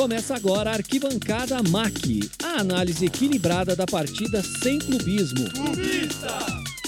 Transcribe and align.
Começa 0.00 0.34
agora 0.34 0.70
a 0.70 0.72
Arquibancada 0.76 1.62
MAC, 1.62 2.20
a 2.42 2.62
análise 2.62 3.04
equilibrada 3.04 3.76
da 3.76 3.84
partida 3.84 4.42
sem 4.42 4.78
clubismo. 4.78 5.50
Clubista! 5.50 6.38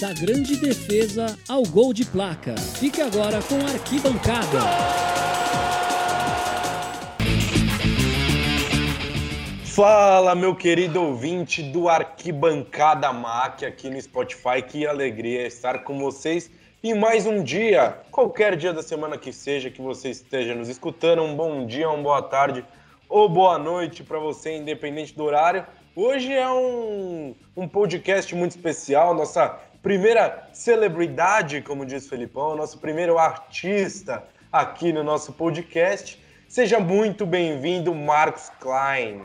Da 0.01 0.11
grande 0.13 0.55
defesa 0.55 1.37
ao 1.47 1.61
gol 1.61 1.93
de 1.93 2.05
placa. 2.05 2.55
Fique 2.57 3.01
agora 3.01 3.39
com 3.43 3.53
a 3.67 3.71
Arquibancada. 3.71 4.61
Fala, 9.63 10.33
meu 10.33 10.55
querido 10.55 10.99
ouvinte 10.99 11.61
do 11.61 11.87
Arquibancada 11.87 13.13
MAC 13.13 13.63
aqui 13.63 13.91
no 13.91 14.01
Spotify. 14.01 14.63
Que 14.67 14.87
alegria 14.87 15.45
estar 15.45 15.83
com 15.83 15.99
vocês 15.99 16.49
em 16.83 16.95
mais 16.95 17.27
um 17.27 17.43
dia, 17.43 17.95
qualquer 18.09 18.57
dia 18.57 18.73
da 18.73 18.81
semana 18.81 19.19
que 19.19 19.31
seja 19.31 19.69
que 19.69 19.83
você 19.83 20.09
esteja 20.09 20.55
nos 20.55 20.67
escutando. 20.67 21.21
Um 21.21 21.35
bom 21.35 21.67
dia, 21.67 21.87
uma 21.87 22.01
boa 22.01 22.23
tarde 22.23 22.65
ou 23.09 23.29
boa 23.29 23.57
noite 23.57 24.03
para 24.03 24.19
você, 24.19 24.57
independente 24.57 25.15
do 25.15 25.23
horário. 25.23 25.65
Hoje 25.95 26.33
é 26.33 26.49
um, 26.49 27.35
um 27.55 27.67
podcast 27.67 28.33
muito 28.35 28.51
especial, 28.51 29.13
nossa 29.13 29.49
primeira 29.81 30.49
celebridade, 30.53 31.61
como 31.61 31.85
diz 31.85 32.05
o 32.05 32.09
Felipão, 32.09 32.55
nosso 32.55 32.79
primeiro 32.79 33.17
artista 33.17 34.23
aqui 34.51 34.91
no 34.93 35.03
nosso 35.03 35.33
podcast. 35.33 36.21
Seja 36.47 36.79
muito 36.79 37.25
bem-vindo, 37.25 37.93
Marcos 37.93 38.49
Klein. 38.59 39.21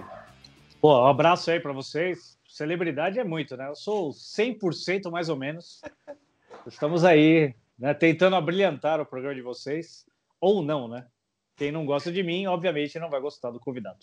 Pô, 0.80 1.02
um 1.02 1.06
abraço 1.06 1.50
aí 1.50 1.60
para 1.60 1.72
vocês. 1.72 2.38
Celebridade 2.46 3.18
é 3.18 3.24
muito, 3.24 3.56
né? 3.56 3.68
Eu 3.68 3.74
sou 3.74 4.10
100% 4.10 5.10
mais 5.10 5.28
ou 5.28 5.36
menos. 5.36 5.80
Estamos 6.66 7.04
aí, 7.04 7.54
né, 7.78 7.94
tentando 7.94 8.36
abrilhantar 8.36 9.00
o 9.00 9.06
programa 9.06 9.34
de 9.34 9.42
vocês. 9.42 10.04
Ou 10.40 10.62
não, 10.62 10.88
né? 10.88 11.06
Quem 11.58 11.70
não 11.70 11.84
gosta 11.84 12.10
de 12.10 12.22
mim, 12.22 12.46
obviamente, 12.46 12.98
não 12.98 13.10
vai 13.10 13.20
gostar 13.20 13.50
do 13.50 13.60
convidado. 13.60 13.98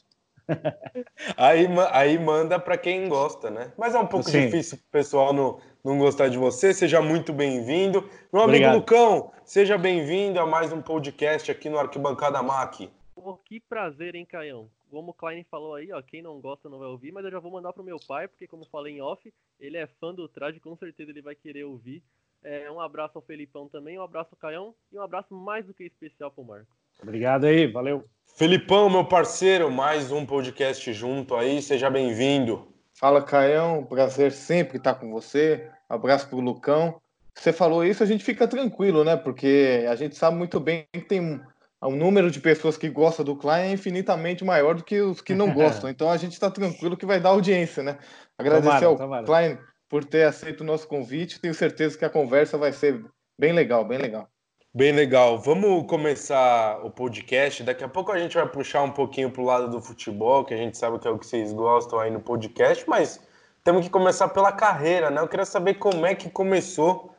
aí, 1.35 1.68
aí 1.91 2.20
manda 2.20 2.60
para 2.60 2.77
quem 2.77 3.10
gosta, 3.10 3.49
né? 3.49 3.74
Mas 3.77 3.96
é 3.96 3.99
um 3.99 4.05
pouco 4.05 4.30
Sim. 4.30 4.46
difícil 4.46 4.77
o 4.77 4.91
pessoal 4.91 5.34
não, 5.34 5.60
não 5.84 5.98
gostar 5.98 6.27
de 6.27 6.38
você. 6.38 6.74
Seja 6.74 7.02
muito 7.02 7.34
bem-vindo. 7.34 8.02
Meu 8.32 8.43
amigo 8.43 8.65
Obrigado. 8.65 8.76
Lucão, 8.76 9.32
seja 9.43 9.77
bem-vindo 9.77 10.40
a 10.40 10.46
mais 10.46 10.71
um 10.71 10.82
podcast 10.82 11.49
aqui 11.49 11.70
no 11.70 11.80
Arquibancada 11.80 12.43
MAC. 12.43 12.91
Pô, 13.15 13.38
que 13.38 13.60
prazer, 13.60 14.13
hein, 14.13 14.26
Caião? 14.26 14.70
como 14.96 15.12
o 15.12 15.13
Klein 15.13 15.43
falou 15.43 15.76
aí, 15.76 15.91
ó, 15.91 16.02
quem 16.02 16.21
não 16.21 16.40
gosta 16.40 16.70
não 16.70 16.80
vai 16.80 16.87
ouvir, 16.87 17.12
mas 17.12 17.26
eu 17.26 17.32
já 17.32 17.37
vou 17.37 17.52
mandar 17.52 17.74
pro 17.74 17.84
meu 17.84 17.98
pai, 18.08 18.30
porque 18.30 18.48
como 18.48 18.63
falei 18.65 18.96
em 18.96 19.02
off, 19.02 19.34
ele 19.60 19.76
é 19.76 19.85
fã 19.85 20.13
do 20.13 20.26
traje, 20.26 20.58
com 20.58 20.74
certeza 20.77 21.12
ele 21.12 21.21
vai 21.21 21.35
querer 21.35 21.65
ouvir. 21.65 22.02
É, 22.41 22.71
um 22.71 22.80
abraço 22.80 23.18
ao 23.18 23.21
Felipão 23.21 23.68
também, 23.68 23.99
um 23.99 24.04
abraço 24.04 24.30
ao 24.32 24.37
Caião 24.37 24.74
e 24.93 24.98
um 24.98 25.02
abraço 25.02 25.34
mais 25.34 25.65
do 25.65 25.74
que 25.74 25.84
especial 25.84 26.32
pro 26.32 26.46
Marco. 26.46 26.74
Obrigado 27.01 27.46
aí, 27.46 27.68
valeu. 27.68 28.04
Felipão, 28.38 28.90
meu 28.90 29.05
parceiro, 29.05 29.71
mais 29.71 30.12
um 30.12 30.26
podcast 30.26 30.91
junto 30.91 31.35
aí, 31.35 31.62
seja 31.62 31.90
bem-vindo. 31.90 32.68
Fala, 32.93 33.21
Caião, 33.21 33.84
prazer 33.84 34.32
sempre 34.32 34.77
estar 34.77 34.96
com 34.96 35.12
você. 35.12 35.70
Abraço 35.87 36.27
pro 36.27 36.40
Lucão. 36.40 36.99
Você 37.34 37.54
falou 37.54 37.84
isso, 37.84 38.02
a 38.02 38.05
gente 38.05 38.24
fica 38.24 38.48
tranquilo, 38.48 39.04
né? 39.04 39.15
Porque 39.15 39.85
a 39.90 39.96
gente 39.96 40.15
sabe 40.15 40.37
muito 40.37 40.60
bem 40.60 40.85
que 40.93 41.02
tem 41.02 41.41
o 41.82 41.91
número 41.91 42.32
de 42.32 42.40
pessoas 42.40 42.77
que 42.77 42.90
gostam 42.90 43.26
do 43.26 43.35
Klein 43.35 43.70
é 43.70 43.71
infinitamente 43.71 44.43
maior 44.43 44.76
do 44.76 44.84
que 44.84 44.99
os 45.02 45.21
que 45.21 45.34
não 45.34 45.52
gostam. 45.54 45.90
Então 45.90 46.09
a 46.09 46.18
gente 46.18 46.34
está 46.34 46.49
tranquilo 46.49 46.98
que 46.98 47.05
vai 47.05 47.20
dar 47.20 47.30
audiência, 47.30 47.84
né? 47.84 47.98
Agradecer 48.37 48.68
tomara, 48.68 48.85
ao 48.85 48.98
tomara. 48.98 49.26
Klein 49.26 49.57
por 49.87 50.04
ter 50.04 50.24
aceito 50.24 50.62
o 50.62 50.65
nosso 50.65 50.87
convite. 50.87 51.40
Tenho 51.40 51.54
certeza 51.54 51.98
que 51.98 52.05
a 52.05 52.09
conversa 52.09 52.57
vai 52.57 52.71
ser 52.71 53.04
bem 53.37 53.54
legal, 53.54 53.85
bem 53.85 53.98
legal. 53.98 54.30
Bem 54.76 54.91
legal. 54.91 55.37
Vamos 55.37 55.87
começar 55.87 56.85
o 56.85 56.91
podcast. 56.91 57.63
Daqui 57.63 57.81
a 57.85 57.87
pouco 57.87 58.12
a 58.12 58.20
gente 58.20 58.35
vai 58.35 58.45
puxar 58.45 58.81
um 58.81 58.91
pouquinho 58.91 59.31
para 59.31 59.41
o 59.41 59.45
lado 59.45 59.71
do 59.71 59.79
futebol, 59.79 60.43
que 60.43 60.54
a 60.54 60.57
gente 60.57 60.77
sabe 60.77 60.99
que 60.99 61.07
é 61.07 61.12
o 61.12 61.18
que 61.18 61.26
vocês 61.26 61.54
gostam 61.54 61.98
aí 61.98 62.12
no 62.12 62.20
podcast, 62.20 62.84
mas 62.85 63.26
temos 63.63 63.85
que 63.85 63.90
começar 63.90 64.28
pela 64.28 64.51
carreira, 64.51 65.09
né? 65.09 65.22
Eu 65.22 65.30
queria 65.30 65.46
saber 65.46 65.75
como 65.75 66.06
é 66.06 66.14
que 66.14 66.30
começou 66.30 67.16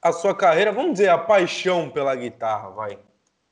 a 0.00 0.12
sua 0.12 0.36
carreira, 0.36 0.70
vamos 0.70 0.92
dizer, 0.92 1.08
a 1.08 1.18
paixão 1.18 1.90
pela 1.90 2.14
guitarra, 2.14 2.70
vai. 2.70 2.96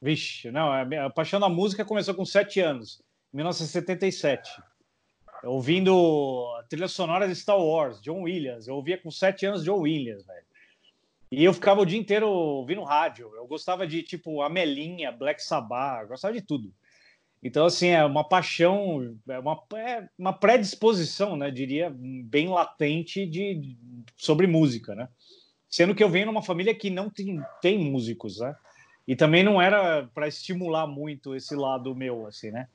Vixe, 0.00 0.52
não, 0.52 0.70
a 0.72 1.10
paixão 1.10 1.40
da 1.40 1.48
música 1.48 1.84
começou 1.84 2.14
com 2.14 2.24
sete 2.24 2.60
anos, 2.60 3.02
em 3.34 3.38
1977. 3.38 4.62
Ouvindo 5.42 6.46
a 6.60 6.62
trilha 6.62 6.86
sonora 6.86 7.26
de 7.26 7.34
Star 7.34 7.58
Wars, 7.58 8.00
John 8.00 8.22
Williams. 8.22 8.68
Eu 8.68 8.76
ouvia 8.76 8.98
com 8.98 9.10
sete 9.10 9.44
anos 9.46 9.64
John 9.64 9.80
Williams, 9.80 10.24
velho. 10.24 10.51
E 11.32 11.42
eu 11.42 11.54
ficava 11.54 11.80
o 11.80 11.86
dia 11.86 11.98
inteiro 11.98 12.28
ouvindo 12.28 12.82
rádio. 12.82 13.34
Eu 13.34 13.46
gostava 13.46 13.86
de, 13.86 14.02
tipo, 14.02 14.42
Amelinha, 14.42 15.10
Black 15.10 15.42
Sabbath, 15.42 16.06
gostava 16.06 16.34
de 16.34 16.42
tudo. 16.42 16.70
Então, 17.42 17.64
assim, 17.64 17.88
é 17.88 18.04
uma 18.04 18.22
paixão, 18.22 19.18
é 19.26 19.38
uma, 19.38 19.58
é 19.74 20.08
uma 20.18 20.34
predisposição, 20.34 21.34
né, 21.34 21.50
diria, 21.50 21.90
bem 21.90 22.48
latente 22.48 23.26
de, 23.26 23.76
sobre 24.14 24.46
música, 24.46 24.94
né? 24.94 25.08
Sendo 25.70 25.94
que 25.94 26.04
eu 26.04 26.10
venho 26.10 26.26
numa 26.26 26.42
família 26.42 26.74
que 26.74 26.90
não 26.90 27.08
tem, 27.08 27.42
tem 27.62 27.78
músicos, 27.78 28.38
né? 28.38 28.54
E 29.08 29.16
também 29.16 29.42
não 29.42 29.60
era 29.60 30.06
para 30.14 30.28
estimular 30.28 30.86
muito 30.86 31.34
esse 31.34 31.56
lado 31.56 31.96
meu, 31.96 32.26
assim, 32.26 32.50
né? 32.50 32.68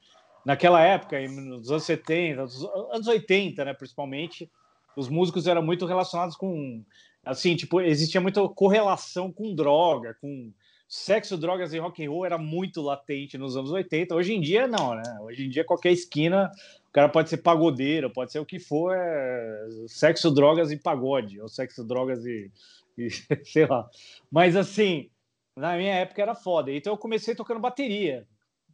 Naquela 0.43 0.81
época, 0.81 1.21
nos 1.29 1.69
anos 1.69 1.83
70, 1.83 2.41
anos 2.41 3.07
80, 3.07 3.65
né, 3.65 3.73
principalmente, 3.75 4.49
os 4.97 5.07
músicos 5.07 5.45
eram 5.45 5.61
muito 5.61 5.85
relacionados 5.85 6.35
com, 6.35 6.83
assim, 7.23 7.55
tipo, 7.55 7.79
existia 7.79 8.19
muita 8.19 8.41
correlação 8.49 9.31
com 9.31 9.53
droga, 9.53 10.17
com 10.19 10.51
sexo, 10.89 11.37
drogas 11.37 11.71
e 11.71 11.77
rock 11.77 12.03
and 12.03 12.09
roll 12.09 12.25
era 12.25 12.37
muito 12.37 12.81
latente 12.81 13.37
nos 13.37 13.55
anos 13.55 13.71
80. 13.71 14.15
Hoje 14.15 14.33
em 14.33 14.41
dia, 14.41 14.67
não, 14.67 14.95
né? 14.95 15.03
Hoje 15.21 15.45
em 15.45 15.49
dia, 15.49 15.63
qualquer 15.63 15.91
esquina, 15.91 16.51
o 16.89 16.91
cara 16.91 17.07
pode 17.07 17.29
ser 17.29 17.37
pagodeiro, 17.37 18.09
pode 18.09 18.31
ser 18.31 18.39
o 18.39 18.45
que 18.45 18.57
for, 18.57 18.95
é 18.97 19.67
sexo, 19.87 20.31
drogas 20.31 20.71
e 20.71 20.77
pagode, 20.77 21.39
ou 21.39 21.47
sexo, 21.47 21.83
drogas 21.83 22.25
e, 22.25 22.51
e 22.97 23.09
sei 23.45 23.67
lá. 23.67 23.87
Mas, 24.31 24.55
assim, 24.55 25.11
na 25.55 25.77
minha 25.77 25.93
época 25.93 26.23
era 26.23 26.33
foda. 26.33 26.71
Então 26.71 26.93
eu 26.93 26.97
comecei 26.97 27.35
tocando 27.35 27.59
bateria, 27.59 28.27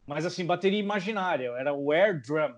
mas 0.06 0.24
assim, 0.24 0.46
bateria 0.46 0.80
imaginária, 0.80 1.50
era 1.58 1.74
o 1.74 1.92
air 1.92 2.22
drum. 2.22 2.54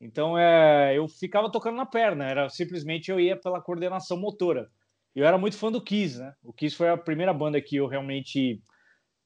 Então 0.00 0.38
é, 0.38 0.96
eu 0.96 1.06
ficava 1.06 1.50
tocando 1.50 1.76
na 1.76 1.84
perna, 1.84 2.24
era 2.24 2.48
simplesmente 2.48 3.10
eu 3.10 3.20
ia 3.20 3.36
pela 3.36 3.60
coordenação 3.60 4.16
motora. 4.16 4.70
Eu 5.14 5.26
era 5.26 5.36
muito 5.36 5.56
fã 5.56 5.70
do 5.70 5.82
Kiss, 5.82 6.18
né? 6.18 6.34
O 6.42 6.52
Kiss 6.52 6.74
foi 6.74 6.88
a 6.88 6.96
primeira 6.96 7.34
banda 7.34 7.60
que 7.60 7.76
eu 7.76 7.86
realmente 7.86 8.62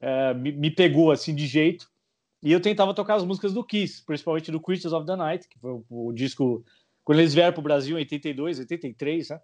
é, 0.01 0.35
me, 0.35 0.51
me, 0.51 0.71
pegou 0.71 1.13
assim 1.13 1.35
de 1.35 1.47
jeito. 1.47 1.89
E 2.43 2.51
eu 2.51 2.61
tentava 2.61 2.95
tocar 2.95 3.15
as 3.15 3.25
músicas 3.25 3.53
do 3.53 3.65
Kiss, 3.65 4.03
principalmente 4.05 4.51
do 4.51 4.61
Creatures 4.61 4.93
of 4.93 5.07
the 5.07 5.17
Night, 5.17 5.49
que 5.49 5.59
foi 5.59 5.71
o, 5.71 5.85
o 5.89 6.13
disco 6.13 6.65
quando 7.05 7.21
eles 7.21 7.35
vieram 7.35 7.53
para 7.53 7.61
o 7.61 7.65
Brasil 7.65 7.97
em 7.97 8.01
82, 8.01 8.59
83, 8.61 9.29
né? 9.29 9.41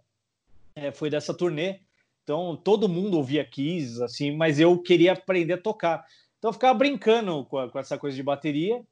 É, 0.75 0.93
foi 0.93 1.11
dessa 1.11 1.35
turnê. 1.35 1.81
Então 2.25 2.57
todo 2.57 2.89
mundo 2.89 3.17
ouvia 3.17 3.45
Kiss, 3.45 4.03
assim, 4.03 4.35
mas 4.35 4.59
eu 4.59 4.79
queria 4.79 5.13
aprender 5.13 5.55
a 5.55 5.59
tocar. 5.59 6.05
Então 6.39 6.49
eu 6.49 6.55
ficava 6.55 6.77
brincando 6.77 7.45
com, 7.45 7.59
a, 7.59 7.71
com 7.71 7.79
essa 7.79 7.99
coisa 7.99 8.17
de 8.17 8.23
bateria 8.23 8.83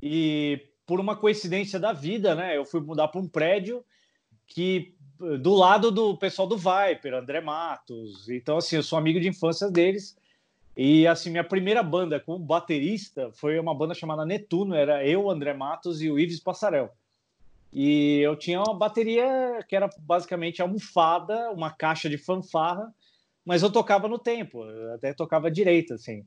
e 0.00 0.60
por 0.86 1.00
uma 1.00 1.16
coincidência 1.16 1.80
da 1.80 1.92
vida, 1.92 2.34
né? 2.34 2.56
Eu 2.56 2.64
fui 2.64 2.80
mudar 2.80 3.08
para 3.08 3.20
um 3.20 3.28
prédio 3.28 3.84
que 4.46 4.94
do 5.40 5.54
lado 5.54 5.90
do 5.90 6.16
pessoal 6.16 6.46
do 6.46 6.56
Viper, 6.56 7.14
André 7.14 7.40
Matos. 7.40 8.28
Então 8.28 8.58
assim, 8.58 8.76
eu 8.76 8.82
sou 8.82 8.98
amigo 8.98 9.20
de 9.20 9.28
infância 9.28 9.70
deles. 9.70 10.16
E 10.76 11.06
assim, 11.06 11.30
minha 11.30 11.44
primeira 11.44 11.82
banda 11.82 12.20
como 12.20 12.44
baterista 12.44 13.30
foi 13.32 13.58
uma 13.58 13.74
banda 13.74 13.94
chamada 13.94 14.26
Netuno, 14.26 14.74
era 14.74 15.04
eu, 15.06 15.28
André 15.30 15.54
Matos 15.54 16.02
e 16.02 16.10
o 16.10 16.18
Ives 16.18 16.38
Passarel. 16.38 16.92
E 17.72 18.20
eu 18.20 18.36
tinha 18.36 18.60
uma 18.60 18.74
bateria 18.74 19.64
que 19.66 19.74
era 19.74 19.88
basicamente 19.98 20.62
almofada, 20.62 21.50
uma 21.50 21.70
caixa 21.70 22.08
de 22.08 22.18
fanfarra, 22.18 22.94
mas 23.44 23.62
eu 23.62 23.70
tocava 23.70 24.06
no 24.06 24.18
tempo, 24.18 24.64
até 24.94 25.12
tocava 25.12 25.50
direito, 25.50 25.94
assim. 25.94 26.24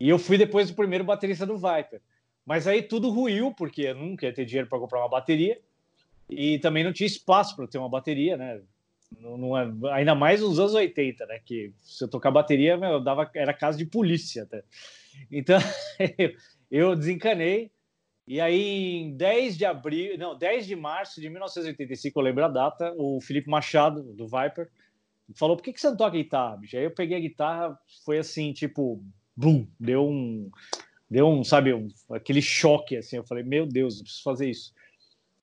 E 0.00 0.08
eu 0.08 0.18
fui 0.18 0.36
depois 0.36 0.70
o 0.70 0.74
primeiro 0.74 1.04
baterista 1.04 1.46
do 1.46 1.56
Viper. 1.56 2.00
Mas 2.44 2.66
aí 2.66 2.82
tudo 2.82 3.10
ruiu, 3.10 3.52
porque 3.52 3.82
eu 3.82 3.94
nunca 3.94 4.26
ia 4.26 4.32
ter 4.32 4.44
dinheiro 4.44 4.68
para 4.68 4.78
comprar 4.78 5.00
uma 5.00 5.08
bateria. 5.08 5.60
E 6.28 6.58
também 6.58 6.82
não 6.82 6.92
tinha 6.92 7.06
espaço 7.06 7.54
para 7.54 7.66
ter 7.66 7.78
uma 7.78 7.88
bateria, 7.88 8.36
né? 8.36 8.60
Não, 9.20 9.36
não, 9.36 9.58
é, 9.58 9.70
ainda 9.92 10.14
mais 10.14 10.40
nos 10.40 10.58
anos 10.58 10.74
80, 10.74 11.26
né? 11.26 11.40
Que 11.44 11.72
se 11.82 12.02
eu 12.02 12.08
tocar 12.08 12.30
bateria, 12.30 12.76
meu, 12.76 12.92
eu 12.92 13.00
dava, 13.00 13.30
era 13.34 13.52
casa 13.52 13.76
de 13.76 13.84
polícia 13.84 14.44
até. 14.44 14.62
Então 15.30 15.58
eu 16.70 16.96
desencanei 16.96 17.70
e 18.26 18.40
aí, 18.40 18.98
em 18.98 19.16
10 19.16 19.58
de 19.58 19.64
abril, 19.64 20.16
não, 20.16 20.36
10 20.36 20.66
de 20.66 20.76
março 20.76 21.20
de 21.20 21.28
1985, 21.28 22.18
eu 22.18 22.24
lembro 22.24 22.44
a 22.44 22.48
data, 22.48 22.94
o 22.96 23.20
Felipe 23.20 23.50
Machado, 23.50 24.02
do 24.14 24.26
Viper, 24.26 24.70
falou: 25.34 25.56
por 25.56 25.62
que, 25.62 25.72
que 25.72 25.80
você 25.80 25.88
não 25.88 25.96
toca 25.96 26.16
guitarra, 26.16 26.56
bicho? 26.56 26.76
Aí 26.76 26.84
eu 26.84 26.94
peguei 26.94 27.16
a 27.16 27.20
guitarra, 27.20 27.78
foi 28.04 28.18
assim, 28.18 28.52
tipo, 28.52 29.04
bum, 29.36 29.66
deu 29.78 30.08
um, 30.08 30.50
deu 31.12 31.28
um, 31.28 31.44
sabe, 31.44 31.74
um, 31.74 31.88
aquele 32.10 32.40
choque, 32.40 32.96
assim. 32.96 33.16
Eu 33.16 33.24
falei: 33.24 33.44
meu 33.44 33.66
Deus, 33.66 33.98
eu 33.98 34.04
preciso 34.04 34.22
fazer 34.22 34.48
isso. 34.48 34.72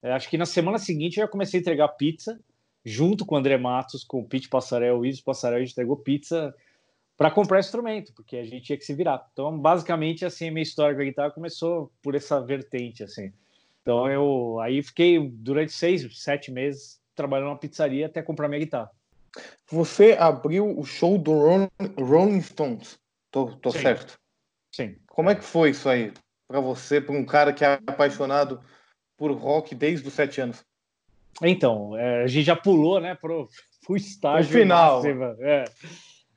É, 0.02 0.12
acho 0.12 0.28
que 0.28 0.36
na 0.36 0.46
semana 0.46 0.78
seguinte 0.78 1.18
eu 1.18 1.24
já 1.24 1.28
comecei 1.28 1.58
a 1.58 1.62
entregar 1.62 1.88
pizza, 1.88 2.38
junto 2.84 3.24
com 3.24 3.36
o 3.36 3.38
André 3.38 3.56
Matos, 3.56 4.02
com 4.02 4.20
o 4.20 4.24
Pete 4.24 4.48
Passarel, 4.48 4.98
o 4.98 5.06
Isis 5.06 5.20
Passarel, 5.20 5.58
a 5.58 5.60
gente 5.60 5.72
entregou 5.72 5.96
pizza 5.96 6.54
para 7.16 7.30
comprar 7.30 7.60
instrumento, 7.60 8.12
porque 8.14 8.36
a 8.36 8.44
gente 8.44 8.64
tinha 8.64 8.78
que 8.78 8.84
se 8.84 8.94
virar. 8.94 9.28
Então, 9.32 9.56
basicamente, 9.56 10.24
assim, 10.24 10.48
a 10.48 10.52
minha 10.52 10.62
história 10.62 10.94
com 10.94 11.02
a 11.02 11.04
guitarra 11.04 11.30
começou 11.30 11.92
por 12.02 12.14
essa 12.14 12.40
vertente, 12.40 13.04
assim. 13.04 13.32
Então, 13.82 14.10
eu 14.10 14.58
aí 14.60 14.82
fiquei 14.82 15.18
durante 15.20 15.72
seis, 15.72 16.06
sete 16.18 16.50
meses 16.50 17.00
trabalhando 17.14 17.48
numa 17.48 17.58
pizzaria 17.58 18.06
até 18.06 18.22
comprar 18.22 18.48
minha 18.48 18.60
guitarra. 18.60 18.90
Você 19.70 20.16
abriu 20.18 20.76
o 20.76 20.84
show 20.84 21.16
do 21.18 21.32
Rolling 21.98 22.40
Stones, 22.40 22.98
tô, 23.30 23.46
tô 23.56 23.70
Sim. 23.70 23.80
certo? 23.80 24.18
Sim. 24.72 24.96
Como 25.20 25.28
é 25.28 25.34
que 25.34 25.44
foi 25.44 25.68
isso 25.68 25.86
aí 25.86 26.14
para 26.48 26.60
você, 26.60 26.98
para 26.98 27.14
um 27.14 27.26
cara 27.26 27.52
que 27.52 27.62
é 27.62 27.74
apaixonado 27.86 28.58
por 29.18 29.30
rock 29.32 29.74
desde 29.74 30.08
os 30.08 30.14
sete 30.14 30.40
anos? 30.40 30.64
Então, 31.42 31.94
é, 31.94 32.22
a 32.22 32.26
gente 32.26 32.46
já 32.46 32.56
pulou, 32.56 32.98
né, 32.98 33.14
pro, 33.14 33.46
pro 33.84 33.96
estágio 33.98 34.48
O 34.48 34.62
final. 34.62 34.94
máximo, 34.94 35.24
é. 35.40 35.64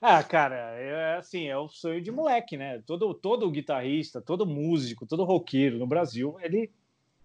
Ah, 0.02 0.22
cara, 0.22 0.56
é 0.78 1.16
assim, 1.16 1.48
é 1.48 1.58
o 1.58 1.70
sonho 1.70 2.02
de 2.02 2.12
moleque, 2.12 2.58
né? 2.58 2.84
Todo, 2.86 3.14
todo 3.14 3.50
guitarrista, 3.50 4.22
todo 4.22 4.46
músico, 4.46 5.08
todo 5.08 5.24
roqueiro 5.24 5.80
no 5.80 5.88
Brasil, 5.88 6.36
ele 6.42 6.70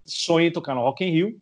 sonha 0.05 0.47
em 0.47 0.53
tocar 0.53 0.77
no 0.77 0.83
Rock 0.83 1.05
in 1.05 1.11
Rio, 1.11 1.41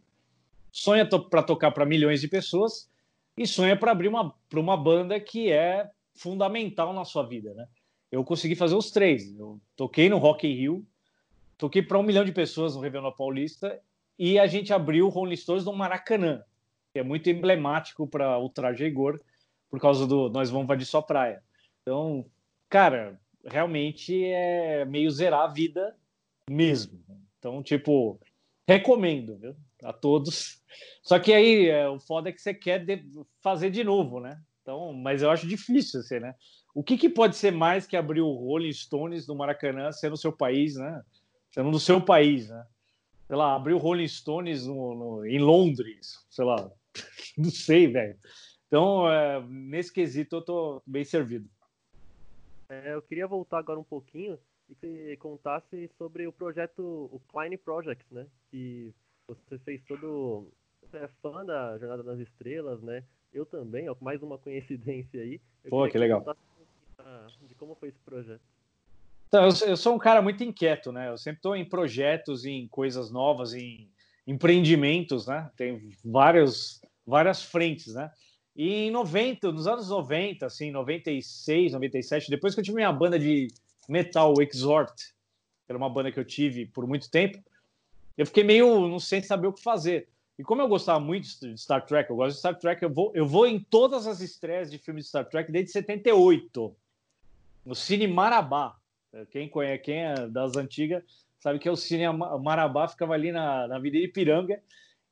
sonha 0.73 1.07
to 1.07 1.29
para 1.29 1.43
tocar 1.43 1.73
para 1.73 1.85
milhões 1.85 2.23
de 2.23 2.29
pessoas 2.29 2.89
e 3.37 3.47
sonha 3.47 3.79
para 3.79 3.93
abrir 3.93 4.09
uma, 4.09 4.35
para 4.49 4.61
uma 4.61 4.79
banda 4.79 5.21
que 5.21 5.53
é 5.53 5.91
fundamental 6.15 6.95
na 6.95 7.05
sua 7.05 7.23
vida, 7.23 7.53
né? 7.53 7.69
Eu 8.17 8.25
consegui 8.25 8.55
fazer 8.55 8.75
os 8.75 8.91
três. 8.91 9.39
Eu 9.39 9.61
toquei 9.77 10.09
no 10.09 10.17
Rock 10.17 10.49
in 10.49 10.55
Rio, 10.55 10.87
toquei 11.59 11.83
para 11.83 11.99
um 11.99 12.03
milhão 12.03 12.25
de 12.25 12.33
pessoas 12.33 12.75
no 12.75 12.81
Réveillon 12.81 13.13
Paulista 13.13 13.79
e 14.19 14.39
a 14.39 14.47
gente 14.47 14.73
abriu 14.73 15.05
o 15.05 15.11
Rolling 15.11 15.37
Stones 15.37 15.67
no 15.67 15.75
Maracanã, 15.75 16.43
que 16.95 16.99
é 16.99 17.03
muito 17.03 17.29
emblemático 17.29 18.07
para 18.07 18.39
o 18.39 18.49
Traje 18.49 18.87
Igor, 18.87 19.21
por 19.69 19.79
causa 19.79 20.07
do 20.07 20.31
Nós 20.31 20.49
Vamos 20.49 20.65
Invadir 20.65 20.87
Sua 20.87 21.03
Praia. 21.03 21.43
Então, 21.83 22.25
cara, 22.71 23.21
realmente 23.45 24.25
é 24.25 24.87
meio 24.87 25.11
zerar 25.11 25.43
a 25.43 25.53
vida 25.53 25.95
mesmo. 26.49 26.99
Então, 27.39 27.63
tipo, 27.63 28.19
recomendo 28.67 29.37
viu? 29.37 29.55
a 29.85 29.93
todos. 29.93 30.63
Só 31.03 31.19
que 31.19 31.35
aí 31.35 31.69
é, 31.69 31.87
o 31.87 32.01
foda 32.01 32.31
é 32.31 32.33
que 32.33 32.41
você 32.41 32.55
quer 32.55 32.83
de, 32.83 33.05
fazer 33.43 33.69
de 33.69 33.85
novo, 33.85 34.21
né? 34.21 34.41
Então, 34.63 34.95
mas 34.95 35.21
eu 35.21 35.31
acho 35.31 35.47
difícil, 35.47 36.01
assim, 36.01 36.19
né? 36.19 36.35
O 36.77 36.83
que, 36.83 36.99
que 36.99 37.09
pode 37.09 37.37
ser 37.37 37.53
mais 37.53 37.87
que 37.87 37.97
abrir 37.97 38.21
o 38.21 38.31
Rolling 38.31 38.71
Stones 38.71 39.27
no 39.27 39.35
Maracanã 39.35 39.91
sendo 39.93 40.13
o 40.13 40.19
seu 40.19 40.31
país, 40.31 40.77
né? 40.77 41.03
Sendo 41.51 41.71
no 41.71 41.81
seu 41.81 42.03
país, 42.03 42.51
né? 42.51 42.67
Sei 43.27 43.35
lá, 43.35 43.57
abrir 43.57 43.73
o 43.73 43.79
Rolling 43.79 44.07
Stones 44.07 44.67
no, 44.67 44.95
no, 44.95 45.27
em 45.27 45.39
Londres, 45.39 46.23
sei 46.29 46.45
lá. 46.45 46.71
Não 47.39 47.51
sei, 47.51 47.87
velho. 47.87 48.19
Então, 48.67 49.11
é, 49.11 49.43
nesse 49.49 49.91
quesito, 49.91 50.37
eu 50.37 50.43
tô 50.43 50.83
bem 50.87 51.03
servido. 51.03 51.49
É, 52.69 52.93
eu 52.93 53.01
queria 53.01 53.27
voltar 53.27 53.57
agora 53.57 53.81
um 53.81 53.85
pouquinho 53.85 54.39
e 54.69 54.75
que 54.75 55.17
contasse 55.17 55.91
sobre 55.97 56.27
o 56.27 56.33
projeto, 56.33 56.83
o 57.11 57.19
Klein 57.33 57.57
Project, 57.57 58.05
né? 58.11 58.27
Que 58.51 58.93
você 59.27 59.59
fez 59.61 59.83
todo. 59.89 60.53
Você 60.83 60.99
é 60.99 61.09
fã 61.23 61.43
da 61.43 61.79
Jornada 61.79 62.03
nas 62.03 62.19
Estrelas, 62.19 62.83
né? 62.83 63.03
Eu 63.33 63.47
também, 63.47 63.89
ó, 63.89 63.97
mais 63.99 64.23
uma 64.23 64.37
coincidência 64.37 65.23
aí. 65.23 65.41
Eu 65.65 65.71
Pô, 65.71 65.79
queria 65.79 65.93
que 65.93 65.99
legal. 65.99 66.21
contasse 66.21 66.56
De 67.43 67.55
como 67.55 67.75
foi 67.75 67.89
esse 67.89 67.99
projeto? 68.01 68.43
Então, 69.29 69.45
eu, 69.45 69.69
eu 69.69 69.77
sou 69.77 69.95
um 69.95 69.99
cara 69.99 70.23
muito 70.23 70.43
inquieto, 70.43 70.93
né? 70.93 71.09
Eu 71.09 71.19
sempre 71.19 71.39
estou 71.39 71.57
em 71.57 71.65
projetos, 71.65 72.45
em 72.45 72.67
coisas 72.69 73.11
novas, 73.11 73.55
em 73.55 73.91
empreendimentos, 74.27 75.27
né? 75.27 75.51
Tem 75.57 75.91
vários, 76.05 76.81
várias 77.07 77.43
frentes, 77.43 77.95
né? 77.95 78.11
E 78.55 78.87
em 78.87 78.91
90, 78.91 79.53
nos 79.53 79.67
anos 79.67 79.91
90, 79.91 80.47
assim, 80.47 80.71
96, 80.71 81.73
97, 81.73 82.31
depois 82.31 82.55
que 82.55 82.61
eu 82.61 82.65
tive 82.65 82.77
minha 82.77 82.93
banda 82.93 83.19
de 83.19 83.49
metal, 83.89 84.35
o 84.37 84.43
Exhort, 84.43 84.95
que 84.97 85.71
era 85.71 85.77
uma 85.77 85.91
banda 85.91 86.11
que 86.11 86.19
eu 86.19 86.25
tive 86.25 86.67
por 86.67 86.87
muito 86.87 87.11
tempo, 87.11 87.39
eu 88.17 88.25
fiquei 88.25 88.43
meio 88.43 88.89
não 88.89 88.99
sei 88.99 89.23
saber 89.23 89.47
o 89.47 89.53
que 89.53 89.63
fazer. 89.63 90.09
E 90.39 90.43
como 90.43 90.63
eu 90.63 90.69
gostava 90.69 91.01
muito 91.01 91.29
de 91.41 91.57
Star 91.59 91.85
Trek, 91.85 92.11
eu 92.11 92.17
gosto 92.17 92.35
de 92.35 92.39
Star 92.39 92.59
Trek, 92.59 92.83
eu 92.83 92.91
vou, 92.91 93.13
eu 93.15 93.27
vou 93.27 93.47
em 93.47 93.61
todas 93.61 94.07
as 94.07 94.21
estreias 94.21 94.71
de 94.71 94.79
filmes 94.79 95.05
de 95.05 95.09
Star 95.11 95.29
Trek 95.29 95.53
desde 95.53 95.73
78, 95.73 96.75
no 97.67 97.75
Cine 97.75 98.07
Marabá. 98.07 98.77
Quem 99.31 99.49
conhece, 99.49 99.83
quem 99.83 100.05
é 100.05 100.27
das 100.29 100.57
antigas, 100.57 101.03
sabe 101.39 101.59
que 101.59 101.69
é 101.69 101.73
o 101.73 101.77
Cine 101.77 102.05
Marabá, 102.43 102.87
ficava 102.87 103.13
ali 103.13 103.33
na, 103.33 103.67
na 103.67 103.77
Avenida 103.77 104.05
Ipiranga. 104.05 104.63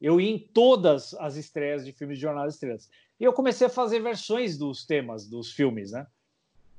Eu 0.00 0.20
ia 0.20 0.30
em 0.30 0.38
todas 0.38 1.14
as 1.14 1.36
estreias 1.36 1.84
de 1.84 1.92
filmes 1.92 2.18
de 2.18 2.22
Jornada 2.22 2.46
das 2.46 2.54
Estrelas. 2.54 2.88
E 3.18 3.24
eu 3.24 3.32
comecei 3.32 3.66
a 3.66 3.70
fazer 3.70 4.00
versões 4.00 4.56
dos 4.56 4.86
temas 4.86 5.26
dos 5.28 5.52
filmes, 5.52 5.92
né? 5.92 6.06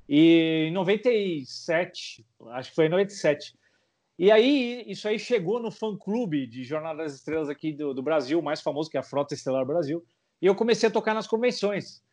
E 0.08 0.68
em 0.68 0.72
97, 0.72 2.26
acho 2.52 2.70
que 2.70 2.76
foi 2.76 2.86
em 2.86 2.90
97. 2.90 3.58
E 4.18 4.32
aí, 4.32 4.84
isso 4.88 5.08
aí 5.08 5.20
chegou 5.20 5.60
no 5.60 5.72
fã-clube 5.72 6.48
de 6.48 6.64
Jornada 6.64 7.04
das 7.04 7.16
Estrelas 7.16 7.50
aqui 7.50 7.74
do, 7.74 7.94
do, 7.94 8.04
Brasil, 8.04 8.42
mais 8.42 8.62
famoso, 8.62 8.90
que 8.90 8.98
é 8.98 9.00
a 9.00 9.04
Frota 9.04 9.34
Estelar 9.34 9.66
Brasil. 9.66 10.06
E 10.42 10.46
eu 10.46 10.56
comecei 10.56 10.88
a 10.88 10.92
tocar 10.92 11.14
nas 11.14 11.28
convenções. 11.28 12.04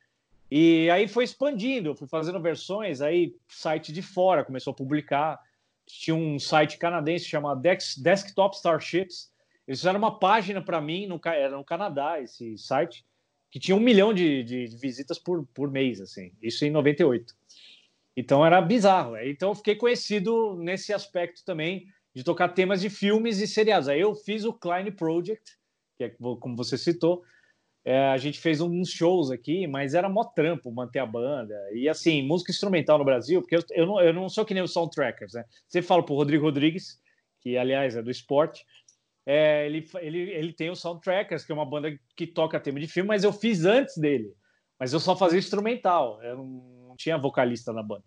E 0.54 0.90
aí 0.90 1.08
foi 1.08 1.24
expandindo, 1.24 1.96
fui 1.96 2.06
fazendo 2.06 2.38
versões, 2.38 3.00
aí 3.00 3.34
site 3.48 3.90
de 3.90 4.02
fora 4.02 4.44
começou 4.44 4.72
a 4.72 4.76
publicar. 4.76 5.40
Tinha 5.86 6.14
um 6.14 6.38
site 6.38 6.76
canadense 6.76 7.24
chamado 7.24 7.62
Desktop 7.62 8.54
Starships. 8.54 9.32
Eles 9.66 9.80
fizeram 9.80 9.98
uma 9.98 10.18
página 10.18 10.60
para 10.60 10.78
mim, 10.78 11.06
no, 11.06 11.18
era 11.24 11.56
no 11.56 11.64
Canadá, 11.64 12.20
esse 12.20 12.58
site, 12.58 13.02
que 13.50 13.58
tinha 13.58 13.74
um 13.74 13.80
milhão 13.80 14.12
de, 14.12 14.44
de, 14.44 14.68
de 14.68 14.76
visitas 14.76 15.18
por, 15.18 15.46
por 15.54 15.70
mês, 15.70 16.02
assim. 16.02 16.30
Isso 16.42 16.66
em 16.66 16.70
98. 16.70 17.34
Então 18.14 18.44
era 18.44 18.60
bizarro. 18.60 19.16
Então 19.16 19.52
eu 19.52 19.54
fiquei 19.54 19.74
conhecido 19.74 20.54
nesse 20.56 20.92
aspecto 20.92 21.42
também 21.46 21.86
de 22.14 22.22
tocar 22.22 22.50
temas 22.50 22.82
de 22.82 22.90
filmes 22.90 23.38
e 23.38 23.48
seriados. 23.48 23.88
Aí 23.88 24.02
eu 24.02 24.14
fiz 24.14 24.44
o 24.44 24.52
Klein 24.52 24.92
Project, 24.92 25.56
que 25.96 26.04
é 26.04 26.10
como 26.10 26.54
você 26.54 26.76
citou. 26.76 27.24
É, 27.84 28.08
a 28.08 28.16
gente 28.16 28.38
fez 28.38 28.60
uns 28.60 28.90
shows 28.90 29.30
aqui, 29.30 29.66
mas 29.66 29.94
era 29.94 30.08
mó 30.08 30.24
trampo 30.24 30.70
manter 30.70 31.00
a 31.00 31.06
banda. 31.06 31.54
E 31.74 31.88
assim, 31.88 32.22
música 32.22 32.52
instrumental 32.52 32.98
no 32.98 33.04
Brasil, 33.04 33.40
porque 33.40 33.56
eu, 33.56 33.64
eu, 33.70 33.86
não, 33.86 34.00
eu 34.00 34.12
não 34.12 34.28
sou 34.28 34.44
que 34.44 34.54
nem 34.54 34.62
os 34.62 34.72
soundtrackers, 34.72 35.34
né? 35.34 35.44
Você 35.66 35.82
fala 35.82 36.04
pro 36.04 36.14
Rodrigo 36.14 36.44
Rodrigues, 36.44 37.00
que 37.40 37.56
aliás 37.56 37.96
é 37.96 38.02
do 38.02 38.10
esporte, 38.10 38.64
é, 39.24 39.66
ele, 39.66 39.88
ele, 40.00 40.18
ele 40.18 40.52
tem 40.52 40.70
o 40.70 40.76
Soundtrackers, 40.76 41.44
que 41.44 41.52
é 41.52 41.54
uma 41.54 41.64
banda 41.64 41.96
que 42.16 42.26
toca 42.26 42.58
tema 42.58 42.80
de 42.80 42.88
filme, 42.88 43.08
mas 43.08 43.24
eu 43.24 43.32
fiz 43.32 43.64
antes 43.64 43.96
dele. 43.96 44.34
Mas 44.78 44.92
eu 44.92 45.00
só 45.00 45.16
fazia 45.16 45.38
instrumental, 45.38 46.20
eu 46.22 46.36
não, 46.36 46.44
não 46.88 46.96
tinha 46.96 47.16
vocalista 47.16 47.72
na 47.72 47.82
banda. 47.82 48.04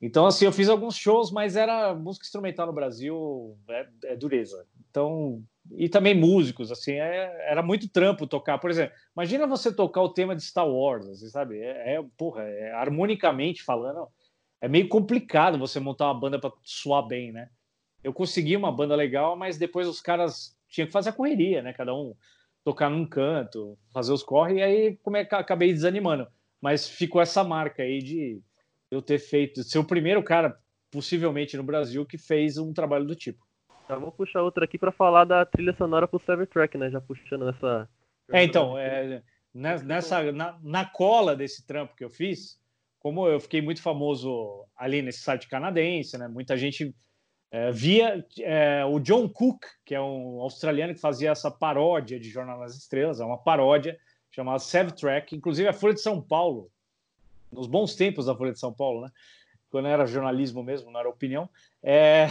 Então, 0.00 0.26
assim, 0.26 0.44
eu 0.44 0.52
fiz 0.52 0.68
alguns 0.68 0.96
shows, 0.96 1.32
mas 1.32 1.56
era 1.56 1.94
música 1.94 2.24
instrumental 2.24 2.66
no 2.66 2.72
Brasil, 2.72 3.58
é, 3.68 3.88
é 4.04 4.16
dureza. 4.16 4.66
Então, 4.94 5.42
e 5.72 5.88
também 5.88 6.14
músicos, 6.14 6.70
assim, 6.70 6.92
é, 6.92 7.50
era 7.50 7.64
muito 7.64 7.88
trampo 7.88 8.28
tocar. 8.28 8.58
Por 8.58 8.70
exemplo, 8.70 8.94
imagina 9.16 9.44
você 9.44 9.74
tocar 9.74 10.02
o 10.02 10.14
tema 10.14 10.36
de 10.36 10.42
Star 10.44 10.68
Wars, 10.68 11.08
assim, 11.08 11.28
sabe? 11.28 11.58
É, 11.58 11.96
é 11.96 12.04
porra, 12.16 12.44
é, 12.44 12.70
harmonicamente 12.74 13.64
falando, 13.64 14.06
é 14.60 14.68
meio 14.68 14.88
complicado 14.88 15.58
você 15.58 15.80
montar 15.80 16.06
uma 16.06 16.20
banda 16.20 16.38
para 16.38 16.52
soar 16.62 17.04
bem, 17.04 17.32
né? 17.32 17.48
Eu 18.04 18.12
consegui 18.12 18.56
uma 18.56 18.70
banda 18.70 18.94
legal, 18.94 19.34
mas 19.34 19.58
depois 19.58 19.88
os 19.88 20.00
caras 20.00 20.56
tinham 20.68 20.86
que 20.86 20.92
fazer 20.92 21.10
a 21.10 21.12
correria, 21.12 21.60
né? 21.60 21.72
Cada 21.72 21.92
um 21.92 22.14
tocar 22.62 22.88
num 22.88 23.04
canto, 23.04 23.76
fazer 23.92 24.12
os 24.12 24.22
corre, 24.22 24.58
e 24.58 24.62
aí 24.62 24.96
como 25.02 25.16
é 25.16 25.24
que 25.24 25.34
acabei 25.34 25.72
desanimando. 25.72 26.28
Mas 26.60 26.88
ficou 26.88 27.20
essa 27.20 27.42
marca 27.42 27.82
aí 27.82 27.98
de 27.98 28.40
eu 28.92 29.02
ter 29.02 29.18
feito, 29.18 29.64
ser 29.64 29.78
o 29.78 29.84
primeiro 29.84 30.22
cara, 30.22 30.56
possivelmente 30.88 31.56
no 31.56 31.64
Brasil, 31.64 32.06
que 32.06 32.16
fez 32.16 32.58
um 32.58 32.72
trabalho 32.72 33.04
do 33.04 33.16
tipo. 33.16 33.44
Já 33.88 33.96
vou 33.96 34.10
puxar 34.10 34.42
outra 34.42 34.64
aqui 34.64 34.78
para 34.78 34.90
falar 34.90 35.24
da 35.24 35.44
trilha 35.44 35.74
sonora 35.76 36.08
pro 36.08 36.18
Track, 36.18 36.78
né? 36.78 36.90
Já 36.90 37.00
puxando 37.00 37.48
essa. 37.48 37.88
É, 38.32 38.42
então, 38.42 38.78
é, 38.78 39.22
nessa, 39.52 40.32
na, 40.32 40.58
na 40.62 40.84
cola 40.84 41.36
desse 41.36 41.66
trampo 41.66 41.94
que 41.94 42.04
eu 42.04 42.08
fiz, 42.08 42.58
como 42.98 43.28
eu 43.28 43.38
fiquei 43.38 43.60
muito 43.60 43.82
famoso 43.82 44.64
ali 44.74 45.02
nesse 45.02 45.20
site 45.20 45.48
canadense, 45.48 46.16
né? 46.16 46.26
Muita 46.26 46.56
gente 46.56 46.94
é, 47.50 47.70
via 47.70 48.26
é, 48.40 48.84
o 48.84 48.98
John 48.98 49.28
Cook, 49.28 49.64
que 49.84 49.94
é 49.94 50.00
um 50.00 50.40
australiano 50.40 50.94
que 50.94 51.00
fazia 51.00 51.30
essa 51.30 51.50
paródia 51.50 52.18
de 52.18 52.30
Jornal 52.30 52.58
nas 52.58 52.74
Estrelas, 52.74 53.20
é 53.20 53.24
uma 53.24 53.38
paródia 53.38 53.98
chamada 54.30 54.58
Sev 54.58 54.90
Track, 54.92 55.36
inclusive 55.36 55.68
a 55.68 55.72
Folha 55.72 55.94
de 55.94 56.00
São 56.00 56.20
Paulo, 56.20 56.70
nos 57.52 57.66
bons 57.66 57.94
tempos 57.94 58.26
da 58.26 58.34
Folha 58.34 58.52
de 58.52 58.58
São 58.58 58.72
Paulo, 58.72 59.02
né? 59.02 59.10
Quando 59.70 59.86
era 59.86 60.06
jornalismo 60.06 60.62
mesmo, 60.62 60.90
não 60.90 60.98
era 60.98 61.08
opinião, 61.08 61.48
é, 61.82 62.28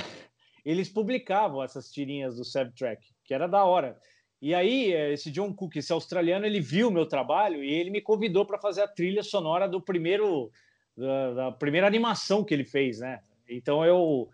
eles 0.64 0.90
publicavam 0.90 1.64
essas 1.64 1.92
tirinhas 1.92 2.36
do 2.38 2.46
Sev 2.46 2.72
Track, 2.74 3.06
que 3.24 3.34
era 3.34 3.48
da 3.48 3.64
hora. 3.64 3.98
E 4.42 4.54
aí, 4.54 4.92
esse 4.92 5.32
John 5.32 5.54
Cook, 5.54 5.78
esse 5.78 5.94
australiano, 5.94 6.46
ele 6.46 6.60
viu 6.60 6.92
meu 6.92 7.06
trabalho 7.06 7.64
e 7.64 7.74
ele 7.74 7.90
me 7.90 8.02
convidou 8.02 8.46
para 8.46 8.60
fazer 8.60 8.82
a 8.82 8.88
trilha 8.88 9.24
sonora 9.24 9.68
do 9.68 9.82
primeiro 9.82 10.52
da, 10.96 11.34
da, 11.34 11.52
primeira 11.52 11.88
animação 11.88 12.44
que 12.44 12.54
ele 12.54 12.64
fez, 12.64 13.00
né? 13.00 13.22
Então 13.50 13.86
eu, 13.86 14.30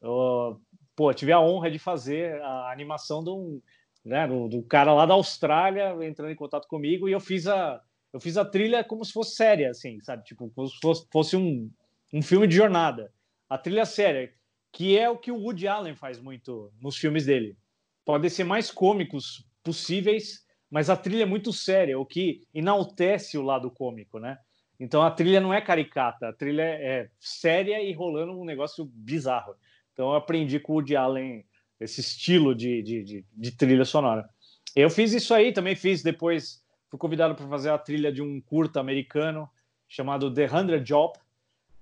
eu 0.00 0.60
pô, 0.94 1.12
tive 1.12 1.32
a 1.32 1.40
honra 1.40 1.70
de 1.70 1.78
fazer 1.78 2.40
a 2.42 2.70
animação 2.70 3.22
do, 3.22 3.62
né, 4.04 4.26
do, 4.26 4.48
do, 4.48 4.62
cara 4.62 4.92
lá 4.94 5.04
da 5.04 5.14
Austrália 5.14 5.96
entrando 6.04 6.30
em 6.30 6.36
contato 6.36 6.68
comigo 6.68 7.08
e 7.08 7.12
eu 7.12 7.20
fiz 7.20 7.46
a 7.46 7.80
eu 8.12 8.20
fiz 8.20 8.38
a 8.38 8.44
trilha 8.44 8.82
como 8.82 9.04
se 9.04 9.12
fosse 9.12 9.34
séria, 9.34 9.70
assim, 9.70 10.00
sabe? 10.00 10.24
Tipo, 10.24 10.50
como 10.54 10.66
se 10.68 10.78
fosse, 10.80 11.06
fosse 11.12 11.36
um, 11.36 11.70
um 12.14 12.22
filme 12.22 12.46
de 12.46 12.56
jornada. 12.56 13.12
A 13.46 13.58
trilha 13.58 13.84
séria, 13.84 14.32
que 14.76 14.98
é 14.98 15.08
o 15.08 15.16
que 15.16 15.32
o 15.32 15.38
Woody 15.38 15.66
Allen 15.66 15.94
faz 15.94 16.20
muito 16.20 16.70
nos 16.82 16.98
filmes 16.98 17.24
dele. 17.24 17.56
Podem 18.04 18.28
ser 18.28 18.44
mais 18.44 18.70
cômicos 18.70 19.42
possíveis, 19.64 20.44
mas 20.70 20.90
a 20.90 20.96
trilha 20.98 21.22
é 21.22 21.26
muito 21.26 21.50
séria, 21.50 21.98
o 21.98 22.04
que 22.04 22.42
enaltece 22.52 23.38
o 23.38 23.42
lado 23.42 23.70
cômico, 23.70 24.18
né? 24.18 24.36
Então 24.78 25.02
a 25.02 25.10
trilha 25.10 25.40
não 25.40 25.54
é 25.54 25.62
caricata, 25.62 26.28
a 26.28 26.32
trilha 26.34 26.60
é 26.60 27.08
séria 27.18 27.82
e 27.82 27.90
rolando 27.94 28.38
um 28.38 28.44
negócio 28.44 28.84
bizarro. 28.84 29.54
Então 29.94 30.10
eu 30.10 30.14
aprendi 30.14 30.60
com 30.60 30.74
o 30.74 30.76
Woody 30.76 30.94
Allen 30.94 31.46
esse 31.80 32.02
estilo 32.02 32.54
de, 32.54 32.82
de, 32.82 33.02
de, 33.02 33.24
de 33.32 33.52
trilha 33.52 33.86
sonora. 33.86 34.28
Eu 34.74 34.90
fiz 34.90 35.14
isso 35.14 35.32
aí, 35.32 35.54
também 35.54 35.74
fiz 35.74 36.02
depois, 36.02 36.62
fui 36.90 36.98
convidado 36.98 37.34
para 37.34 37.48
fazer 37.48 37.70
a 37.70 37.78
trilha 37.78 38.12
de 38.12 38.20
um 38.20 38.42
curta 38.42 38.78
americano 38.78 39.48
chamado 39.88 40.30
The 40.30 40.54
Hundred 40.54 40.84
Job. 40.84 41.18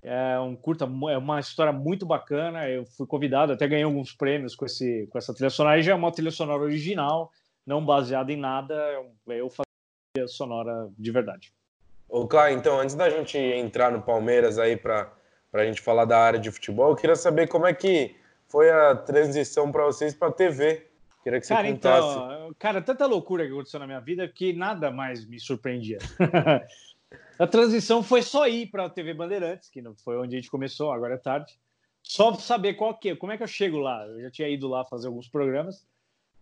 É 0.07 0.39
um 0.39 0.55
curta, 0.55 0.85
é 0.85 1.17
uma 1.17 1.39
história 1.39 1.73
muito 1.73 2.05
bacana. 2.05 2.69
Eu 2.69 2.85
fui 2.85 3.07
convidado, 3.07 3.53
até 3.53 3.67
ganhei 3.67 3.83
alguns 3.83 4.13
prêmios 4.13 4.55
com, 4.55 4.63
esse, 4.63 5.07
com 5.07 5.17
essa 5.17 5.33
trilha 5.33 5.49
sonora. 5.49 5.79
E 5.79 5.81
já 5.81 5.93
é 5.93 5.95
uma 5.95 6.11
trilha 6.11 6.29
sonora 6.29 6.61
original, 6.61 7.31
não 7.65 7.83
baseada 7.83 8.31
em 8.31 8.37
nada. 8.37 8.75
Eu 9.27 9.49
faço 9.49 9.65
trilha 10.13 10.27
sonora 10.27 10.87
de 10.95 11.11
verdade. 11.11 11.51
Ô, 12.07 12.27
Cláudio, 12.27 12.59
então, 12.59 12.79
antes 12.79 12.93
da 12.93 13.09
gente 13.09 13.35
entrar 13.35 13.91
no 13.91 13.99
Palmeiras 13.99 14.59
aí 14.59 14.77
para 14.77 15.11
a 15.51 15.65
gente 15.65 15.81
falar 15.81 16.05
da 16.05 16.19
área 16.19 16.39
de 16.39 16.51
futebol, 16.51 16.91
eu 16.91 16.95
queria 16.95 17.15
saber 17.15 17.47
como 17.47 17.65
é 17.65 17.73
que 17.73 18.15
foi 18.47 18.69
a 18.69 18.95
transição 18.95 19.71
para 19.71 19.85
vocês 19.85 20.13
para 20.13 20.27
a 20.27 20.31
TV. 20.31 20.87
Queria 21.23 21.39
que 21.39 21.47
você 21.47 21.55
cara, 21.55 21.67
contasse. 21.67 22.07
Então, 22.07 22.55
cara, 22.59 22.79
tanta 22.79 23.07
loucura 23.07 23.43
que 23.43 23.51
aconteceu 23.51 23.79
na 23.79 23.87
minha 23.87 23.99
vida 23.99 24.27
que 24.27 24.53
nada 24.53 24.91
mais 24.91 25.25
me 25.25 25.39
surpreendia. 25.39 25.97
a 27.37 27.47
transição 27.47 28.01
foi 28.01 28.21
só 28.21 28.47
ir 28.47 28.67
para 28.67 28.85
a 28.85 28.89
TV 28.89 29.13
Bandeirantes, 29.13 29.69
que 29.69 29.81
não 29.81 29.95
foi 29.95 30.17
onde 30.17 30.35
a 30.35 30.39
gente 30.39 30.49
começou, 30.49 30.91
agora 30.91 31.15
é 31.15 31.17
tarde. 31.17 31.57
Só 32.01 32.33
saber 32.35 32.75
qual 32.75 32.97
que, 32.97 33.15
como 33.15 33.31
é 33.31 33.37
que 33.37 33.43
eu 33.43 33.47
chego 33.47 33.79
lá. 33.79 34.05
Eu 34.05 34.21
já 34.21 34.31
tinha 34.31 34.47
ido 34.47 34.67
lá 34.67 34.85
fazer 34.85 35.07
alguns 35.07 35.27
programas 35.27 35.85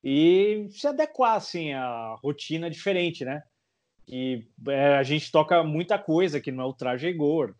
e 0.03 0.67
se 0.69 0.85
adequar 0.85 1.35
assim 1.35 1.71
a 1.71 2.15
rotina 2.21 2.69
diferente, 2.69 3.23
né? 3.23 3.43
E 4.07 4.45
é, 4.67 4.95
a 4.95 5.03
gente 5.03 5.31
toca 5.31 5.63
muita 5.63 5.97
coisa 5.97 6.41
que 6.41 6.51
não 6.51 6.65
é 6.65 6.67
o 6.67 6.73
traje 6.73 7.07
rigor. 7.07 7.55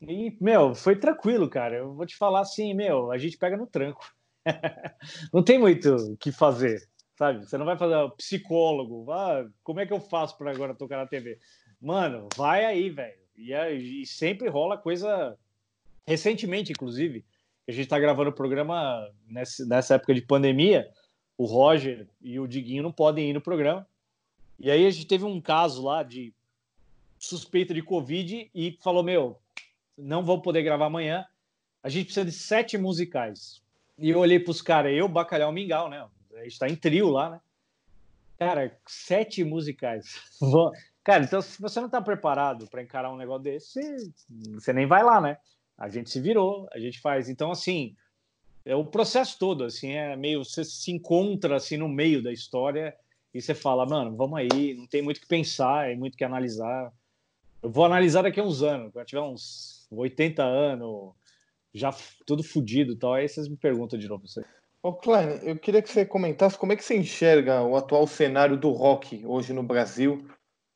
E, 0.00 0.36
meu, 0.40 0.74
foi 0.74 0.96
tranquilo, 0.96 1.48
cara. 1.48 1.76
Eu 1.76 1.94
vou 1.94 2.06
te 2.06 2.16
falar 2.16 2.40
assim, 2.40 2.72
meu, 2.72 3.10
a 3.10 3.18
gente 3.18 3.36
pega 3.36 3.56
no 3.56 3.66
tranco. 3.66 4.04
não 5.32 5.42
tem 5.42 5.58
muito 5.58 5.94
o 5.96 6.16
que 6.16 6.30
fazer, 6.30 6.86
sabe? 7.18 7.44
Você 7.44 7.58
não 7.58 7.66
vai 7.66 7.76
fazer 7.76 7.96
psicólogo. 8.16 9.10
Ah, 9.10 9.46
como 9.64 9.80
é 9.80 9.86
que 9.86 9.92
eu 9.92 10.00
faço 10.00 10.38
para 10.38 10.52
agora 10.52 10.74
tocar 10.74 10.98
na 10.98 11.06
TV? 11.06 11.38
Mano, 11.84 12.30
vai 12.34 12.64
aí, 12.64 12.88
velho. 12.88 13.18
E, 13.36 13.52
e, 13.52 14.06
sempre 14.06 14.48
rola 14.48 14.78
coisa. 14.78 15.36
Recentemente, 16.06 16.72
inclusive, 16.72 17.22
a 17.68 17.72
gente 17.72 17.84
está 17.84 17.98
gravando 17.98 18.30
o 18.30 18.34
programa 18.34 19.06
nessa, 19.26 19.66
nessa 19.66 19.94
época 19.96 20.14
de 20.14 20.22
pandemia. 20.22 20.90
O 21.36 21.44
Roger 21.44 22.08
e 22.22 22.40
o 22.40 22.46
Diguinho 22.46 22.82
não 22.82 22.90
podem 22.90 23.28
ir 23.28 23.32
no 23.34 23.40
programa. 23.40 23.86
E 24.58 24.70
aí 24.70 24.86
a 24.86 24.90
gente 24.90 25.06
teve 25.06 25.24
um 25.24 25.38
caso 25.42 25.82
lá 25.82 26.02
de 26.02 26.32
suspeita 27.18 27.74
de 27.74 27.82
Covid 27.82 28.50
e 28.54 28.78
falou: 28.82 29.02
Meu, 29.02 29.38
não 29.98 30.24
vou 30.24 30.40
poder 30.40 30.62
gravar 30.62 30.86
amanhã. 30.86 31.26
A 31.82 31.90
gente 31.90 32.06
precisa 32.06 32.24
de 32.24 32.32
sete 32.32 32.78
musicais. 32.78 33.60
E 33.98 34.08
eu 34.08 34.20
olhei 34.20 34.40
para 34.40 34.52
os 34.52 34.62
caras, 34.62 34.92
eu, 34.92 35.06
Bacalhau 35.06 35.52
Mingau, 35.52 35.90
né? 35.90 36.08
A 36.34 36.44
gente 36.44 36.52
está 36.52 36.66
em 36.66 36.76
trio 36.76 37.10
lá, 37.10 37.28
né? 37.28 37.40
Cara, 38.38 38.74
sete 38.86 39.44
musicais. 39.44 40.18
Cara, 41.04 41.22
então 41.22 41.42
se 41.42 41.60
você 41.60 41.78
não 41.80 41.86
está 41.86 42.00
preparado 42.00 42.66
para 42.66 42.82
encarar 42.82 43.12
um 43.12 43.16
negócio 43.16 43.42
desse, 43.42 43.80
você 44.54 44.72
nem 44.72 44.86
vai 44.86 45.04
lá, 45.04 45.20
né? 45.20 45.36
A 45.76 45.88
gente 45.88 46.08
se 46.08 46.18
virou, 46.18 46.66
a 46.72 46.78
gente 46.78 46.98
faz. 46.98 47.28
Então, 47.28 47.50
assim, 47.50 47.94
é 48.64 48.74
o 48.74 48.86
processo 48.86 49.38
todo, 49.38 49.64
assim, 49.64 49.92
é 49.92 50.16
meio. 50.16 50.42
Você 50.42 50.64
se 50.64 50.90
encontra 50.90 51.56
assim 51.56 51.76
no 51.76 51.88
meio 51.88 52.22
da 52.22 52.32
história 52.32 52.96
e 53.34 53.42
você 53.42 53.54
fala, 53.54 53.84
mano, 53.84 54.16
vamos 54.16 54.38
aí, 54.38 54.74
não 54.74 54.86
tem 54.86 55.02
muito 55.02 55.20
que 55.20 55.26
pensar, 55.26 55.90
é 55.90 55.94
muito 55.94 56.16
que 56.16 56.24
analisar. 56.24 56.90
Eu 57.62 57.70
vou 57.70 57.84
analisar 57.84 58.22
daqui 58.22 58.40
a 58.40 58.44
uns 58.44 58.62
anos, 58.62 58.90
quando 58.92 59.06
tiver 59.06 59.20
uns 59.20 59.86
80 59.90 60.42
anos, 60.42 61.12
já 61.74 61.94
tudo 62.24 62.42
fodido 62.42 62.92
e 62.92 62.96
tal, 62.96 63.12
aí 63.14 63.28
vocês 63.28 63.48
me 63.48 63.56
perguntam 63.56 63.98
de 63.98 64.08
novo. 64.08 64.24
Ô, 64.82 64.92
Klein, 64.92 65.40
eu 65.42 65.58
queria 65.58 65.82
que 65.82 65.90
você 65.90 66.06
comentasse 66.06 66.56
como 66.56 66.72
é 66.72 66.76
que 66.76 66.84
você 66.84 66.96
enxerga 66.96 67.62
o 67.62 67.76
atual 67.76 68.06
cenário 68.06 68.56
do 68.56 68.70
rock 68.70 69.24
hoje 69.26 69.52
no 69.52 69.62
Brasil. 69.62 70.26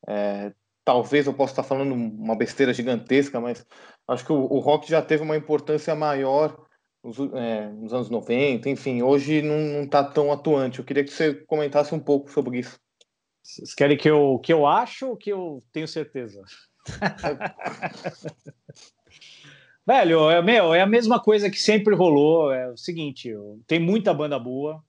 É, 0.09 0.51
talvez 0.83 1.27
eu 1.27 1.33
possa 1.33 1.53
estar 1.53 1.63
falando 1.63 1.93
uma 1.93 2.35
besteira 2.35 2.73
gigantesca, 2.73 3.39
mas 3.39 3.65
acho 4.07 4.25
que 4.25 4.33
o, 4.33 4.51
o 4.51 4.59
rock 4.59 4.89
já 4.89 5.01
teve 5.01 5.21
uma 5.21 5.37
importância 5.37 5.93
maior 5.93 6.65
nos, 7.03 7.19
é, 7.35 7.69
nos 7.69 7.93
anos 7.93 8.09
90, 8.09 8.67
enfim, 8.69 9.03
hoje 9.03 9.43
não 9.43 9.83
está 9.83 10.03
tão 10.03 10.31
atuante. 10.31 10.79
Eu 10.79 10.85
queria 10.85 11.03
que 11.03 11.13
você 11.13 11.33
comentasse 11.33 11.93
um 11.93 11.99
pouco 11.99 12.31
sobre 12.31 12.59
isso. 12.59 12.79
Vocês 13.43 13.75
querem 13.75 13.97
que 13.97 14.09
eu, 14.09 14.39
que 14.43 14.51
eu 14.51 14.65
acho 14.65 15.09
ou 15.09 15.17
que 15.17 15.31
eu 15.31 15.61
tenho 15.71 15.87
certeza? 15.87 16.41
Velho, 19.85 20.29
é, 20.29 20.41
meu, 20.41 20.73
é 20.73 20.81
a 20.81 20.87
mesma 20.87 21.19
coisa 21.19 21.49
que 21.49 21.59
sempre 21.59 21.95
rolou. 21.95 22.51
É 22.51 22.71
o 22.71 22.77
seguinte, 22.77 23.33
tem 23.65 23.79
muita 23.79 24.13
banda 24.13 24.37
boa, 24.37 24.83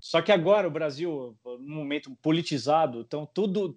só 0.00 0.22
que 0.22 0.32
agora 0.32 0.68
o 0.68 0.70
Brasil, 0.70 1.36
num 1.44 1.76
momento 1.76 2.16
politizado, 2.22 3.00
então 3.00 3.28
tudo, 3.32 3.76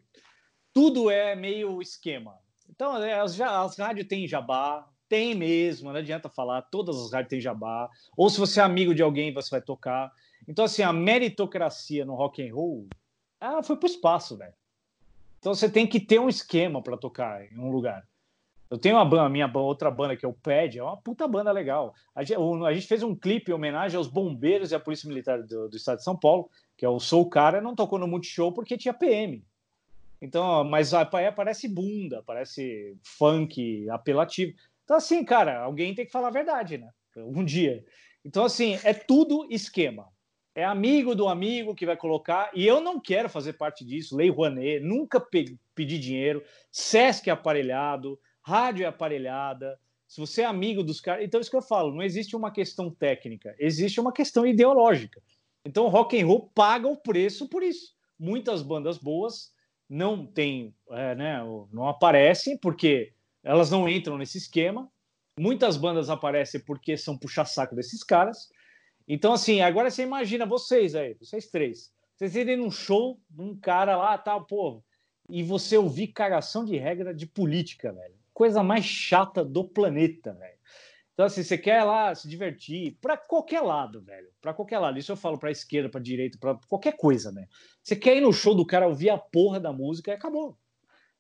tudo 0.74 1.10
é 1.10 1.36
meio 1.36 1.82
esquema. 1.82 2.38
Então, 2.70 3.02
é, 3.02 3.20
as, 3.20 3.40
as 3.40 3.78
rádios 3.78 4.08
têm 4.08 4.28
jabá, 4.28 4.88
tem 5.10 5.36
mesmo, 5.36 5.92
não 5.92 6.00
adianta 6.00 6.30
falar, 6.30 6.62
todas 6.64 6.98
as 6.98 7.12
rádios 7.12 7.30
têm 7.30 7.42
jabá. 7.42 7.90
Ou 8.16 8.30
se 8.30 8.40
você 8.40 8.60
é 8.60 8.64
amigo 8.64 8.96
de 8.96 9.02
alguém, 9.02 9.34
você 9.34 9.50
vai 9.50 9.62
tocar. 9.62 10.12
Então, 10.48 10.66
assim, 10.66 10.82
a 10.82 10.94
meritocracia 10.94 12.06
no 12.06 12.16
rock 12.16 12.48
and 12.48 12.54
roll 12.54 12.88
ela 13.42 13.64
foi 13.64 13.76
pro 13.76 13.90
espaço, 13.90 14.38
velho. 14.38 14.54
Então 15.40 15.56
você 15.56 15.68
tem 15.68 15.88
que 15.88 16.00
ter 16.00 16.20
um 16.20 16.30
esquema 16.30 16.82
para 16.84 16.96
tocar 16.96 17.44
em 17.52 17.58
um 17.58 17.72
lugar. 17.72 18.08
Eu 18.70 18.78
tenho 18.78 18.96
uma 18.96 19.04
banda, 19.04 19.28
minha 19.28 19.52
outra 19.54 19.90
banda 19.90 20.16
que 20.16 20.24
é 20.24 20.30
o 20.30 20.34
PED, 20.34 20.78
é 20.78 20.84
uma 20.84 20.96
puta 20.96 21.28
banda 21.28 21.52
legal. 21.52 21.94
A 22.16 22.24
gente, 22.24 22.40
a 22.40 22.74
gente 22.74 22.88
fez 22.88 23.02
um 23.02 23.16
clipe 23.16 23.52
em 23.52 23.54
homenagem 23.54 23.98
aos 23.98 24.08
bombeiros 24.08 24.72
e 24.72 24.76
à 24.76 24.80
Polícia 24.80 25.10
Militar 25.10 25.42
do, 25.42 25.68
do 25.68 25.76
Estado 25.76 25.98
de 25.98 26.04
São 26.04 26.16
Paulo, 26.16 26.50
que 26.78 26.86
é 26.86 26.90
o 26.90 27.00
Sou 27.00 27.28
Cara, 27.28 27.60
não 27.60 27.76
tocou 27.76 27.98
no 27.98 28.08
Multishow 28.08 28.54
porque 28.54 28.78
tinha 28.78 28.94
PM. 28.94 29.44
Então, 30.22 30.64
mas 30.64 30.94
é, 30.94 31.32
parece 31.32 31.68
bunda, 31.68 32.22
parece 32.24 32.96
funk 33.04 33.90
apelativo. 33.90 34.54
Então, 34.84 34.96
assim, 34.98 35.26
cara, 35.26 35.60
alguém 35.62 35.96
tem 35.96 36.06
que 36.06 36.12
falar 36.12 36.28
a 36.28 36.32
verdade, 36.32 36.78
né? 36.78 36.90
Um 37.18 37.44
dia. 37.44 37.84
Então, 38.24 38.46
assim, 38.46 38.78
é 38.84 38.94
tudo 38.94 39.48
esquema. 39.50 40.08
É 40.54 40.64
amigo 40.64 41.16
do 41.16 41.28
amigo 41.28 41.74
que 41.74 41.86
vai 41.86 41.98
colocar, 41.98 42.52
e 42.54 42.68
eu 42.68 42.82
não 42.82 43.00
quero 43.00 43.30
fazer 43.30 43.54
parte 43.54 43.86
disso. 43.86 44.16
Lei 44.16 44.30
Rouanet, 44.30 44.82
nunca 44.82 45.20
pe 45.20 45.58
pedi 45.74 45.98
dinheiro. 45.98 46.44
Sesc 46.72 47.30
é 47.30 47.34
aparelhado, 47.34 48.20
rádio 48.42 48.84
é 48.84 48.88
aparelhada. 48.88 49.80
Se 50.08 50.20
você 50.20 50.42
é 50.42 50.46
amigo 50.46 50.84
dos 50.84 51.02
caras. 51.02 51.24
Então, 51.24 51.40
é 51.40 51.42
isso 51.42 51.50
que 51.50 51.56
eu 51.56 51.62
falo, 51.62 51.94
não 51.94 52.04
existe 52.04 52.36
uma 52.36 52.52
questão 52.52 52.92
técnica, 52.92 53.56
existe 53.58 54.00
uma 54.00 54.12
questão 54.12 54.46
ideológica. 54.46 55.22
Então, 55.66 55.88
rock 55.88 56.22
and 56.22 56.28
roll 56.28 56.52
paga 56.54 56.88
o 56.88 56.98
preço 56.98 57.48
por 57.48 57.64
isso. 57.64 57.96
Muitas 58.20 58.62
bandas 58.62 58.98
boas 58.98 59.52
não 59.92 60.26
têm, 60.26 60.74
é, 60.92 61.14
né, 61.16 61.40
não 61.70 61.86
aparecem 61.86 62.58
porque 62.58 63.12
elas 63.44 63.70
não 63.70 63.90
entram 63.90 64.18
nesse 64.18 64.38
esquema. 64.38 64.90
Muitas 65.38 65.76
bandas 65.76 66.10
aparecem 66.10 66.62
porque 66.62 66.96
são 66.96 67.18
puxa-saco 67.18 67.76
desses 67.76 68.02
caras. 68.02 68.48
Então, 69.06 69.34
assim, 69.34 69.60
agora 69.60 69.92
você 69.92 70.04
imagina 70.04 70.46
vocês 70.46 70.96
aí, 70.96 71.14
vocês 71.16 71.48
três, 71.48 71.92
vocês 72.16 72.38
irem 72.38 72.56
num 72.56 72.72
show 72.72 73.20
de 73.30 73.42
um 73.42 73.54
cara 73.54 73.98
lá, 73.98 74.18
tal, 74.18 74.40
tá, 74.40 74.46
pô, 74.46 74.82
e 75.30 75.44
você 75.44 75.78
ouvir 75.78 76.08
cagação 76.08 76.64
de 76.64 76.78
regra 76.78 77.14
de 77.14 77.26
política, 77.26 77.92
velho. 77.92 78.16
Coisa 78.34 78.64
mais 78.64 78.86
chata 78.86 79.44
do 79.44 79.66
planeta, 79.66 80.34
velho. 80.34 80.58
Então, 81.22 81.28
assim, 81.28 81.44
você 81.44 81.56
quer 81.56 81.84
lá 81.84 82.16
se 82.16 82.28
divertir 82.28 82.98
para 83.00 83.16
qualquer 83.16 83.62
lado, 83.62 84.02
velho. 84.02 84.28
Para 84.42 84.56
qualquer 84.56 84.80
lado. 84.80 84.98
Isso 84.98 85.12
eu 85.12 85.16
falo 85.16 85.38
para 85.38 85.52
esquerda, 85.52 85.88
para 85.88 86.02
direita, 86.02 86.36
para 86.40 86.58
qualquer 86.68 86.98
coisa, 86.98 87.32
né? 87.32 87.48
Você 87.84 87.96
quer 87.96 88.18
ir 88.18 88.22
no 88.22 88.34
show 88.34 88.56
do 88.56 88.66
cara 88.66 88.88
ouvir 88.88 89.12
a 89.12 89.20
porra 89.20 89.60
da 89.60 89.72
música 89.72 90.10
e 90.10 90.16
acabou. 90.16 90.58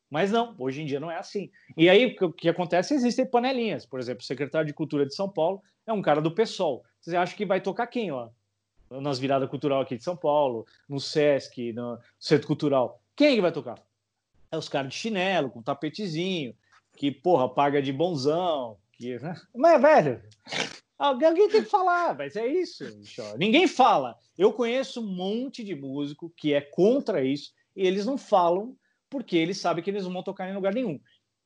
Mas 0.10 0.32
não, 0.32 0.56
hoje 0.58 0.82
em 0.82 0.88
dia 0.88 1.00
não 1.00 1.12
é 1.12 1.18
assim. 1.18 1.52
E 1.78 1.88
aí 1.88 2.18
o 2.20 2.34
que 2.34 2.50
acontece? 2.50 2.96
Existem 2.96 3.28
panelinhas. 3.28 3.86
Por 3.86 4.00
exemplo, 4.00 4.24
o 4.24 4.26
secretário 4.26 4.66
de 4.66 4.74
Cultura 4.74 5.06
de 5.06 5.14
São 5.14 5.30
Paulo 5.30 5.62
é 5.86 5.94
um 5.94 6.02
cara 6.02 6.20
do 6.20 6.34
PSOL. 6.34 6.84
Você 7.00 7.16
acha 7.16 7.36
que 7.36 7.46
vai 7.46 7.62
tocar 7.62 7.86
quem 7.86 8.12
lá? 8.12 8.32
Nas 8.90 9.20
viradas 9.20 9.48
cultural 9.52 9.82
aqui 9.82 9.96
de 9.96 10.04
São 10.04 10.18
Paulo, 10.18 10.66
no 10.90 11.00
SESC, 11.00 11.74
no 11.74 12.00
Centro 12.20 12.48
Cultural. 12.48 13.00
Quem 13.16 13.34
é 13.34 13.36
que 13.36 13.42
vai 13.42 13.52
tocar? 13.52 13.78
É 14.52 14.58
os 14.58 14.68
caras 14.68 14.90
de 14.90 14.96
chinelo, 14.96 15.52
com 15.52 15.62
tapetezinho, 15.62 16.56
que, 16.98 17.12
porra, 17.12 17.48
paga 17.48 17.80
de 17.84 17.94
bonzão. 17.94 18.81
Que, 19.02 19.18
né? 19.18 19.36
Mas, 19.56 19.82
velho, 19.82 20.22
alguém 20.96 21.50
tem 21.50 21.64
que 21.64 21.70
falar, 21.70 22.16
mas 22.16 22.36
é 22.36 22.46
isso. 22.46 22.86
Bicho. 23.00 23.24
Ninguém 23.36 23.68
fala. 23.68 24.16
Eu 24.38 24.54
conheço 24.54 25.02
um 25.02 25.08
monte 25.08 25.64
de 25.64 25.74
músico 25.74 26.32
que 26.38 26.54
é 26.54 26.62
contra 26.62 27.24
isso 27.24 27.52
e 27.76 27.88
eles 27.88 28.06
não 28.06 28.16
falam 28.16 28.78
porque 29.10 29.36
eles 29.36 29.58
sabem 29.58 29.84
que 29.84 29.90
eles 29.90 30.04
não 30.04 30.14
vão 30.14 30.22
tocar 30.22 30.48
em 30.48 30.54
lugar 30.54 30.72
nenhum. 30.72 31.00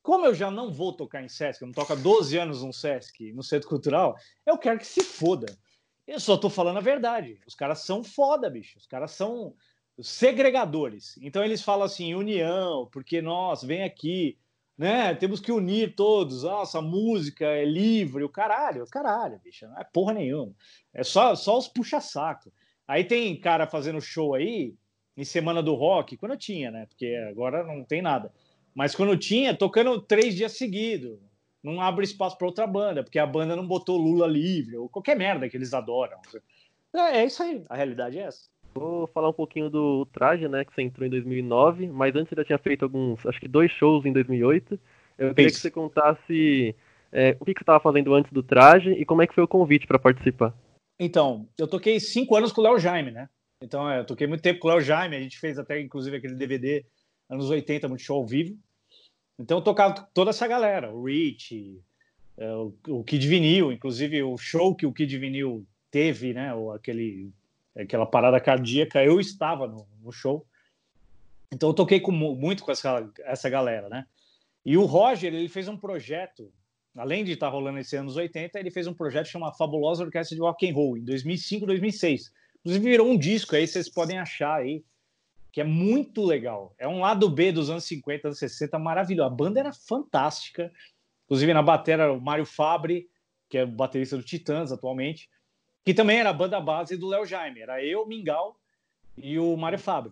como 0.03 0.25
eu 0.25 0.35
já 0.35 0.51
não 0.51 0.69
vou 0.69 0.91
tocar 0.91 1.24
em 1.24 1.29
Sesc, 1.29 1.62
eu 1.62 1.67
não 1.67 1.74
toco 1.74 1.93
há 1.93 1.95
12 1.95 2.38
anos 2.38 2.62
no 2.62 2.74
Sesc, 2.74 3.31
no 3.31 3.41
Centro 3.41 3.69
Cultural, 3.69 4.15
eu 4.45 4.57
quero 4.57 4.77
que 4.77 4.85
se 4.85 5.01
foda. 5.01 5.57
Eu 6.05 6.19
só 6.19 6.35
tô 6.35 6.50
falando 6.50 6.77
a 6.77 6.81
verdade. 6.81 7.39
Os 7.47 7.55
caras 7.55 7.79
são 7.79 8.03
foda, 8.03 8.50
bicho. 8.50 8.77
Os 8.77 8.85
caras 8.85 9.12
são 9.12 9.55
segregadores. 10.01 11.17
Então 11.21 11.43
eles 11.43 11.63
falam 11.63 11.85
assim, 11.85 12.13
união, 12.13 12.88
porque 12.91 13.21
nós, 13.21 13.63
vem 13.63 13.83
aqui, 13.83 14.38
né? 14.77 15.15
Temos 15.15 15.39
que 15.39 15.51
unir 15.51 15.96
todos. 15.96 16.44
Nossa, 16.44 16.79
a 16.79 16.82
música 16.82 17.46
é 17.46 17.65
livre, 17.65 18.24
o 18.24 18.29
caralho, 18.29 18.86
caralho, 18.88 19.39
bicho. 19.44 19.67
Não 19.67 19.79
é 19.79 19.84
porra 19.84 20.13
nenhuma. 20.13 20.53
É 20.94 21.03
só, 21.03 21.36
só 21.36 21.58
os 21.58 21.67
puxa-saco. 21.67 22.51
Aí 22.88 23.03
tem 23.03 23.39
cara 23.39 23.65
fazendo 23.65 24.00
show 24.01 24.36
aí, 24.36 24.75
em 25.17 25.24
Semana 25.24 25.63
do 25.63 25.74
Rock, 25.74 26.17
quando 26.17 26.34
eu 26.34 26.38
tinha, 26.38 26.70
né? 26.70 26.86
Porque 26.88 27.15
agora 27.29 27.63
não 27.63 27.84
tem 27.84 28.01
nada. 28.01 28.32
Mas 28.74 28.94
quando 28.94 29.17
tinha, 29.17 29.55
tocando 29.55 30.01
três 30.01 30.36
dias 30.36 30.58
seguidos. 30.58 31.17
Não 31.63 31.82
abre 31.82 32.05
espaço 32.05 32.38
para 32.38 32.46
outra 32.46 32.67
banda, 32.67 33.03
porque 33.03 33.17
a 33.17 33.25
banda 33.25 33.55
não 33.55 33.65
botou 33.65 33.98
Lula 33.98 34.27
livre, 34.27 34.77
ou 34.77 34.88
qualquer 34.88 35.17
merda 35.17 35.50
que 35.50 35.58
eles 35.58 35.74
adoram. 35.74 36.20
É, 36.94 37.22
é 37.22 37.25
isso 37.25 37.41
aí, 37.41 37.63
a 37.67 37.75
realidade 37.75 38.20
é 38.20 38.22
essa. 38.22 38.48
Vou 38.77 39.08
falar 39.08 39.29
um 39.29 39.34
pouquinho 39.34 39.70
do 39.70 40.05
Traje, 40.08 40.48
né, 40.48 40.65
que 40.65 40.74
você 40.74 40.82
entrou 40.82 41.08
em 41.08 41.10
2009, 41.10 41.88
mas 41.88 42.15
antes 42.15 42.29
você 42.29 42.36
já 42.36 42.46
tinha 42.46 42.58
feito 42.58 42.84
alguns, 42.84 43.25
acho 43.25 43.39
que 43.39 43.48
dois 43.48 43.72
shows 43.72 44.05
em 44.05 44.12
2008. 44.12 44.79
Eu 45.17 45.34
queria 45.34 45.50
que 45.50 45.58
você 45.58 45.72
contasse 45.72 46.75
é, 47.12 47.38
o 47.39 47.46
que, 47.46 47.53
que 47.53 47.60
você 47.60 47.63
estava 47.63 47.79
fazendo 47.79 48.13
antes 48.13 48.32
do 48.34 48.44
Traje 48.44 48.91
e 48.91 49.05
como 49.05 49.22
é 49.22 49.27
que 49.27 49.34
foi 49.34 49.44
o 49.44 49.48
convite 49.48 49.88
para 49.88 49.98
participar. 49.98 50.53
Então, 51.00 51.48
eu 51.58 51.67
toquei 51.67 52.00
cinco 52.00 52.36
anos 52.36 52.51
com 52.51 52.60
o 52.60 52.63
Léo 52.65 52.77
Jaime, 52.77 53.12
né? 53.12 53.29
Então, 53.62 53.89
é, 53.89 54.00
eu 54.00 54.05
toquei 54.05 54.27
muito 54.27 54.41
tempo 54.41 54.60
com 54.60 54.67
o 54.67 54.72
Léo 54.72 54.82
Jaime, 54.82 55.15
a 55.15 55.22
gente 55.22 55.39
fez 55.39 55.58
até, 55.58 55.79
inclusive, 55.79 56.17
aquele 56.17 56.36
DVD 56.36 56.86
anos 57.29 57.50
80, 57.50 57.88
muito 57.88 58.03
show 58.03 58.17
ao 58.17 58.25
vivo. 58.25 58.58
Então 59.38 59.58
eu 59.58 59.63
tocava 59.63 60.08
toda 60.13 60.29
essa 60.29 60.48
galera, 60.48 60.94
o 60.94 61.03
Rich, 61.03 61.82
é, 62.38 62.53
o, 62.88 63.03
Kid 63.03 63.27
Vinil, 63.27 63.72
inclusive 63.72 64.24
o 64.24 64.38
show 64.38 64.75
que 64.75 64.86
o 64.86 64.94
Kid 64.94 65.17
Vinil 65.17 65.65
teve, 65.91 66.34
né, 66.34 66.53
ou 66.53 66.72
aquele, 66.72 67.32
aquela 67.75 68.05
parada 68.05 68.39
cardíaca, 68.39 69.03
eu 69.03 69.20
estava 69.20 69.67
no, 69.67 69.88
no 70.01 70.12
show. 70.12 70.46
Então 71.53 71.70
eu 71.70 71.74
toquei 71.74 72.00
com, 72.00 72.12
muito 72.12 72.63
com 72.63 72.72
essa, 72.72 73.10
essa 73.20 73.50
galera, 73.50 73.89
né? 73.89 74.05
E 74.65 74.77
o 74.77 74.86
Roger, 74.86 75.34
ele 75.34 75.48
fez 75.48 75.67
um 75.67 75.77
projeto, 75.77 76.51
além 76.96 77.24
de 77.24 77.34
estar 77.34 77.50
rolando 77.50 77.79
esse 77.79 77.96
anos 77.96 78.15
80, 78.15 78.60
ele 78.60 78.72
fez 78.72 78.88
um 78.88 78.94
projeto 78.94 79.27
chamado 79.27 79.58
Fabulosa 79.58 80.03
Orquestra 80.03 80.36
de 80.36 80.41
Rock 80.41 80.67
and 80.67 80.74
Roll, 80.74 80.98
em 80.98 81.03
2005, 81.03 81.65
2006. 81.65 82.34
Inclusive 82.60 82.89
virou 82.89 83.08
um 83.08 83.17
disco 83.17 83.55
aí, 83.55 83.67
vocês 83.67 83.88
podem 83.88 84.17
achar 84.17 84.55
aí 84.55 84.84
que 85.55 85.62
é 85.62 85.63
muito 85.63 86.25
legal. 86.25 86.75
É 86.77 86.86
um 86.86 87.00
lado 87.00 87.29
B 87.29 87.50
dos 87.50 87.70
anos 87.70 87.86
50, 87.86 88.27
anos 88.27 88.39
60, 88.39 88.77
maravilhoso. 88.77 89.27
A 89.27 89.34
banda 89.34 89.58
era 89.62 89.72
fantástica. 89.72 90.70
Inclusive 91.24 91.53
na 91.53 91.63
bateria 91.63 92.12
o 92.12 92.20
Mário 92.20 92.46
Fabre, 92.46 93.08
que 93.50 93.60
é 93.60 93.63
o 93.63 93.67
baterista 93.67 94.17
do 94.17 94.24
Titãs 94.24 94.74
atualmente, 94.74 95.29
que 95.86 95.94
também 95.94 96.20
era 96.20 96.32
a 96.32 96.34
banda 96.34 96.60
base 96.60 96.98
do 96.98 97.08
Léo 97.08 97.25
Jaime. 97.25 97.62
Era 97.62 97.84
eu, 97.84 98.08
Mingau 98.08 98.58
e 99.15 99.38
o 99.38 99.56
Mário 99.56 99.80
Fabre. 99.80 100.12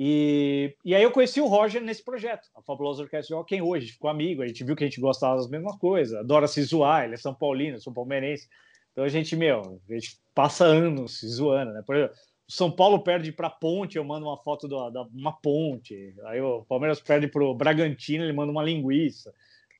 E, 0.00 0.76
e 0.84 0.94
aí 0.94 1.02
eu 1.02 1.10
conheci 1.10 1.40
o 1.40 1.46
Roger 1.46 1.82
nesse 1.82 2.04
projeto, 2.04 2.48
a 2.54 2.62
Fabulosa 2.62 3.02
Orquestra 3.02 3.34
de 3.34 3.34
Rock 3.34 3.60
hoje, 3.60 3.92
ficou 3.92 4.08
amigo, 4.08 4.42
a 4.42 4.46
gente 4.46 4.62
viu 4.62 4.76
que 4.76 4.84
a 4.84 4.86
gente 4.86 5.00
gostava 5.00 5.34
das 5.34 5.50
mesmas 5.50 5.76
coisas, 5.76 6.16
adora 6.16 6.46
se 6.46 6.62
zoar, 6.62 7.04
ele 7.04 7.14
é 7.14 7.16
São 7.16 7.34
Paulino, 7.34 7.80
sou 7.80 7.92
palmeirense. 7.92 8.48
Então 8.92 9.02
a 9.02 9.08
gente, 9.08 9.34
meu, 9.34 9.80
a 9.88 9.92
gente 9.92 10.16
passa 10.32 10.64
anos 10.64 11.18
se 11.18 11.28
zoando, 11.28 11.72
né? 11.72 11.82
Por 11.84 11.96
exemplo, 11.96 12.14
o 12.48 12.52
São 12.52 12.70
Paulo 12.70 13.00
perde 13.00 13.32
para 13.32 13.50
Ponte, 13.50 13.98
eu 13.98 14.04
mando 14.04 14.24
uma 14.24 14.36
foto 14.36 14.68
de 14.68 14.74
uma 15.18 15.32
ponte. 15.32 16.14
Aí 16.26 16.40
o 16.40 16.64
Palmeiras 16.64 17.00
perde 17.00 17.26
para 17.26 17.42
o 17.42 17.54
Bragantino, 17.54 18.22
ele 18.22 18.32
manda 18.32 18.52
uma 18.52 18.62
linguiça. 18.62 19.34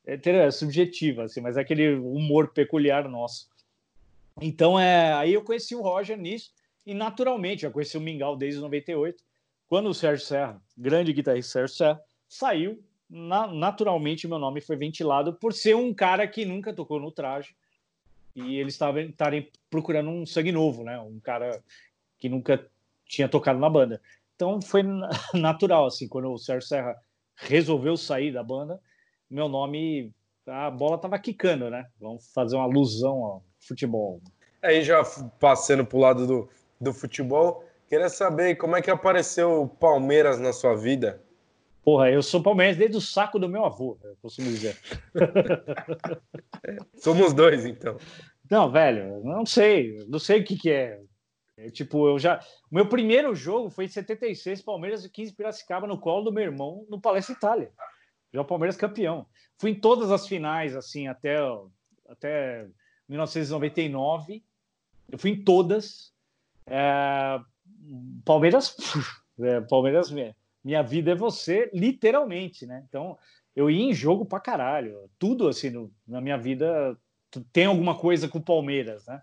É, 0.04 0.18
é 0.28 0.50
subjetivo, 0.50 1.22
assim, 1.22 1.40
mas 1.40 1.56
é 1.56 1.60
aquele 1.60 1.94
humor 1.94 2.48
peculiar 2.48 3.08
nosso. 3.08 3.46
Então, 4.40 4.78
é, 4.78 5.12
aí 5.14 5.34
eu 5.34 5.42
conheci 5.42 5.74
o 5.74 5.82
Roger 5.82 6.16
nisso, 6.16 6.52
e 6.86 6.94
naturalmente, 6.94 7.62
já 7.62 7.70
conheci 7.70 7.96
o 7.96 8.00
Mingau 8.00 8.36
desde 8.36 8.60
98. 8.60 9.22
Quando 9.68 9.88
o 9.90 9.94
Sérgio 9.94 10.24
Serra, 10.24 10.62
grande 10.76 11.12
guitarrista 11.12 11.52
Sérgio 11.52 11.76
Serra, 11.76 12.00
saiu, 12.28 12.82
na, 13.08 13.46
naturalmente 13.46 14.28
meu 14.28 14.38
nome 14.38 14.60
foi 14.60 14.76
ventilado 14.76 15.34
por 15.34 15.52
ser 15.52 15.74
um 15.74 15.92
cara 15.94 16.26
que 16.26 16.44
nunca 16.44 16.74
tocou 16.74 17.00
no 17.00 17.10
traje 17.10 17.54
e 18.34 18.56
eles 18.56 18.78
estarem 18.78 19.50
procurando 19.70 20.10
um 20.10 20.24
sangue 20.24 20.52
novo, 20.52 20.84
né? 20.84 20.98
Um 21.00 21.18
cara 21.18 21.62
que 22.18 22.28
nunca 22.28 22.64
tinha 23.06 23.28
tocado 23.28 23.58
na 23.58 23.68
banda. 23.68 24.00
Então 24.36 24.60
foi 24.62 24.82
natural, 25.34 25.86
assim, 25.86 26.06
quando 26.06 26.32
o 26.32 26.38
Sérgio 26.38 26.68
Serra 26.68 26.96
resolveu 27.36 27.96
sair 27.96 28.32
da 28.32 28.42
banda, 28.42 28.80
meu 29.28 29.48
nome, 29.48 30.12
a 30.46 30.70
bola 30.70 30.98
tava 30.98 31.18
quicando, 31.18 31.68
né? 31.68 31.86
Vamos 32.00 32.30
fazer 32.32 32.56
uma 32.56 32.64
alusão 32.64 33.42
futebol. 33.68 34.20
Aí 34.62 34.82
já 34.82 35.02
passando 35.38 35.84
pro 35.84 35.98
lado 35.98 36.26
do, 36.26 36.48
do 36.80 36.92
futebol, 36.92 37.64
queria 37.88 38.08
saber 38.08 38.56
como 38.56 38.76
é 38.76 38.82
que 38.82 38.90
apareceu 38.90 39.62
o 39.62 39.68
Palmeiras 39.68 40.38
na 40.38 40.52
sua 40.52 40.74
vida? 40.74 41.22
Porra, 41.84 42.10
eu 42.10 42.22
sou 42.22 42.42
palmeirense 42.42 42.78
desde 42.78 42.98
o 42.98 43.00
saco 43.00 43.38
do 43.38 43.48
meu 43.48 43.64
avô, 43.64 43.96
eu 44.04 44.14
costumo 44.20 44.48
dizer. 44.48 44.76
Somos 46.98 47.32
dois, 47.32 47.64
então. 47.64 47.96
Não, 48.50 48.70
velho, 48.70 49.22
não 49.24 49.46
sei, 49.46 49.96
não 50.06 50.18
sei 50.18 50.40
o 50.40 50.44
que, 50.44 50.56
que 50.56 50.70
é. 50.70 51.00
É, 51.56 51.70
tipo, 51.70 52.06
eu 52.06 52.18
já. 52.18 52.40
O 52.70 52.74
meu 52.74 52.88
primeiro 52.88 53.34
jogo 53.34 53.70
foi 53.70 53.86
em 53.86 53.88
76, 53.88 54.62
Palmeiras 54.62 55.04
e 55.04 55.10
15 55.10 55.34
Piracicaba, 55.34 55.86
no 55.86 55.98
colo 55.98 56.24
do 56.24 56.32
meu 56.32 56.44
irmão, 56.44 56.86
no 56.88 57.00
Palestra 57.00 57.34
Itália. 57.34 57.72
Já 58.32 58.42
o 58.42 58.44
Palmeiras 58.44 58.76
campeão. 58.76 59.26
Fui 59.58 59.70
em 59.70 59.80
todas 59.80 60.12
as 60.12 60.28
finais, 60.28 60.76
assim, 60.76 61.08
até, 61.08 61.36
até 62.08 62.68
1999. 63.08 64.42
Eu 65.10 65.18
fui 65.18 65.30
em 65.30 65.42
todas. 65.42 66.12
É, 66.66 67.40
Palmeiras. 68.24 68.76
É, 69.40 69.60
Palmeiras, 69.60 70.10
minha, 70.10 70.34
minha 70.64 70.82
vida 70.82 71.12
é 71.12 71.14
você, 71.14 71.70
literalmente, 71.72 72.66
né? 72.66 72.84
Então, 72.88 73.16
eu 73.54 73.70
ia 73.70 73.84
em 73.84 73.94
jogo 73.94 74.26
pra 74.26 74.40
caralho. 74.40 75.08
Tudo, 75.16 75.46
assim, 75.46 75.70
no, 75.70 75.92
na 76.04 76.20
minha 76.20 76.36
vida 76.36 76.98
tem 77.52 77.66
alguma 77.66 77.94
coisa 77.96 78.26
com 78.26 78.38
o 78.38 78.42
Palmeiras, 78.42 79.06
né? 79.06 79.22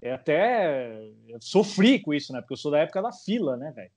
é 0.00 0.12
até 0.12 1.10
eu 1.28 1.40
sofri 1.40 1.98
com 1.98 2.14
isso, 2.14 2.32
né? 2.32 2.40
Porque 2.40 2.54
eu 2.54 2.58
sou 2.58 2.70
da 2.70 2.78
época 2.78 3.02
da 3.02 3.12
fila, 3.12 3.56
né, 3.56 3.72
velho? 3.72 3.90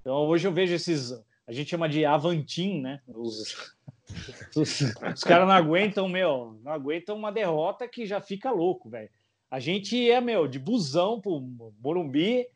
Então 0.00 0.14
hoje 0.26 0.46
eu 0.46 0.52
vejo 0.52 0.74
esses, 0.74 1.12
a 1.48 1.52
gente 1.52 1.70
chama 1.70 1.88
de 1.88 2.04
Avantim, 2.04 2.82
né? 2.82 3.00
Os, 3.08 3.74
os, 4.54 4.80
os 5.14 5.24
caras 5.24 5.48
não 5.48 5.54
aguentam, 5.54 6.06
meu, 6.06 6.60
não 6.62 6.70
aguentam 6.70 7.16
uma 7.16 7.32
derrota 7.32 7.88
que 7.88 8.04
já 8.04 8.20
fica 8.20 8.50
louco, 8.50 8.90
velho. 8.90 9.08
A 9.50 9.58
gente 9.58 10.10
é, 10.10 10.20
meu, 10.20 10.46
de 10.46 10.58
busão 10.58 11.18
pro 11.18 11.40
Morumbi, 11.80 12.46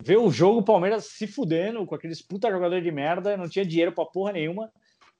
ver 0.00 0.18
o 0.18 0.30
jogo 0.30 0.62
Palmeiras 0.62 1.06
se 1.06 1.26
fudendo 1.26 1.84
com 1.84 1.96
aqueles 1.96 2.22
puta 2.22 2.48
jogador 2.48 2.80
de 2.80 2.92
merda, 2.92 3.36
não 3.36 3.48
tinha 3.48 3.66
dinheiro 3.66 3.90
pra 3.90 4.06
porra 4.06 4.30
nenhuma, 4.30 4.72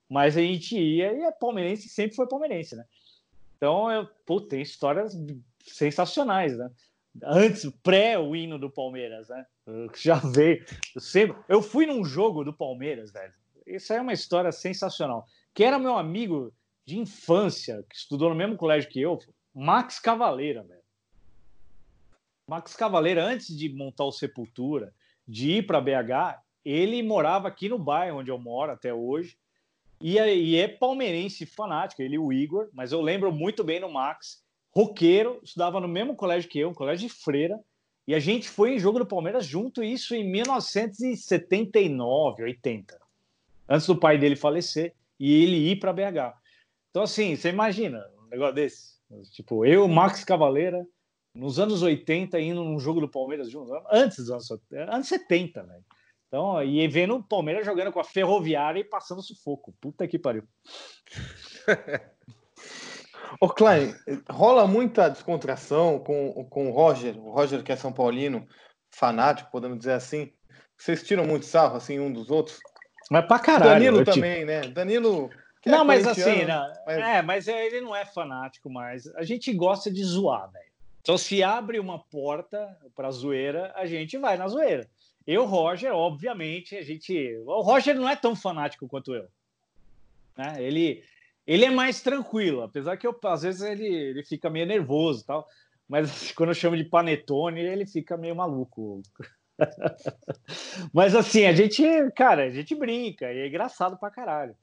mas 0.09 0.37
a 0.37 0.41
gente 0.41 0.79
ia 0.79 1.12
e 1.12 1.23
é 1.23 1.33
palmeirense, 1.33 1.88
sempre 1.88 2.15
foi 2.15 2.29
palmeirense, 2.29 2.77
né? 2.77 2.85
Então, 3.57 3.91
eu, 3.91 4.07
pô, 4.25 4.41
tem 4.41 4.62
histórias 4.62 5.17
sensacionais, 5.67 6.57
né? 6.57 6.71
Antes, 7.25 7.69
pré 7.83 8.17
o 8.17 8.37
hino 8.37 8.61
do 8.61 8.71
Palmeiras, 8.71 9.29
né? 9.29 9.45
Já 10.01 10.16
veio. 10.16 10.64
Eu, 10.94 11.01
sempre, 11.01 11.37
eu 11.48 11.62
fui 11.62 11.87
num 11.87 12.05
jogo 12.05 12.44
do 12.44 12.53
Palmeiras, 12.53 13.12
velho. 13.12 13.33
Isso 13.66 13.92
aí 13.92 13.98
é 13.98 14.03
uma 14.03 14.12
história 14.12 14.53
sensacional. 14.53 15.27
Que 15.55 15.64
era 15.64 15.79
meu 15.79 15.96
amigo 15.96 16.53
de 16.85 16.98
infância, 16.98 17.85
que 17.88 17.96
estudou 17.96 18.29
no 18.29 18.35
mesmo 18.35 18.57
colégio 18.57 18.90
que 18.90 19.01
eu, 19.01 19.18
Max 19.55 19.98
Cavaleira, 19.98 20.62
velho. 20.62 20.83
Max 22.46 22.75
Cavaleira, 22.75 23.25
antes 23.25 23.57
de 23.57 23.68
montar 23.68 24.05
o 24.05 24.12
Sepultura, 24.12 24.92
de 25.27 25.53
ir 25.53 25.66
para 25.66 25.81
BH, 25.81 26.40
ele 26.64 27.03
morava 27.03 27.48
aqui 27.48 27.68
no 27.68 27.79
bairro 27.79 28.18
onde 28.18 28.31
eu 28.31 28.38
moro 28.38 28.72
até 28.72 28.92
hoje. 28.92 29.38
E 30.01 30.18
é, 30.18 30.35
e 30.35 30.57
é 30.57 30.66
palmeirense 30.66 31.46
fanático, 31.46 32.03
ele 32.03 32.16
e 32.16 32.18
o 32.18 32.33
Igor, 32.33 32.68
mas 32.72 32.90
eu 32.90 33.01
lembro 33.01 33.33
muito 33.33 33.62
bem 33.62 33.79
no 33.79 33.90
Max 33.90 34.42
roqueiro, 34.75 35.38
estudava 35.42 35.79
no 35.81 35.87
mesmo 35.87 36.16
colégio 36.16 36.51
que 36.51 36.59
eu, 36.59 36.70
um 36.70 36.75
colégio 36.75 37.07
de 37.07 37.14
freira, 37.14 37.61
e 38.07 38.15
a 38.15 38.19
gente 38.19 38.49
foi 38.49 38.75
em 38.75 38.79
jogo 38.79 38.99
do 38.99 39.07
Palmeiras 39.07 39.47
junto, 39.47 39.83
isso 39.83 40.15
em 40.15 40.31
1979, 40.31 42.43
80, 42.43 43.01
antes 43.69 43.87
do 43.87 43.97
pai 43.97 44.19
dele 44.19 44.37
falecer 44.37 44.95
e 45.19 45.43
ele 45.43 45.71
ir 45.71 45.79
para 45.79 45.93
BH. 45.93 46.37
Então, 46.91 47.03
assim, 47.03 47.37
você 47.37 47.49
imagina 47.49 48.05
um 48.19 48.27
negócio 48.29 48.55
desse? 48.55 48.93
Tipo, 49.33 49.65
eu, 49.65 49.87
Max 49.87 50.25
Cavaleira, 50.25 50.85
nos 51.35 51.59
anos 51.59 51.83
80, 51.83 52.41
indo 52.41 52.65
num 52.65 52.79
jogo 52.79 53.01
do 53.01 53.09
Palmeiras 53.09 53.51
junto, 53.51 53.73
antes 53.91 54.19
dos 54.19 54.31
anos, 54.31 54.51
anos 54.73 55.09
70, 55.09 55.62
velho. 55.62 55.85
Então, 56.29 56.62
e 56.65 56.87
vendo 56.88 57.17
o 57.17 57.23
Palmeiras 57.23 57.67
jogando 57.67 57.93
com 57.93 58.01
a 58.01 58.05
Ferroviária 58.05 58.81
e 58.81 58.85
passando 58.85 59.23
sufoco. 59.23 59.75
Puta 59.81 60.09
que 60.09 60.19
pariu. 60.19 60.45
Ô, 63.40 63.49
Klein, 63.49 63.95
rola 64.31 64.66
muita 64.66 65.09
descontração 65.09 65.99
com, 65.99 66.45
com 66.51 66.68
o 66.68 66.73
Roger, 66.73 67.16
o 67.18 67.31
Roger 67.31 67.62
que 67.62 67.73
é 67.73 67.77
São 67.77 67.92
Paulino, 67.92 68.47
fanático, 68.90 69.51
podemos 69.51 69.79
dizer 69.79 69.92
assim. 69.92 70.33
Vocês 70.77 71.03
tiram 71.03 71.25
muito 71.25 71.47
sarro, 71.47 71.77
assim, 71.77 71.99
um 71.99 72.12
dos 72.12 72.31
outros? 72.31 72.59
Mas 73.11 73.27
pra 73.27 73.38
caralho. 73.38 73.71
Danilo 73.73 74.05
também, 74.05 74.45
né? 74.45 74.62
Danilo, 74.62 75.31
é 75.64 75.71
não, 75.71 75.85
mas 75.85 76.07
assim, 76.07 76.45
não, 76.45 76.73
mas- 76.87 76.99
é, 76.99 77.23
mas 77.23 77.49
ele 77.49 77.81
não 77.81 77.95
é 77.95 78.05
fanático 78.05 78.68
mais. 78.71 79.07
A 79.14 79.23
gente 79.23 79.53
gosta 79.53 79.90
de 79.90 80.03
zoar, 80.03 80.51
velho. 80.51 80.73
Então, 81.01 81.18
se 81.18 81.42
abre 81.42 81.81
uma 81.81 81.99
porta 81.99 82.77
pra 82.95 83.11
zoeira, 83.11 83.73
a 83.75 83.87
gente 83.87 84.16
vai 84.18 84.37
na 84.37 84.47
zoeira. 84.47 84.88
Eu, 85.27 85.45
Roger, 85.45 85.92
obviamente, 85.92 86.77
a 86.77 86.83
gente. 86.83 87.37
O 87.45 87.61
Roger 87.61 87.95
não 87.95 88.09
é 88.09 88.16
tão 88.16 88.35
fanático 88.35 88.88
quanto 88.88 89.14
eu. 89.14 89.27
Né? 90.37 90.57
Ele, 90.59 91.03
ele 91.46 91.64
é 91.64 91.70
mais 91.70 92.00
tranquilo, 92.00 92.62
apesar 92.62 92.96
que 92.96 93.07
eu, 93.07 93.18
às 93.24 93.42
vezes 93.42 93.62
ele, 93.62 93.87
ele 93.87 94.24
fica 94.24 94.48
meio 94.50 94.66
nervoso 94.66 95.24
tal. 95.24 95.46
Mas 95.88 96.33
quando 96.33 96.50
eu 96.50 96.55
chamo 96.55 96.76
de 96.76 96.85
panetone, 96.85 97.61
ele 97.61 97.87
fica 97.87 98.16
meio 98.16 98.37
maluco. 98.37 99.02
Mas 100.92 101.14
assim, 101.14 101.44
a 101.44 101.52
gente, 101.52 101.83
cara, 102.16 102.44
a 102.44 102.50
gente 102.50 102.74
brinca 102.74 103.33
e 103.33 103.38
é 103.38 103.46
engraçado 103.46 103.96
pra 103.98 104.11
caralho. 104.11 104.57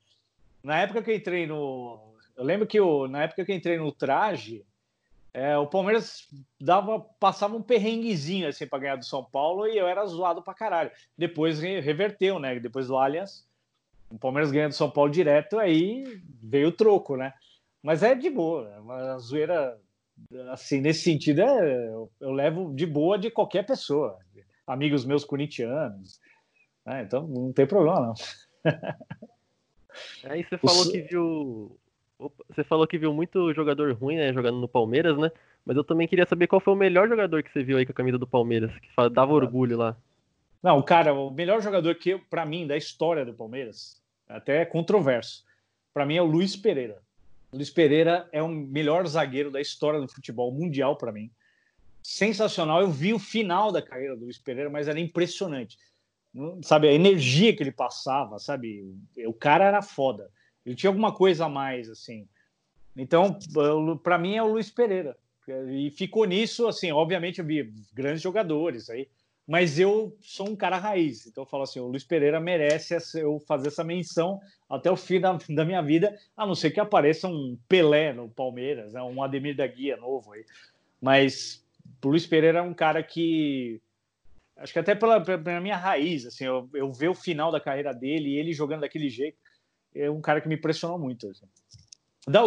Na 0.64 0.80
época 0.82 1.02
que 1.02 1.12
eu 1.12 1.16
entrei 1.16 1.48
no. 1.48 2.16
Eu 2.36 2.44
lembro 2.44 2.68
que 2.68 2.80
eu, 2.80 3.08
na 3.08 3.24
época 3.24 3.46
que 3.46 3.52
eu 3.52 3.56
entrei 3.56 3.78
no 3.78 3.92
traje, 3.92 4.66
é, 5.34 5.58
o 5.58 5.68
Palmeiras 5.68 6.28
dava, 6.60 7.00
passava 7.20 7.56
um 7.56 7.62
perrenguezinho 7.62 8.48
assim 8.48 8.66
para 8.66 8.80
ganhar 8.80 8.96
do 8.96 9.06
São 9.06 9.24
Paulo 9.24 9.68
e 9.68 9.78
eu 9.78 9.88
era 9.88 10.06
zoado 10.06 10.42
pra 10.42 10.54
caralho. 10.54 10.92
Depois 11.18 11.60
re- 11.60 11.80
reverteu, 11.80 12.40
né? 12.40 12.60
Depois 12.60 12.88
do 12.88 12.98
Allianz, 12.98 13.46
o 14.10 14.18
Palmeiras 14.18 14.52
ganha 14.52 14.68
do 14.70 14.74
São 14.76 14.90
Paulo 14.90 15.12
direto, 15.12 15.58
aí 15.60 16.04
veio 16.42 16.70
o 16.70 16.72
troco, 16.72 17.16
né? 17.16 17.34
Mas 17.82 18.04
é 18.04 18.14
de 18.16 18.30
boa, 18.30 18.68
é 18.76 18.80
uma 18.80 19.18
zoeira 19.20 19.78
assim, 20.52 20.82
nesse 20.82 21.02
sentido, 21.02 21.42
é, 21.42 21.88
eu, 21.88 22.12
eu 22.20 22.32
levo 22.32 22.74
de 22.74 22.86
boa 22.86 23.18
de 23.18 23.32
qualquer 23.32 23.66
pessoa. 23.66 24.18
Amigos 24.68 25.06
meus 25.06 25.24
corintianos. 25.24 26.20
né? 26.86 27.04
então 27.04 27.26
não 27.28 27.54
tem 27.54 27.66
problema, 27.66 28.02
não. 28.08 28.14
Aí 30.26 30.44
você 30.44 30.56
O 30.56 30.60
falou 30.60 30.84
su- 30.84 30.92
que 30.92 31.02
viu. 31.02 31.78
Opa, 32.18 32.44
você 32.50 32.64
falou 32.64 32.86
que 32.86 32.98
viu 32.98 33.14
muito 33.14 33.54
jogador 33.54 33.94
ruim, 33.94 34.18
né? 34.18 34.34
Jogando 34.34 34.60
no 34.60 34.68
Palmeiras, 34.68 35.18
né? 35.18 35.32
Mas 35.66 35.78
eu 35.78 35.84
também 35.84 36.08
queria 36.08 36.26
saber 36.26 36.48
qual 36.48 36.60
foi 36.60 36.74
o 36.74 36.78
melhor 36.78 37.08
jogador 37.08 37.42
que 37.44 37.52
você 37.52 37.64
viu 37.64 37.78
aí 37.78 37.86
com 37.86 37.92
a 37.92 37.96
camisa 37.96 38.18
do 38.18 38.28
Palmeiras, 38.28 38.72
que 38.80 38.90
dava 39.10 39.32
orgulho 39.34 39.78
lá. 39.78 39.96
Não, 40.62 40.82
cara, 40.82 41.14
o 41.14 41.32
melhor 41.32 41.62
jogador 41.62 41.96
que, 41.96 42.18
para 42.18 42.46
mim, 42.46 42.68
da 42.68 42.76
história 42.76 43.26
do 43.26 43.34
Palmeiras, 43.34 44.02
até 44.28 44.62
é 44.62 44.66
controverso, 44.66 45.44
para 45.94 46.06
mim 46.06 46.16
é 46.16 46.22
o 46.22 46.26
Luiz 46.26 46.56
Pereira. 46.56 47.02
Luiz 47.52 47.70
Pereira 47.70 48.28
é 48.32 48.44
o 48.44 48.48
melhor 48.48 49.08
zagueiro 49.08 49.50
da 49.50 49.60
história 49.60 50.00
do 50.00 50.08
futebol 50.08 50.52
mundial 50.52 50.96
para 50.96 51.12
mim. 51.12 51.32
Sensacional. 52.04 52.82
Eu 52.82 52.92
vi 52.92 53.14
o 53.14 53.20
final 53.20 53.72
da 53.72 53.82
carreira 53.82 54.16
do 54.16 54.26
Luiz 54.26 54.38
Pereira, 54.38 54.70
mas 54.70 54.88
era 54.88 55.00
impressionante. 55.00 55.78
Sabe, 56.62 56.88
a 56.88 56.94
energia 56.94 57.56
que 57.56 57.64
ele 57.64 57.72
passava, 57.72 58.38
sabe? 58.38 58.86
O 59.26 59.34
cara 59.34 59.66
era 59.66 59.82
foda. 59.82 60.30
Ele 60.64 60.76
tinha 60.76 60.90
alguma 60.90 61.12
coisa 61.12 61.46
a 61.46 61.50
mais, 61.50 61.90
assim. 61.90 62.28
Então, 62.96 63.38
para 64.04 64.20
mim 64.20 64.36
é 64.36 64.44
o 64.44 64.52
Luiz 64.52 64.70
Pereira. 64.70 65.18
E 65.72 65.90
ficou 65.90 66.26
nisso, 66.26 66.68
assim, 66.68 66.92
obviamente 66.92 67.40
eu 67.40 67.46
vi 67.46 67.74
grandes 67.92 68.22
jogadores 68.22 68.90
aí, 68.92 69.10
mas 69.50 69.80
eu 69.80 70.16
sou 70.22 70.48
um 70.48 70.56
cara 70.56 70.78
raiz. 70.78 71.26
Então 71.26 71.44
eu 71.44 71.50
falo 71.50 71.64
assim, 71.64 71.80
o 71.80 71.88
Luiz 71.88 72.04
Pereira 72.04 72.40
merece 72.40 72.94
essa- 72.94 73.20
eu 73.20 73.40
fazer 73.48 73.70
essa 73.70 73.84
menção 73.84 74.40
até 74.70 74.92
o 74.92 74.96
fim 74.96 75.20
da, 75.20 75.36
da 75.50 75.66
minha 75.66 75.82
vida, 75.82 76.16
a 76.38 76.46
não 76.46 76.54
ser 76.54 76.70
que 76.70 76.80
apareça 76.80 77.28
um 77.28 77.58
Pelé 77.68 78.14
no 78.14 78.30
Palmeiras, 78.30 78.94
né? 78.94 79.02
um 79.02 79.24
Ademir 79.24 79.56
da 79.56 79.66
Guia 79.66 79.98
novo 79.98 80.34
aí. 80.34 80.46
Mas 81.02 81.66
o 82.04 82.10
Luiz 82.10 82.28
Pereira 82.28 82.60
é 82.60 82.62
um 82.62 82.76
cara 82.76 83.02
que 83.02 83.82
acho 84.56 84.72
que 84.72 84.78
até 84.80 84.94
pela, 84.94 85.20
pela 85.20 85.60
minha 85.60 85.78
raiz, 85.78 86.28
assim, 86.28 86.46
eu, 86.46 86.70
eu 86.76 86.92
ver 86.92 87.08
o 87.10 87.16
final 87.16 87.52
da 87.52 87.60
carreira 87.60 87.92
dele 87.92 88.30
e 88.30 88.38
ele 88.38 88.54
jogando 88.54 88.82
daquele 88.82 89.10
jeito, 89.10 89.40
é 89.96 90.12
um 90.12 90.22
cara 90.22 90.42
que 90.42 90.48
me 90.48 90.56
impressionou 90.56 91.00
muito. 91.00 91.28
assim. 91.28 91.48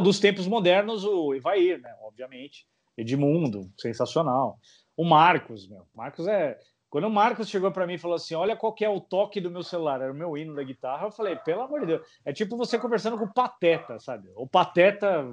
Dos 0.00 0.20
tempos 0.20 0.46
modernos, 0.46 1.04
o 1.04 1.34
Evair, 1.34 1.80
né? 1.80 1.92
Obviamente. 2.02 2.64
Edmundo, 2.96 3.68
sensacional. 3.76 4.60
O 4.96 5.04
Marcos, 5.04 5.66
meu. 5.66 5.84
Marcos 5.92 6.28
é. 6.28 6.60
Quando 6.92 7.06
o 7.06 7.10
Marcos 7.10 7.48
chegou 7.48 7.72
para 7.72 7.86
mim 7.86 7.94
e 7.94 7.98
falou 7.98 8.16
assim: 8.16 8.34
Olha 8.34 8.54
qual 8.54 8.70
que 8.74 8.84
é 8.84 8.88
o 8.88 9.00
toque 9.00 9.40
do 9.40 9.50
meu 9.50 9.62
celular, 9.62 10.02
era 10.02 10.12
o 10.12 10.14
meu 10.14 10.36
hino 10.36 10.54
da 10.54 10.62
guitarra, 10.62 11.06
eu 11.06 11.10
falei: 11.10 11.36
Pelo 11.36 11.62
amor 11.62 11.80
de 11.80 11.86
Deus, 11.86 12.06
é 12.22 12.34
tipo 12.34 12.54
você 12.54 12.78
conversando 12.78 13.16
com 13.16 13.24
o 13.24 13.32
Pateta, 13.32 13.98
sabe? 13.98 14.28
O 14.36 14.46
Pateta, 14.46 15.24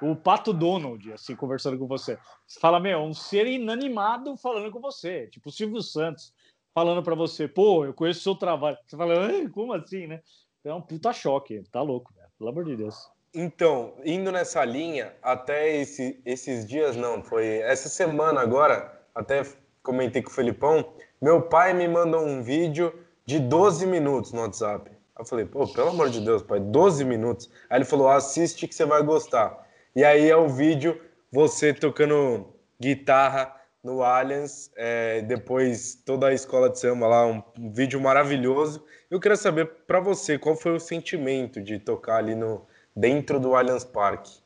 o 0.00 0.16
Pato 0.16 0.50
Donald, 0.50 1.12
assim, 1.12 1.36
conversando 1.36 1.78
com 1.78 1.86
você. 1.86 2.18
Você 2.46 2.58
fala: 2.58 2.80
Meu, 2.80 3.00
um 3.00 3.12
ser 3.12 3.46
inanimado 3.46 4.34
falando 4.38 4.70
com 4.70 4.80
você, 4.80 5.26
tipo 5.26 5.50
o 5.50 5.52
Silvio 5.52 5.82
Santos 5.82 6.32
falando 6.74 7.02
para 7.02 7.14
você: 7.14 7.46
Pô, 7.46 7.84
eu 7.84 7.92
conheço 7.92 8.20
o 8.20 8.22
seu 8.22 8.34
trabalho. 8.34 8.78
Você 8.86 8.96
fala: 8.96 9.26
"Ai, 9.26 9.46
Como 9.48 9.74
assim, 9.74 10.06
né? 10.06 10.22
Então 10.60 10.72
é 10.72 10.74
um 10.74 10.80
puta 10.80 11.12
choque, 11.12 11.62
tá 11.70 11.82
louco, 11.82 12.14
pelo 12.38 12.48
amor 12.48 12.64
de 12.64 12.76
Deus. 12.76 13.10
Então, 13.34 13.92
indo 14.06 14.32
nessa 14.32 14.64
linha, 14.64 15.14
até 15.22 15.76
esse- 15.76 16.18
esses 16.24 16.66
dias, 16.66 16.96
não, 16.96 17.22
foi 17.22 17.58
essa 17.58 17.90
semana 17.90 18.40
agora, 18.40 19.06
até 19.14 19.42
comentei 19.88 20.20
com 20.20 20.28
o 20.28 20.34
Felipão, 20.34 20.92
meu 21.18 21.40
pai 21.40 21.72
me 21.72 21.88
mandou 21.88 22.20
um 22.20 22.42
vídeo 22.42 22.92
de 23.24 23.38
12 23.38 23.86
minutos 23.86 24.34
no 24.34 24.42
WhatsApp. 24.42 24.90
Eu 25.18 25.24
falei, 25.24 25.46
pô, 25.46 25.66
pelo 25.66 25.88
amor 25.88 26.10
de 26.10 26.20
Deus, 26.20 26.42
pai, 26.42 26.60
12 26.60 27.06
minutos. 27.06 27.50
Aí 27.70 27.78
ele 27.78 27.86
falou, 27.86 28.06
assiste 28.10 28.68
que 28.68 28.74
você 28.74 28.84
vai 28.84 29.02
gostar. 29.02 29.66
E 29.96 30.04
aí 30.04 30.28
é 30.28 30.36
o 30.36 30.46
vídeo, 30.46 31.00
você 31.32 31.72
tocando 31.72 32.46
guitarra 32.78 33.56
no 33.82 34.02
Allianz, 34.02 34.70
é, 34.76 35.22
depois 35.22 35.94
toda 36.04 36.28
a 36.28 36.34
escola 36.34 36.68
de 36.68 36.78
samba 36.78 37.06
lá, 37.06 37.26
um, 37.26 37.42
um 37.58 37.72
vídeo 37.72 37.98
maravilhoso. 37.98 38.84
Eu 39.10 39.18
queria 39.18 39.38
saber 39.38 39.70
para 39.86 40.00
você, 40.00 40.38
qual 40.38 40.54
foi 40.54 40.72
o 40.72 40.80
sentimento 40.80 41.62
de 41.62 41.78
tocar 41.78 42.16
ali 42.16 42.34
no, 42.34 42.66
dentro 42.94 43.40
do 43.40 43.56
Allianz 43.56 43.84
Parque? 43.84 44.38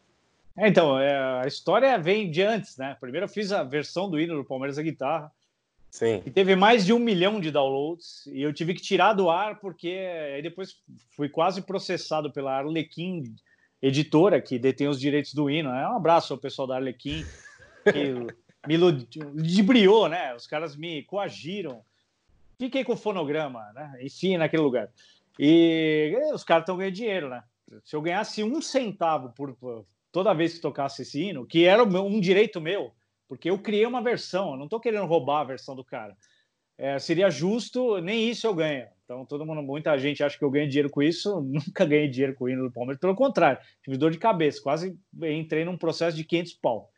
É, 0.57 0.69
então, 0.69 0.99
é, 0.99 1.43
a 1.43 1.47
história 1.47 1.99
vem 1.99 2.31
de 2.31 2.43
antes, 2.43 2.77
né? 2.77 2.97
Primeiro 3.01 3.25
eu 3.25 3.29
fiz 3.29 3.53
a 3.53 3.63
versão 3.63 4.11
do 4.11 4.21
hino 4.21 4.37
do 4.37 4.45
Palmeiras 4.45 4.77
da 4.77 4.83
guitarra, 4.83 5.33
Sim. 5.91 6.21
que 6.21 6.31
teve 6.31 6.55
mais 6.55 6.85
de 6.85 6.93
um 6.93 6.99
milhão 6.99 7.41
de 7.41 7.51
downloads, 7.51 8.27
e 8.27 8.43
eu 8.43 8.53
tive 8.53 8.75
que 8.75 8.83
tirar 8.83 9.15
do 9.15 9.31
ar, 9.31 9.61
porque 9.61 9.89
aí 10.35 10.43
depois 10.43 10.77
fui 11.17 11.29
quase 11.29 11.63
processado 11.63 12.31
pela 12.31 12.57
Arlequim 12.57 13.35
Editora, 13.81 14.41
que 14.41 14.59
detém 14.59 14.89
os 14.89 15.01
direitos 15.01 15.35
do 15.35 15.51
hino. 15.51 15.71
né? 15.73 15.89
Um 15.89 15.97
abraço 15.97 16.33
ao 16.33 16.39
pessoal 16.39 16.69
da 16.69 16.77
Arlequim, 16.77 17.25
que 17.85 18.15
me 18.69 18.77
ludibriou, 18.77 20.09
né? 20.09 20.35
Os 20.35 20.47
caras 20.47 20.77
me 20.77 21.03
coagiram. 21.03 21.83
Fiquei 22.59 22.85
com 22.85 22.93
o 22.93 22.97
fonograma, 22.97 23.73
né? 23.75 23.99
Enfim, 24.03 24.37
naquele 24.37 24.63
lugar. 24.63 24.89
E 25.39 26.15
os 26.33 26.45
caras 26.45 26.63
estão 26.63 26.77
ganhando 26.77 26.95
dinheiro, 26.95 27.29
né? 27.29 27.43
Se 27.85 27.97
eu 27.97 28.03
ganhasse 28.03 28.45
um 28.45 28.61
centavo 28.63 29.31
por, 29.31 29.55
por 29.55 29.85
toda 30.13 30.35
vez 30.35 30.55
que 30.55 30.61
tocasse 30.61 31.03
esse 31.03 31.21
hino, 31.21 31.47
que 31.47 31.65
era 31.65 31.83
um 31.83 32.21
direito 32.21 32.61
meu, 32.61 32.93
porque 33.27 33.49
eu 33.49 33.59
criei 33.59 33.87
uma 33.87 34.03
versão, 34.03 34.53
eu 34.53 34.57
não 34.59 34.65
estou 34.65 34.79
querendo 34.79 35.07
roubar 35.07 35.41
a 35.41 35.45
versão 35.45 35.75
do 35.75 35.83
cara. 35.83 36.15
É, 36.77 36.99
seria 36.99 37.31
justo, 37.31 37.99
nem 37.99 38.29
isso 38.29 38.47
eu 38.47 38.55
ganho. 38.55 38.87
Então, 39.05 39.25
todo 39.25 39.47
mundo, 39.47 39.63
muita 39.63 39.97
gente 39.99 40.23
acha 40.23 40.39
que 40.39 40.45
eu 40.45 40.51
ganho 40.51 40.69
dinheiro 40.69 40.91
com 40.91 41.03
isso, 41.03 41.41
nunca 41.43 41.85
ganhei 41.85 42.09
dinheiro 42.09 42.35
com 42.35 42.45
o 42.45 42.49
hino 42.49 42.65
do 42.65 42.71
Palmeiras, 42.71 43.01
pelo 43.01 43.15
contrário, 43.15 43.61
tive 43.83 43.97
dor 43.97 44.11
de 44.11 44.19
cabeça, 44.19 44.61
quase 44.63 44.99
entrei 45.23 45.65
num 45.65 45.79
processo 45.79 46.17
de 46.17 46.25
500 46.25 46.53
pau. 46.55 46.91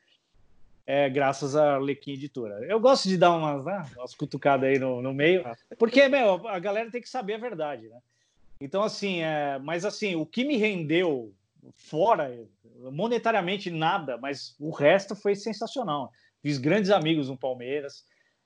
É, 0.87 1.09
graças 1.09 1.57
à 1.57 1.77
Arlequim 1.77 2.12
Editora. 2.12 2.62
Eu 2.68 2.79
gosto 2.79 3.09
de 3.09 3.16
dar 3.16 3.33
umas, 3.33 3.64
né, 3.64 3.87
umas 3.96 4.14
cutucadas 4.14 4.68
aí 4.68 4.79
no, 4.79 5.00
no 5.00 5.14
meio, 5.14 5.42
porque, 5.79 6.09
meu, 6.09 6.46
a 6.46 6.59
galera 6.59 6.90
tem 6.90 7.00
que 7.00 7.09
saber 7.09 7.35
a 7.35 7.38
verdade, 7.38 7.88
né? 7.88 7.98
Então, 8.61 8.83
assim, 8.83 9.22
é, 9.22 9.59
mas 9.59 9.85
assim, 9.85 10.14
o 10.14 10.27
que 10.27 10.44
me 10.44 10.57
rendeu 10.57 11.33
fora, 11.72 12.46
monetariamente 12.92 13.70
nada, 13.70 14.16
mas 14.18 14.55
o 14.59 14.70
resto 14.70 15.14
foi 15.16 15.35
sensacional. 15.35 16.12
Fiz 16.42 16.59
grandes 16.59 16.90
amigos 16.90 17.29
no 17.29 17.37
Palmeiras. 17.37 18.05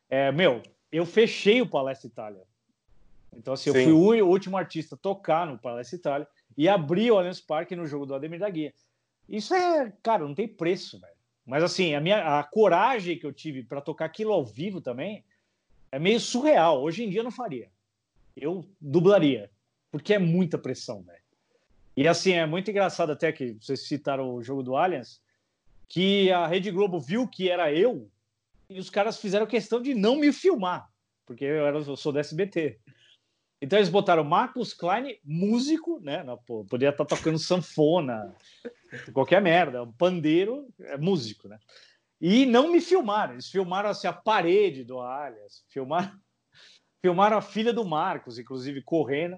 É, 0.08 0.30
meu, 0.30 0.62
eu 0.90 1.04
fechei 1.04 1.60
o 1.60 1.68
Palestra 1.68 2.06
Itália. 2.08 2.42
Então, 3.36 3.54
assim, 3.54 3.70
eu 3.70 3.74
Sim. 3.74 3.84
fui 3.84 3.92
o 3.92 3.98
ú- 3.98 4.26
o 4.26 4.30
último 4.30 4.56
artista 4.56 4.94
a 4.94 4.98
tocar 4.98 5.46
no 5.46 5.58
Palestra 5.58 5.96
Itália 5.98 6.28
e 6.56 6.68
abri 6.68 7.10
o 7.10 7.18
Allianz 7.18 7.40
Parque 7.40 7.76
no 7.76 7.86
jogo 7.86 8.06
do 8.06 8.14
Ademir 8.14 8.38
da 8.40 8.48
Guia. 8.48 8.72
Isso 9.28 9.54
é, 9.54 9.92
cara, 10.02 10.24
não 10.26 10.34
tem 10.34 10.48
preço, 10.48 10.98
velho. 10.98 11.12
Mas 11.44 11.62
assim, 11.62 11.94
a 11.94 12.00
minha 12.00 12.38
a 12.38 12.42
coragem 12.44 13.18
que 13.18 13.26
eu 13.26 13.32
tive 13.32 13.62
para 13.62 13.80
tocar 13.80 14.04
aquilo 14.06 14.32
ao 14.32 14.44
vivo 14.44 14.80
também 14.80 15.24
é 15.90 15.98
meio 15.98 16.20
surreal. 16.20 16.82
Hoje 16.82 17.04
em 17.04 17.10
dia 17.10 17.20
eu 17.20 17.24
não 17.24 17.30
faria. 17.30 17.70
Eu 18.36 18.64
dublaria, 18.80 19.50
porque 19.90 20.14
é 20.14 20.18
muita 20.18 20.56
pressão, 20.58 21.02
velho. 21.02 21.18
E 21.98 22.06
assim, 22.06 22.30
é 22.30 22.46
muito 22.46 22.70
engraçado 22.70 23.10
até 23.10 23.32
que 23.32 23.54
vocês 23.60 23.88
citaram 23.88 24.32
o 24.32 24.40
jogo 24.40 24.62
do 24.62 24.76
Allianz, 24.76 25.20
que 25.88 26.30
a 26.30 26.46
Rede 26.46 26.70
Globo 26.70 27.00
viu 27.00 27.26
que 27.26 27.50
era 27.50 27.74
eu 27.74 28.08
e 28.70 28.78
os 28.78 28.88
caras 28.88 29.18
fizeram 29.18 29.48
questão 29.48 29.82
de 29.82 29.96
não 29.96 30.14
me 30.14 30.32
filmar, 30.32 30.88
porque 31.26 31.44
eu, 31.44 31.66
era, 31.66 31.76
eu 31.76 31.96
sou 31.96 32.12
do 32.12 32.20
SBT. 32.20 32.78
Então 33.60 33.76
eles 33.76 33.88
botaram 33.88 34.22
Marcos 34.22 34.72
Klein, 34.72 35.18
músico, 35.24 35.98
né? 35.98 36.24
Pô, 36.46 36.64
poderia 36.64 36.92
estar 36.92 37.04
tocando 37.04 37.36
sanfona, 37.36 38.32
qualquer 39.12 39.42
merda, 39.42 39.82
um 39.82 39.90
pandeiro, 39.90 40.68
é 40.78 40.96
músico, 40.96 41.48
né? 41.48 41.58
E 42.20 42.46
não 42.46 42.70
me 42.70 42.80
filmaram, 42.80 43.32
eles 43.32 43.50
filmaram 43.50 43.90
assim, 43.90 44.06
a 44.06 44.12
parede 44.12 44.84
do 44.84 45.00
Allianz, 45.00 45.64
filmaram, 45.66 46.16
filmaram 47.02 47.38
a 47.38 47.42
filha 47.42 47.72
do 47.72 47.84
Marcos, 47.84 48.38
inclusive 48.38 48.82
correndo, 48.82 49.36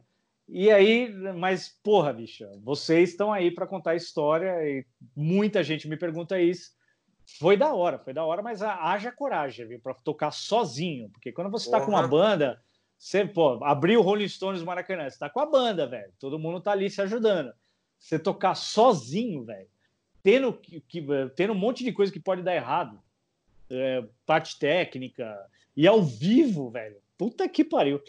E 0.53 0.69
aí, 0.69 1.09
mas 1.37 1.69
porra, 1.81 2.13
bicha, 2.13 2.51
vocês 2.63 3.11
estão 3.11 3.33
aí 3.33 3.53
para 3.53 3.69
contar 3.69 3.93
a 3.93 3.97
história 3.97 4.53
e 4.69 4.85
muita 5.15 5.63
gente 5.63 5.89
me 5.89 5.97
pergunta 5.97 6.41
isso. 6.41 6.73
Foi 7.39 7.57
da 7.57 7.73
hora, 7.73 8.01
foi 8.01 8.13
da 8.13 8.25
hora, 8.25 8.43
mas 8.43 8.61
haja 8.61 9.13
coragem, 9.13 9.69
viu, 9.69 9.79
para 9.79 9.95
tocar 9.95 10.33
sozinho, 10.33 11.09
porque 11.11 11.31
quando 11.31 11.51
você 11.51 11.67
está 11.67 11.81
com 11.81 11.93
uma 11.93 12.07
banda, 12.09 12.61
você, 12.99 13.25
pô, 13.25 13.63
abriu 13.65 14.01
o 14.01 14.03
Rolling 14.03 14.27
Stones 14.27 14.65
Maracanã, 14.65 15.09
você 15.09 15.19
tá 15.19 15.31
com 15.31 15.39
a 15.39 15.47
banda, 15.47 15.87
velho, 15.87 16.13
todo 16.19 16.39
mundo 16.39 16.61
tá 16.61 16.73
ali 16.73 16.91
se 16.91 17.01
ajudando. 17.01 17.53
Você 17.97 18.19
tocar 18.19 18.57
sozinho, 18.57 19.45
velho, 19.45 19.69
tendo, 20.21 20.53
que, 20.53 20.83
tendo 21.37 21.53
um 21.53 21.59
monte 21.59 21.85
de 21.85 21.93
coisa 21.93 22.13
que 22.13 22.19
pode 22.19 22.43
dar 22.43 22.57
errado, 22.57 23.01
é, 23.71 24.05
parte 24.27 24.59
técnica, 24.59 25.39
e 25.77 25.87
ao 25.87 26.03
vivo, 26.03 26.71
velho, 26.71 26.97
puta 27.17 27.49
que 27.49 27.65
pariu. 27.65 28.03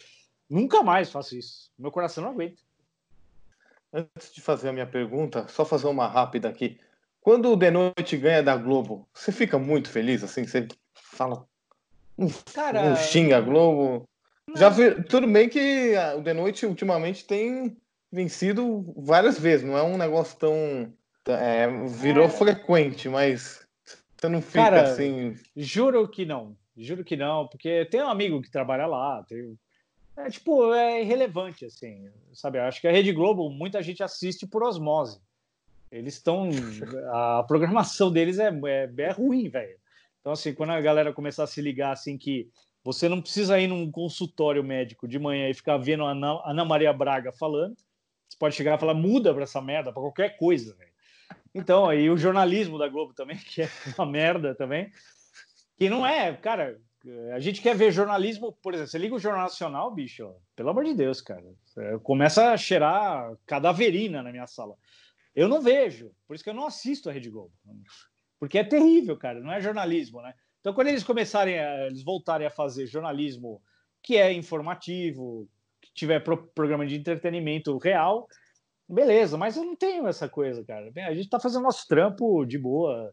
Nunca 0.52 0.84
mais 0.84 1.10
faço 1.10 1.38
isso. 1.38 1.72
Meu 1.80 1.90
coração 1.90 2.26
não 2.26 2.32
aguenta. 2.32 2.62
Antes 3.94 4.34
de 4.34 4.42
fazer 4.42 4.68
a 4.68 4.74
minha 4.74 4.86
pergunta, 4.86 5.48
só 5.48 5.64
fazer 5.64 5.88
uma 5.88 6.10
rápida 6.10 6.50
aqui. 6.50 6.78
Quando 7.22 7.50
o 7.50 7.58
The 7.58 7.72
Noite 7.72 8.18
ganha 8.18 8.44
da 8.44 8.58
Globo, 8.58 9.08
você 9.14 9.32
fica 9.32 9.58
muito 9.58 9.90
feliz, 9.90 10.22
assim? 10.26 10.46
Você 10.46 10.68
fala. 10.94 11.48
Cara. 12.54 12.90
Não 12.90 12.98
xinga 12.98 13.38
a 13.38 13.42
Globo. 13.42 14.10
Não. 14.46 14.58
Já 14.58 14.68
vi, 14.68 15.02
tudo 15.04 15.26
bem 15.26 15.48
que 15.48 15.94
o 16.18 16.22
The 16.22 16.34
Noite 16.34 16.66
ultimamente 16.66 17.26
tem 17.26 17.78
vencido 18.12 18.94
várias 18.98 19.40
vezes, 19.40 19.66
não 19.66 19.78
é 19.78 19.84
um 19.84 19.98
negócio 19.98 20.38
tão. 20.38 20.94
É, 21.28 21.66
virou 21.88 22.26
é. 22.26 22.30
frequente, 22.30 23.08
mas 23.08 23.66
você 24.18 24.28
não 24.28 24.42
fica 24.42 24.66
Cara, 24.66 24.82
assim. 24.82 25.34
Juro 25.56 26.06
que 26.10 26.26
não. 26.26 26.58
Juro 26.76 27.06
que 27.06 27.16
não, 27.16 27.48
porque 27.48 27.86
tem 27.86 28.02
um 28.02 28.10
amigo 28.10 28.42
que 28.42 28.52
trabalha 28.52 28.86
lá, 28.86 29.24
tem 29.30 29.58
é 30.26 30.30
tipo, 30.30 30.74
é 30.74 31.02
irrelevante, 31.02 31.66
assim, 31.66 32.10
sabe? 32.34 32.58
Eu 32.58 32.64
acho 32.64 32.82
que 32.82 32.88
a 32.88 32.92
Rede 32.92 33.12
Globo, 33.12 33.50
muita 33.50 33.82
gente 33.82 34.04
assiste 34.04 34.48
por 34.48 34.64
osmose. 34.64 35.20
Eles 35.92 36.16
estão. 36.16 36.50
A 37.12 37.44
programação 37.48 38.12
deles 38.12 38.40
é, 38.40 38.50
é, 38.66 38.90
é 38.98 39.12
ruim, 39.12 39.50
velho. 39.50 39.78
Então, 40.20 40.32
assim, 40.32 40.54
quando 40.54 40.70
a 40.70 40.80
galera 40.80 41.12
começar 41.12 41.44
a 41.44 41.48
se 41.48 41.62
ligar, 41.62 41.92
assim, 41.92 42.18
que 42.18 42.50
você 42.84 43.10
não 43.10 43.22
precisa 43.22 43.60
ir 43.60 43.68
num 43.68 43.92
consultório 43.92 44.64
médico 44.64 45.08
de 45.08 45.20
manhã 45.20 45.50
e 45.50 45.54
ficar 45.54 45.78
vendo 45.78 46.06
a 46.06 46.12
Ana, 46.12 46.42
Ana 46.46 46.66
Maria 46.66 46.94
Braga 46.94 47.32
falando, 47.32 47.76
você 48.28 48.38
pode 48.38 48.56
chegar 48.56 48.78
e 48.78 48.80
falar, 48.80 48.94
muda 48.94 49.34
pra 49.34 49.44
essa 49.44 49.62
merda, 49.62 49.92
pra 49.92 50.02
qualquer 50.02 50.38
coisa, 50.38 50.74
velho. 50.76 50.92
Então, 51.54 51.90
aí 51.90 52.10
o 52.10 52.18
jornalismo 52.18 52.78
da 52.78 52.88
Globo 52.88 53.14
também, 53.14 53.38
que 53.44 53.64
é 53.64 53.70
uma 53.98 54.06
merda 54.06 54.56
também, 54.56 54.92
que 55.78 55.90
não 55.90 56.06
é, 56.06 56.34
cara, 56.34 56.80
a 57.34 57.40
gente 57.40 57.62
quer 57.62 57.76
ver 57.76 57.92
jornalismo, 57.92 58.54
por 58.62 58.74
exemplo, 58.74 58.92
você 58.92 58.98
liga 58.98 59.16
o 59.16 59.20
Jornal 59.20 59.44
Nacional, 59.44 59.94
bicho, 59.94 60.34
pelo 60.56 60.70
amor 60.70 60.84
de 60.84 60.94
Deus, 60.94 61.22
cara. 61.22 61.44
Começa 62.04 62.52
a 62.52 62.58
cheirar 62.58 63.36
cadaverina 63.46 64.22
na 64.22 64.32
minha 64.32 64.48
sala. 64.48 64.76
Eu 65.36 65.48
não 65.48 65.62
vejo, 65.62 66.12
por 66.28 66.36
isso 66.36 66.44
que 66.44 66.50
eu 66.50 66.54
não 66.54 66.66
assisto 66.66 67.10
a 67.10 67.14
Rede 67.14 67.30
Globo. 67.30 67.52
Porque 68.40 68.58
é 68.58 68.64
terrível, 68.64 69.18
cara, 69.18 69.40
não 69.40 69.52
é 69.52 69.62
jornalismo, 69.62 70.22
né? 70.22 70.34
Então, 70.60 70.74
quando 70.74 70.88
eles 70.88 71.04
começarem 71.04 71.58
a 71.60 71.88
eles 71.88 72.04
voltarem 72.04 72.46
a 72.46 72.52
fazer 72.52 72.86
jornalismo 72.86 73.62
que 74.04 74.18
é 74.18 74.32
informativo, 74.32 75.48
que 75.82 75.92
tiver 75.94 76.20
pro, 76.20 76.48
programa 76.54 76.86
de 76.86 76.96
entretenimento 76.96 77.78
real, 77.78 78.28
beleza, 78.88 79.38
mas 79.38 79.58
eu 79.58 79.64
não 79.64 79.76
tenho 79.76 80.08
essa 80.08 80.30
coisa, 80.30 80.64
cara. 80.64 80.92
A 81.08 81.14
gente 81.14 81.30
tá 81.30 81.40
fazendo 81.40 81.64
nosso 81.64 81.88
trampo 81.88 82.46
de 82.46 82.58
boa. 82.58 83.12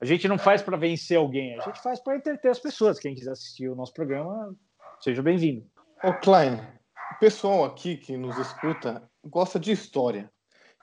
A 0.00 0.04
gente 0.04 0.28
não 0.28 0.38
faz 0.38 0.62
para 0.62 0.76
vencer 0.76 1.18
alguém, 1.18 1.58
a 1.58 1.62
gente 1.64 1.82
faz 1.82 1.98
para 1.98 2.16
entreter 2.16 2.50
as 2.50 2.60
pessoas. 2.60 3.00
Quem 3.00 3.16
quiser 3.16 3.32
assistir 3.32 3.68
o 3.68 3.74
nosso 3.74 3.92
programa, 3.92 4.54
seja 5.00 5.20
bem-vindo. 5.20 5.66
Ô, 6.04 6.12
Klein, 6.14 6.54
o 7.16 7.18
pessoal 7.18 7.64
aqui 7.64 7.96
que 7.96 8.16
nos 8.16 8.38
escuta 8.38 9.02
gosta 9.24 9.58
de 9.58 9.72
história 9.72 10.30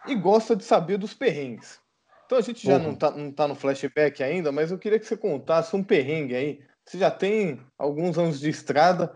e 0.06 0.16
gosta 0.16 0.54
de 0.54 0.66
saber 0.66 0.98
dos 0.98 1.14
perrengues. 1.14 1.80
Então 2.26 2.38
a 2.38 2.42
gente 2.42 2.68
já 2.68 2.76
uhum. 2.76 2.84
não, 2.84 2.96
tá, 2.96 3.12
não 3.12 3.32
tá 3.32 3.48
no 3.48 3.56
flashback 3.56 4.22
ainda, 4.22 4.52
mas 4.52 4.70
eu 4.70 4.78
queria 4.78 5.00
que 5.00 5.06
você 5.06 5.16
contasse 5.16 5.74
um 5.76 5.84
perrengue 5.84 6.36
aí. 6.36 6.60
Você 6.84 6.98
já 6.98 7.10
tem 7.10 7.62
alguns 7.78 8.18
anos 8.18 8.42
de 8.42 8.50
estrada, 8.50 9.16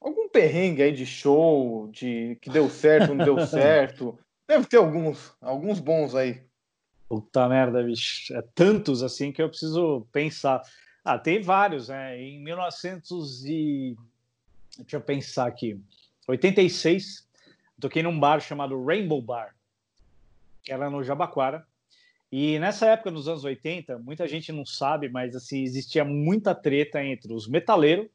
algum 0.00 0.28
perrengue 0.28 0.82
aí 0.82 0.92
de 0.92 1.06
show, 1.06 1.88
de 1.92 2.36
que 2.42 2.50
deu 2.50 2.68
certo, 2.68 3.14
não 3.14 3.24
deu 3.24 3.38
certo. 3.46 4.18
Deve 4.48 4.66
ter 4.66 4.78
alguns, 4.78 5.32
alguns 5.40 5.78
bons 5.78 6.16
aí. 6.16 6.42
Puta 7.08 7.48
merda, 7.48 7.82
bicho. 7.82 8.34
É 8.34 8.42
tantos 8.54 9.02
assim 9.02 9.32
que 9.32 9.40
eu 9.40 9.48
preciso 9.48 10.06
pensar. 10.12 10.62
Ah, 11.04 11.18
tem 11.18 11.40
vários, 11.40 11.88
né? 11.88 12.20
Em 12.20 12.42
1900 12.42 13.44
e... 13.44 13.96
Deixa 14.78 14.96
eu 14.96 15.00
pensar 15.00 15.46
aqui. 15.46 15.80
86, 16.26 17.26
toquei 17.80 18.02
num 18.02 18.18
bar 18.18 18.40
chamado 18.40 18.84
Rainbow 18.84 19.22
Bar, 19.22 19.54
que 20.62 20.72
era 20.72 20.90
no 20.90 21.02
Jabaquara. 21.02 21.66
E 22.30 22.58
nessa 22.58 22.86
época, 22.86 23.10
nos 23.10 23.28
anos 23.28 23.44
80, 23.44 23.98
muita 24.00 24.26
gente 24.26 24.50
não 24.50 24.66
sabe, 24.66 25.08
mas 25.08 25.36
assim, 25.36 25.62
existia 25.62 26.04
muita 26.04 26.54
treta 26.54 27.02
entre 27.02 27.32
os 27.32 27.46
metaleiros. 27.48 28.08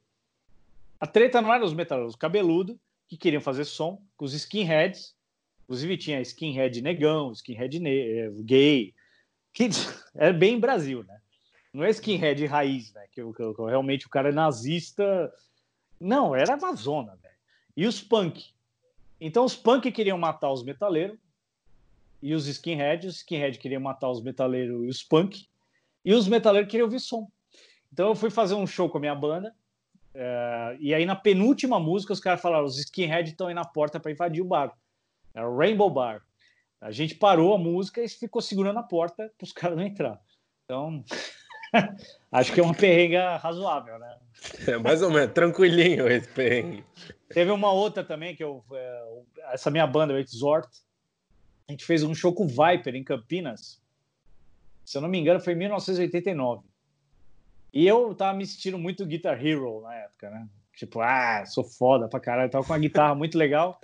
A 0.99 1.07
treta 1.07 1.41
não 1.41 1.53
era 1.53 1.63
os 1.63 1.73
metaleiros, 1.73 2.13
os 2.13 2.19
cabeludos, 2.19 2.75
que 3.07 3.17
queriam 3.17 3.41
fazer 3.41 3.65
som, 3.65 4.01
com 4.15 4.25
os 4.25 4.33
skinheads, 4.33 5.15
Inclusive 5.71 5.95
tinha 5.95 6.19
skinhead 6.19 6.81
negão, 6.81 7.31
skinhead 7.31 7.79
ne 7.79 7.97
eh, 7.97 8.31
gay, 8.43 8.93
que 9.53 9.69
é 10.15 10.33
bem 10.33 10.59
Brasil, 10.59 11.01
né? 11.05 11.17
Não 11.73 11.81
é 11.81 11.89
skinhead 11.91 12.45
raiz, 12.45 12.91
né? 12.91 13.05
Que, 13.09 13.23
que, 13.23 13.53
que 13.53 13.61
realmente 13.61 14.05
o 14.05 14.09
cara 14.09 14.27
é 14.27 14.33
nazista. 14.33 15.31
Não, 15.97 16.35
era 16.35 16.55
Amazona, 16.55 17.15
velho. 17.15 17.35
E 17.77 17.87
os 17.87 18.01
punk. 18.01 18.49
Então 19.17 19.45
os 19.45 19.55
punk 19.55 19.89
queriam 19.93 20.17
matar 20.17 20.51
os 20.51 20.61
metaleiros 20.61 21.17
e 22.21 22.35
os 22.35 22.47
skinheads, 22.47 23.09
os 23.09 23.17
skinhead 23.19 23.57
queriam 23.57 23.81
matar 23.81 24.09
os 24.09 24.21
metaleiros 24.21 24.83
e 24.83 24.89
os 24.89 25.01
punk, 25.01 25.47
e 26.03 26.13
os 26.13 26.27
metaleiros 26.27 26.69
queriam 26.69 26.87
ouvir 26.87 26.99
som. 26.99 27.31
Então 27.93 28.09
eu 28.09 28.15
fui 28.15 28.29
fazer 28.29 28.55
um 28.55 28.67
show 28.67 28.89
com 28.89 28.97
a 28.97 29.01
minha 29.01 29.15
banda, 29.15 29.55
é, 30.13 30.77
e 30.81 30.93
aí 30.93 31.05
na 31.05 31.15
penúltima 31.15 31.79
música 31.79 32.11
os 32.11 32.19
caras 32.19 32.41
falaram: 32.41 32.65
os 32.65 32.77
skinhead 32.77 33.29
estão 33.29 33.47
aí 33.47 33.53
na 33.53 33.63
porta 33.63 34.01
para 34.01 34.11
invadir 34.11 34.41
o 34.41 34.45
bar. 34.45 34.75
Era 35.33 35.49
o 35.49 35.57
Rainbow 35.57 35.89
Bar. 35.89 36.21
A 36.79 36.91
gente 36.91 37.15
parou 37.15 37.53
a 37.53 37.57
música 37.57 38.03
e 38.03 38.09
ficou 38.09 38.41
segurando 38.41 38.79
a 38.79 38.83
porta 38.83 39.31
para 39.37 39.45
os 39.45 39.53
caras 39.53 39.77
não 39.77 39.85
entrar. 39.85 40.19
Então, 40.65 41.03
acho 42.31 42.53
que 42.53 42.59
é 42.59 42.63
uma 42.63 42.73
perrenga 42.73 43.37
razoável, 43.37 43.99
né? 43.99 44.17
É 44.67 44.77
mais 44.77 45.01
ou 45.01 45.11
menos, 45.11 45.33
tranquilinho 45.33 46.07
esse 46.07 46.27
perrengue. 46.29 46.83
Teve 47.29 47.51
uma 47.51 47.71
outra 47.71 48.03
também, 48.03 48.35
que 48.35 48.43
eu, 48.43 48.63
é, 48.71 49.03
essa 49.53 49.69
minha 49.69 49.85
banda, 49.85 50.13
o 50.13 50.17
Exhort, 50.17 50.69
a 51.67 51.71
gente 51.71 51.85
fez 51.85 52.03
um 52.03 52.13
show 52.13 52.33
com 52.33 52.45
o 52.45 52.47
Viper 52.47 52.95
em 52.95 53.03
Campinas. 53.03 53.81
Se 54.83 54.97
eu 54.97 55.01
não 55.01 55.07
me 55.07 55.19
engano, 55.19 55.39
foi 55.39 55.53
em 55.53 55.57
1989. 55.57 56.63
E 57.73 57.87
eu 57.87 58.13
tava 58.13 58.37
me 58.37 58.45
sentindo 58.45 58.77
muito 58.77 59.05
Guitar 59.05 59.45
Hero 59.45 59.81
na 59.81 59.95
época, 59.95 60.29
né? 60.29 60.47
Tipo, 60.75 60.99
ah, 60.99 61.45
sou 61.45 61.63
foda 61.63 62.09
pra 62.09 62.19
caralho. 62.19 62.47
Eu 62.47 62.51
tava 62.51 62.65
com 62.65 62.73
uma 62.73 62.79
guitarra 62.79 63.15
muito 63.15 63.37
legal. 63.37 63.79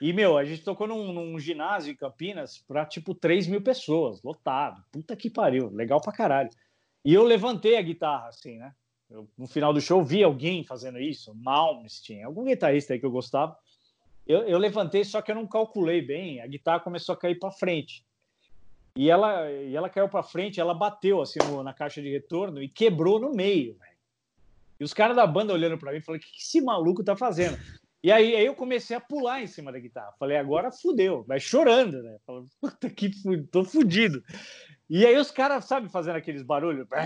E, 0.00 0.12
meu, 0.12 0.38
a 0.38 0.44
gente 0.44 0.62
tocou 0.62 0.86
num, 0.86 1.12
num 1.12 1.38
ginásio 1.38 1.92
em 1.92 1.96
Campinas 1.96 2.58
para 2.58 2.86
tipo 2.86 3.14
3 3.14 3.46
mil 3.48 3.60
pessoas, 3.60 4.22
lotado. 4.22 4.82
Puta 4.92 5.16
que 5.16 5.28
pariu, 5.28 5.70
legal 5.70 6.00
pra 6.00 6.12
caralho. 6.12 6.50
E 7.04 7.12
eu 7.12 7.24
levantei 7.24 7.76
a 7.76 7.82
guitarra, 7.82 8.28
assim, 8.28 8.58
né? 8.58 8.72
Eu, 9.10 9.28
no 9.36 9.46
final 9.46 9.72
do 9.72 9.80
show 9.80 10.02
vi 10.04 10.22
alguém 10.22 10.62
fazendo 10.62 11.00
isso, 11.00 11.34
Malmsteen, 11.34 12.22
algum 12.22 12.44
guitarrista 12.44 12.92
aí 12.92 13.00
que 13.00 13.06
eu 13.06 13.10
gostava. 13.10 13.56
Eu, 14.26 14.42
eu, 14.42 14.58
levantei, 14.58 15.02
só 15.04 15.22
que 15.22 15.30
eu 15.30 15.34
não 15.34 15.46
calculei 15.46 16.02
bem, 16.02 16.40
a 16.40 16.46
guitarra 16.46 16.80
começou 16.80 17.14
a 17.14 17.18
cair 17.18 17.38
para 17.38 17.50
frente. 17.50 18.04
E 18.94 19.10
ela, 19.10 19.50
e 19.50 19.74
ela 19.74 19.88
caiu 19.88 20.08
para 20.08 20.22
frente, 20.22 20.60
ela 20.60 20.74
bateu 20.74 21.22
assim 21.22 21.38
no, 21.50 21.62
na 21.62 21.72
caixa 21.72 22.02
de 22.02 22.10
retorno 22.10 22.62
e 22.62 22.68
quebrou 22.68 23.18
no 23.18 23.32
meio. 23.32 23.74
Véio. 23.78 23.96
E 24.78 24.84
os 24.84 24.92
caras 24.92 25.16
da 25.16 25.26
banda 25.26 25.52
olhando 25.52 25.78
para 25.78 25.92
mim 25.92 26.00
falaram: 26.00 26.22
o 26.22 26.26
que 26.26 26.36
esse 26.36 26.60
maluco 26.60 27.02
tá 27.02 27.16
fazendo? 27.16 27.56
E 28.02 28.12
aí, 28.12 28.36
aí 28.36 28.46
eu 28.46 28.54
comecei 28.54 28.96
a 28.96 29.00
pular 29.00 29.42
em 29.42 29.46
cima 29.46 29.72
da 29.72 29.78
guitarra. 29.78 30.14
Falei, 30.18 30.36
agora 30.36 30.70
fudeu, 30.70 31.24
vai 31.24 31.40
chorando, 31.40 32.02
né? 32.02 32.16
Falei, 32.24 32.44
puta 32.60 32.88
que 32.88 33.10
tô 33.50 33.64
fudido. 33.64 34.22
E 34.88 35.04
aí 35.04 35.16
os 35.16 35.30
caras, 35.30 35.64
sabe, 35.64 35.88
fazendo 35.90 36.16
aqueles 36.16 36.42
barulhos, 36.42 36.86
bam, 36.88 36.98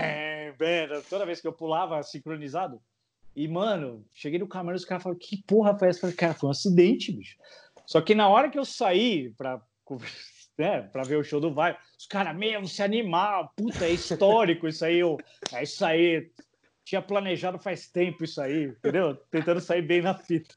bam, 0.57 1.01
toda 1.09 1.25
vez 1.25 1.41
que 1.41 1.47
eu 1.47 1.53
pulava 1.53 2.01
sincronizado. 2.03 2.79
E, 3.35 3.47
mano, 3.47 4.05
cheguei 4.13 4.37
no 4.37 4.45
e 4.45 4.73
os 4.73 4.85
caras 4.85 5.03
falaram, 5.03 5.19
que 5.19 5.43
porra 5.43 5.77
foi 5.77 5.89
essa? 5.89 6.01
Falei, 6.01 6.15
cara, 6.15 6.33
foi 6.35 6.47
um 6.47 6.51
acidente, 6.51 7.11
bicho. 7.11 7.35
Só 7.85 7.99
que 7.99 8.13
na 8.13 8.29
hora 8.29 8.49
que 8.49 8.59
eu 8.59 8.63
saí 8.63 9.31
pra, 9.31 9.59
né, 10.57 10.83
pra 10.83 11.03
ver 11.03 11.17
o 11.17 11.23
show 11.23 11.41
do 11.41 11.53
Vai, 11.53 11.75
os 11.97 12.05
caras, 12.05 12.35
meu, 12.35 12.65
se 12.67 12.83
animar, 12.83 13.49
puta, 13.55 13.85
é 13.85 13.91
histórico 13.91 14.67
isso 14.67 14.85
aí, 14.85 14.99
eu, 14.99 15.17
é 15.51 15.63
isso 15.63 15.83
aí, 15.83 16.29
tinha 16.83 17.01
planejado 17.01 17.57
faz 17.57 17.87
tempo 17.87 18.23
isso 18.23 18.41
aí, 18.41 18.65
entendeu? 18.65 19.15
Tentando 19.31 19.61
sair 19.61 19.81
bem 19.81 20.01
na 20.01 20.13
fita. 20.13 20.53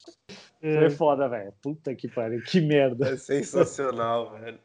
É. 0.61 0.79
Foi 0.79 0.89
foda, 0.89 1.27
velho. 1.27 1.53
Puta 1.61 1.95
que 1.95 2.07
pariu, 2.07 2.41
que 2.41 2.59
merda. 2.61 3.09
É 3.09 3.17
sensacional, 3.17 4.31
velho. 4.39 4.59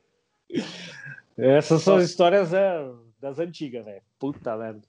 Essas 1.37 1.83
são 1.83 1.97
as 1.97 2.05
histórias 2.05 2.53
é, 2.53 2.91
das 3.21 3.39
antigas, 3.39 3.85
velho. 3.85 4.03
Puta 4.19 4.57
merda. 4.57 4.83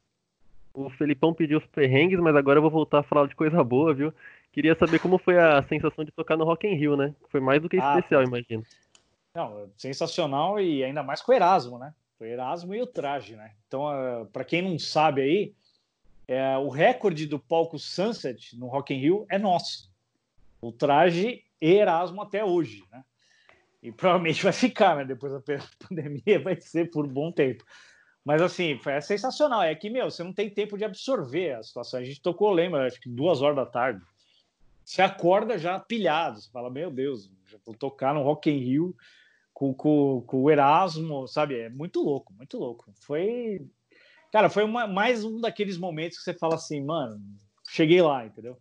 O 0.73 0.89
Felipão 0.89 1.33
pediu 1.33 1.59
os 1.59 1.65
perrengues, 1.67 2.19
mas 2.19 2.35
agora 2.35 2.57
eu 2.57 2.61
vou 2.61 2.71
voltar 2.71 2.99
a 2.99 3.03
falar 3.03 3.27
de 3.27 3.35
coisa 3.35 3.63
boa, 3.63 3.93
viu? 3.93 4.11
Queria 4.51 4.75
saber 4.75 4.99
como 4.99 5.19
foi 5.19 5.37
a 5.37 5.61
sensação 5.63 6.03
de 6.03 6.11
tocar 6.11 6.35
no 6.35 6.43
Rock 6.43 6.67
in 6.67 6.75
Rio, 6.75 6.97
né? 6.97 7.13
Foi 7.29 7.39
mais 7.39 7.61
do 7.61 7.69
que 7.69 7.77
Ah, 7.79 7.95
especial, 7.95 8.23
imagino. 8.23 8.63
Não, 9.35 9.69
sensacional 9.77 10.59
e 10.59 10.83
ainda 10.83 11.03
mais 11.03 11.21
com 11.21 11.31
o 11.31 11.35
Erasmo, 11.35 11.77
né? 11.77 11.93
O 12.19 12.23
Erasmo 12.23 12.73
e 12.73 12.81
o 12.81 12.87
traje, 12.87 13.35
né? 13.35 13.51
Então, 13.67 13.83
para 14.31 14.43
quem 14.43 14.61
não 14.61 14.77
sabe 14.79 15.21
aí, 15.21 15.53
é, 16.27 16.57
o 16.57 16.69
recorde 16.69 17.25
do 17.25 17.39
palco 17.39 17.77
Sunset 17.77 18.57
no 18.57 18.67
Rock 18.67 18.93
in 18.93 18.97
Rio 18.97 19.25
é 19.29 19.37
nosso. 19.37 19.91
O 20.61 20.71
traje 20.71 21.43
Erasmo 21.59 22.21
até 22.21 22.43
hoje, 22.43 22.83
né? 22.91 23.03
E 23.81 23.91
provavelmente 23.91 24.43
vai 24.43 24.53
ficar, 24.53 24.95
né? 24.95 25.05
Depois 25.05 25.33
da 25.33 25.41
pandemia 25.87 26.41
vai 26.41 26.59
ser 26.59 26.89
por 26.89 27.05
bom 27.07 27.31
tempo. 27.31 27.65
Mas 28.23 28.41
assim, 28.41 28.79
é 28.85 29.01
sensacional. 29.01 29.61
É 29.63 29.75
que, 29.75 29.89
meu, 29.89 30.09
você 30.09 30.23
não 30.23 30.31
tem 30.31 30.49
tempo 30.49 30.77
de 30.77 30.85
absorver 30.85 31.53
a 31.53 31.63
situação. 31.63 31.99
A 31.99 32.03
gente 32.03 32.21
tocou, 32.21 32.51
lembra, 32.51 32.87
acho 32.87 33.01
que 33.01 33.09
duas 33.09 33.41
horas 33.41 33.57
da 33.57 33.65
tarde. 33.65 34.01
Você 34.85 35.01
acorda 35.01 35.57
já 35.57 35.79
pilhado. 35.79 36.39
Você 36.39 36.49
fala, 36.49 36.69
meu 36.69 36.89
Deus, 36.89 37.29
vou 37.65 37.75
tocar 37.75 38.13
no 38.13 38.23
Rock 38.23 38.49
in 38.49 38.57
Rio 38.57 38.95
com, 39.53 39.73
com, 39.73 40.23
com 40.25 40.43
o 40.43 40.49
Erasmo, 40.49 41.27
sabe? 41.27 41.59
É 41.59 41.69
muito 41.69 42.01
louco, 42.01 42.33
muito 42.33 42.57
louco. 42.57 42.85
Foi. 43.01 43.61
Cara, 44.33 44.49
foi 44.49 44.63
uma- 44.63 44.87
mais 44.87 45.23
um 45.23 45.39
daqueles 45.39 45.77
momentos 45.77 46.17
que 46.17 46.23
você 46.23 46.33
fala 46.33 46.55
assim, 46.55 46.83
mano, 46.83 47.21
cheguei 47.69 48.01
lá, 48.01 48.25
entendeu? 48.25 48.57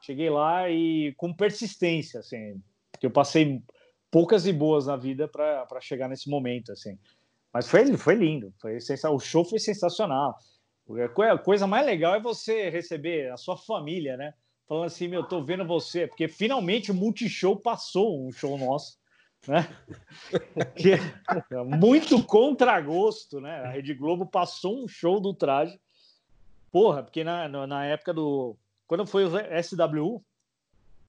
Cheguei 0.00 0.28
lá 0.28 0.68
e 0.68 1.14
com 1.16 1.32
persistência, 1.32 2.18
assim, 2.18 2.60
porque 2.90 3.06
eu 3.06 3.10
passei 3.12 3.62
poucas 4.10 4.44
e 4.44 4.52
boas 4.52 4.86
na 4.86 4.96
vida 4.96 5.28
para 5.28 5.80
chegar 5.80 6.08
nesse 6.08 6.28
momento, 6.28 6.72
assim. 6.72 6.98
Mas 7.54 7.68
foi, 7.68 7.96
foi 7.96 8.16
lindo, 8.16 8.52
foi 8.60 8.80
sensa- 8.80 9.08
o 9.08 9.20
show 9.20 9.44
foi 9.44 9.60
sensacional. 9.60 10.36
Co- 11.14 11.22
a 11.22 11.38
coisa 11.38 11.64
mais 11.64 11.86
legal 11.86 12.16
é 12.16 12.20
você 12.20 12.68
receber 12.68 13.30
a 13.30 13.36
sua 13.36 13.56
família, 13.56 14.16
né? 14.16 14.34
Falando 14.66 14.86
assim, 14.86 15.06
meu, 15.06 15.22
tô 15.22 15.44
vendo 15.44 15.64
você, 15.64 16.08
porque 16.08 16.26
finalmente 16.26 16.90
o 16.90 16.94
Multishow 16.94 17.54
passou 17.54 18.26
um 18.26 18.32
show 18.32 18.58
nosso, 18.58 18.98
né? 19.46 19.68
Que 20.76 20.92
é 20.92 21.64
muito 21.64 22.22
contragosto, 22.24 23.40
né? 23.40 23.62
A 23.62 23.70
Rede 23.70 23.94
Globo 23.94 24.26
passou 24.26 24.82
um 24.82 24.88
show 24.88 25.20
do 25.20 25.34
traje. 25.34 25.78
Porra, 26.70 27.02
porque 27.02 27.22
na, 27.22 27.48
na, 27.48 27.84
época 27.84 28.14
do. 28.14 28.56
Quando 28.86 29.06
foi 29.06 29.24
o 29.24 29.30
SWU, 29.62 30.24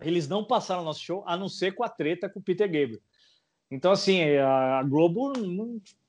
eles 0.02 0.28
não 0.28 0.43
passaram 0.43 0.84
nosso 0.84 1.02
show, 1.02 1.24
a 1.26 1.38
não 1.38 1.48
ser 1.48 1.74
com 1.74 1.84
a 1.84 1.89
treta 1.89 2.30
com 2.30 2.39
o 2.39 2.43
Peter 2.43 2.67
Gabriel. 2.67 3.00
Então, 3.72 3.91
assim, 3.91 4.22
a 4.38 4.84
Globo, 4.84 5.34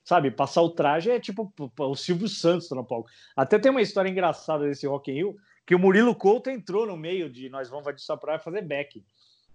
sabe, 0.04 0.30
passar 0.30 0.60
o 0.62 0.70
traje 0.70 1.10
é 1.10 1.18
tipo 1.18 1.52
o 1.78 1.96
Silvio 1.96 2.28
Santos 2.28 2.68
no 2.70 2.84
palco. 2.84 3.08
Até 3.34 3.58
tem 3.58 3.70
uma 3.70 3.80
história 3.80 4.10
engraçada 4.10 4.66
desse 4.66 4.86
Rock 4.86 5.10
in 5.10 5.14
Rio, 5.14 5.36
que 5.64 5.74
o 5.74 5.78
Murilo 5.78 6.14
Couto 6.14 6.50
entrou 6.50 6.86
no 6.86 6.96
meio 6.96 7.30
de 7.30 7.48
Nós 7.48 7.70
Vamos 7.70 8.02
Sua 8.02 8.16
Praia 8.16 8.38
fazer 8.38 8.62
back. 8.62 9.02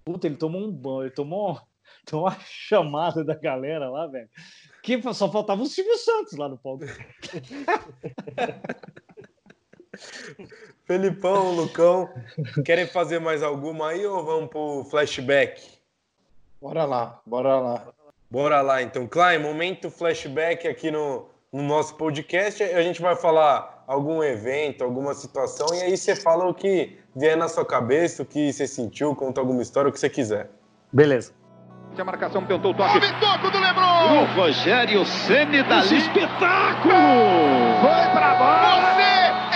Puta, 0.04 0.28
ele 0.28 0.38
tomou 0.38 0.62
um 0.62 0.72
banho, 0.72 1.04
ele 1.04 1.12
tomou, 1.12 1.62
tomou 2.06 2.28
uma 2.28 2.38
chamada 2.46 3.24
da 3.24 3.36
galera 3.36 3.90
lá, 3.90 4.08
velho. 4.08 4.30
Que 4.84 5.02
só 5.14 5.32
faltava 5.32 5.62
o 5.62 5.66
Silvio 5.66 5.98
Santos 5.98 6.38
lá 6.38 6.50
no 6.50 6.58
palco. 6.58 6.86
Felipão, 10.86 11.52
Lucão, 11.56 12.10
querem 12.66 12.88
fazer 12.88 13.20
mais 13.20 13.44
alguma 13.44 13.90
aí 13.90 14.06
ou 14.06 14.24
vamos 14.24 14.50
pro 14.50 14.86
flashback? 14.86 15.80
Bora 16.62 16.86
lá, 16.86 17.22
bora 17.26 17.60
lá. 17.60 17.94
Bora 18.30 18.62
lá 18.62 18.82
então. 18.82 19.08
Klein, 19.08 19.40
momento 19.40 19.90
flashback 19.92 20.68
aqui 20.68 20.90
no, 20.92 21.28
no 21.52 21.62
nosso 21.64 21.96
podcast. 21.96 22.64
A 22.64 22.82
gente 22.82 23.02
vai 23.02 23.16
falar 23.16 23.84
algum 23.88 24.24
evento, 24.24 24.84
alguma 24.84 25.16
situação, 25.16 25.68
e 25.74 25.82
aí 25.82 25.98
você 25.98 26.16
fala 26.16 26.46
o 26.46 26.54
que 26.54 27.00
vier 27.16 27.36
na 27.36 27.48
sua 27.48 27.66
cabeça, 27.66 28.22
o 28.22 28.26
que 28.26 28.54
você 28.54 28.68
sentiu, 28.68 29.16
conta 29.16 29.42
alguma 29.42 29.64
história, 29.64 29.90
o 29.90 29.92
que 29.92 30.00
você 30.00 30.10
quiser. 30.10 30.50
Beleza. 30.94 31.34
A 32.00 32.06
marcação 32.06 32.46
tentou 32.46 32.72
o 32.72 32.74
toque. 32.74 32.94
Houve 32.94 33.12
toco 33.20 33.52
do 33.52 33.60
Lebron! 33.60 34.22
O 34.22 34.26
Rogério 34.34 35.06
Ceni 35.06 35.62
dali. 35.64 35.98
espetáculo! 35.98 36.96
Foi 37.82 38.12
pra 38.14 38.36
bola! 38.36 38.94
Você 38.94 39.02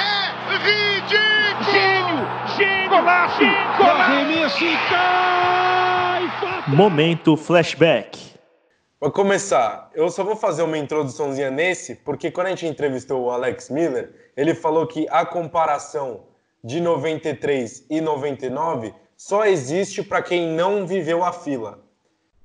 é 0.01 0.33
ridículo! 0.57 1.71
Gênio! 1.71 2.27
Gênio! 2.57 2.89
Golaço! 2.89 3.39
Golaço! 3.77 4.11
Arremesso 4.11 4.63
e 4.65 4.77
cai! 4.89 6.63
Momento 6.67 7.37
flashback. 7.37 8.33
Para 8.99 9.11
começar, 9.11 9.89
eu 9.93 10.09
só 10.09 10.21
vou 10.25 10.35
fazer 10.35 10.63
uma 10.63 10.77
introduçãozinha 10.77 11.49
nesse, 11.49 11.95
porque 11.95 12.29
quando 12.29 12.47
a 12.47 12.49
gente 12.49 12.67
entrevistou 12.67 13.23
o 13.23 13.31
Alex 13.31 13.69
Miller, 13.69 14.31
ele 14.35 14.53
falou 14.53 14.85
que 14.85 15.07
a 15.09 15.25
comparação 15.25 16.25
de 16.61 16.81
93 16.81 17.85
e 17.89 18.01
99 18.01 18.93
só 19.15 19.45
existe 19.45 20.03
para 20.03 20.21
quem 20.21 20.49
não 20.49 20.85
viveu 20.85 21.23
a 21.23 21.31
fila. 21.31 21.82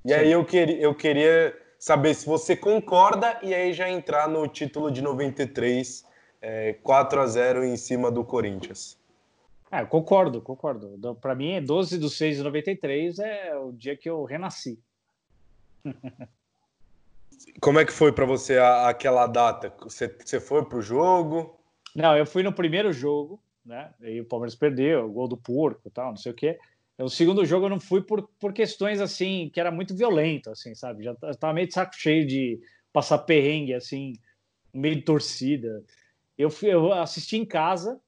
E 0.05 0.13
aí 0.13 0.31
eu, 0.31 0.45
queria 0.45 0.81
eu 0.81 0.95
queria 0.95 1.57
saber 1.79 2.15
se 2.15 2.27
você 2.27 2.57
concorda 2.57 3.39
e 3.43 3.55
aí 3.55 3.73
já 3.73 3.89
entrar 3.91 4.29
no 4.29 4.47
título 4.49 4.91
de 4.91 5.03
93, 5.03 6.05
é, 6.41 6.73
4 6.75 7.21
a 7.21 7.27
0 7.27 7.65
em 7.65 7.77
cima 7.77 8.11
do 8.11 8.25
Corinthians. 8.25 8.99
É, 9.71 9.83
eu 9.83 9.87
concordo, 9.87 10.41
concordo. 10.41 11.17
Para 11.21 11.35
mim, 11.35 11.53
é 11.53 11.61
12 11.61 11.99
de 11.99 12.09
6 12.09 12.39
de 12.39 12.43
93 12.43 13.19
é 13.19 13.55
o 13.57 13.71
dia 13.73 13.97
que 13.97 14.09
eu 14.09 14.25
renasci. 14.25 14.79
Como 17.61 17.79
é 17.79 17.85
que 17.85 17.93
foi 17.93 18.11
para 18.13 18.25
você 18.25 18.57
a- 18.59 18.89
aquela 18.89 19.27
data? 19.27 19.73
Você, 19.83 20.09
você 20.09 20.41
foi 20.41 20.65
pro 20.65 20.81
jogo? 20.81 21.59
Não, 21.95 22.17
eu 22.17 22.27
fui 22.27 22.43
no 22.43 22.53
primeiro 22.53 22.93
jogo, 22.93 23.41
né? 23.65 23.93
E 24.01 24.21
o 24.21 24.25
Palmeiras 24.25 24.55
perdeu, 24.57 25.05
o 25.07 25.13
gol 25.13 25.29
do 25.29 25.37
porco 25.37 25.83
e 25.87 25.91
tal, 25.91 26.11
não 26.11 26.17
sei 26.17 26.33
o 26.33 26.35
quê. 26.35 26.59
O 26.99 27.09
segundo 27.09 27.45
jogo 27.47 27.67
eu 27.67 27.71
não 27.71 27.79
fui 27.81 28.03
por, 28.03 28.29
por 28.41 28.53
questões 28.53 29.01
assim, 29.01 29.49
que 29.53 29.61
era 29.61 29.71
muito 29.71 29.95
violento, 29.95 30.51
assim, 30.51 30.75
sabe? 30.75 31.05
Já 31.05 31.15
t- 31.15 31.37
tava 31.39 31.53
meio 31.55 31.69
de 31.69 31.75
saco 31.75 31.95
cheio 31.95 32.27
de 32.27 32.61
passar 32.93 33.19
perrengue, 33.19 33.73
assim, 33.75 34.15
meio 34.75 34.97
de 34.97 35.03
torcida. 35.03 35.85
Eu, 36.37 36.51
fui, 36.51 36.73
eu 36.73 36.93
assisti 36.93 37.37
em 37.37 37.45
casa 37.45 38.01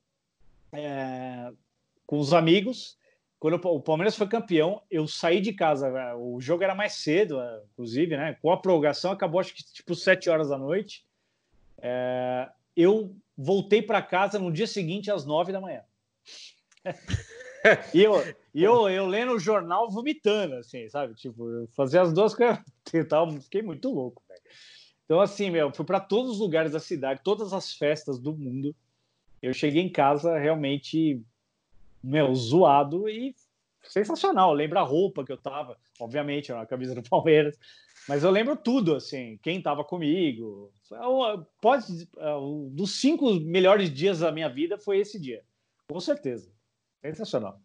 é, 0.72 1.53
com 2.05 2.18
os 2.18 2.33
amigos. 2.33 2.98
Quando 3.38 3.55
o 3.55 3.59
Pa- 3.61 3.68
o 3.70 3.81
Palmeiras 3.81 4.16
foi 4.16 4.26
campeão, 4.29 4.83
eu 4.90 5.07
saí 5.07 5.40
de 5.40 5.53
casa. 5.53 5.87
é, 5.87 6.14
O 6.14 6.40
jogo 6.40 6.64
era 6.64 6.74
mais 6.74 6.94
cedo, 6.94 7.40
é, 7.40 7.62
inclusive, 7.72 8.16
né? 8.16 8.37
Com 8.42 8.50
a 8.50 8.57
prorrogação, 8.61 9.12
acabou 9.12 9.40
acho 9.40 9.55
que 9.55 9.62
tipo 9.72 9.94
7 9.94 10.29
horas 10.29 10.48
da 10.48 10.59
noite. 10.59 11.05
É, 11.81 12.50
eu 12.76 13.14
voltei 13.37 13.81
para 13.83 14.03
casa 14.03 14.38
no 14.38 14.53
dia 14.53 14.66
seguinte 14.66 15.11
às 15.12 15.24
9 15.24 15.53
da 15.53 15.61
manhã. 15.61 15.83
e 17.94 18.03
eu, 18.03 18.14
e 18.55 18.64
eu, 18.64 18.88
eu 18.88 19.07
lendo 19.07 19.33
o 19.33 19.38
jornal 19.38 19.90
vomitando, 19.90 20.55
assim, 20.57 20.88
sabe? 20.88 21.14
Tipo, 21.14 21.68
fazia 21.75 22.03
as 22.03 22.12
duas 22.12 22.35
coisas. 22.35 22.59
Eu 22.92 23.07
tava- 23.07 23.40
fiquei 23.40 23.62
muito 23.62 23.92
louco, 23.92 24.23
velho. 24.29 24.40
Então, 25.05 25.20
assim, 25.20 25.51
meu, 25.51 25.73
fui 25.73 25.85
para 25.85 26.01
todos 26.01 26.33
os 26.33 26.38
lugares 26.38 26.73
da 26.73 26.81
cidade, 26.81 27.20
todas 27.25 27.53
as 27.53 27.75
festas 27.75 28.18
do 28.18 28.33
mundo. 28.37 28.75
Eu 29.42 29.53
cheguei 29.53 29.83
em 29.83 29.90
casa 29.90 30.38
realmente, 30.38 31.20
meu, 32.03 32.35
zoado 32.35 33.09
e 33.09 33.35
sensacional. 33.83 34.53
Lembro 34.53 34.79
a 34.79 34.83
roupa 34.83 35.25
que 35.25 35.33
eu 35.33 35.37
tava, 35.37 35.77
obviamente, 35.99 36.51
era 36.53 36.61
a 36.61 36.66
camisa 36.66 36.94
do 36.94 37.03
Palmeiras, 37.09 37.59
mas 38.09 38.23
eu 38.23 38.31
lembro 38.31 38.57
tudo, 38.57 38.94
assim, 38.94 39.38
quem 39.42 39.61
tava 39.61 39.85
comigo. 39.85 40.73
Pode, 41.61 42.09
dos 42.70 43.01
cinco 43.01 43.33
melhores 43.35 43.92
dias 43.92 44.20
da 44.20 44.33
minha 44.33 44.49
vida 44.49 44.79
foi 44.79 44.99
esse 44.99 45.18
dia, 45.18 45.42
com 45.88 46.01
certeza. 46.01 46.51
Sensacional. 47.00 47.60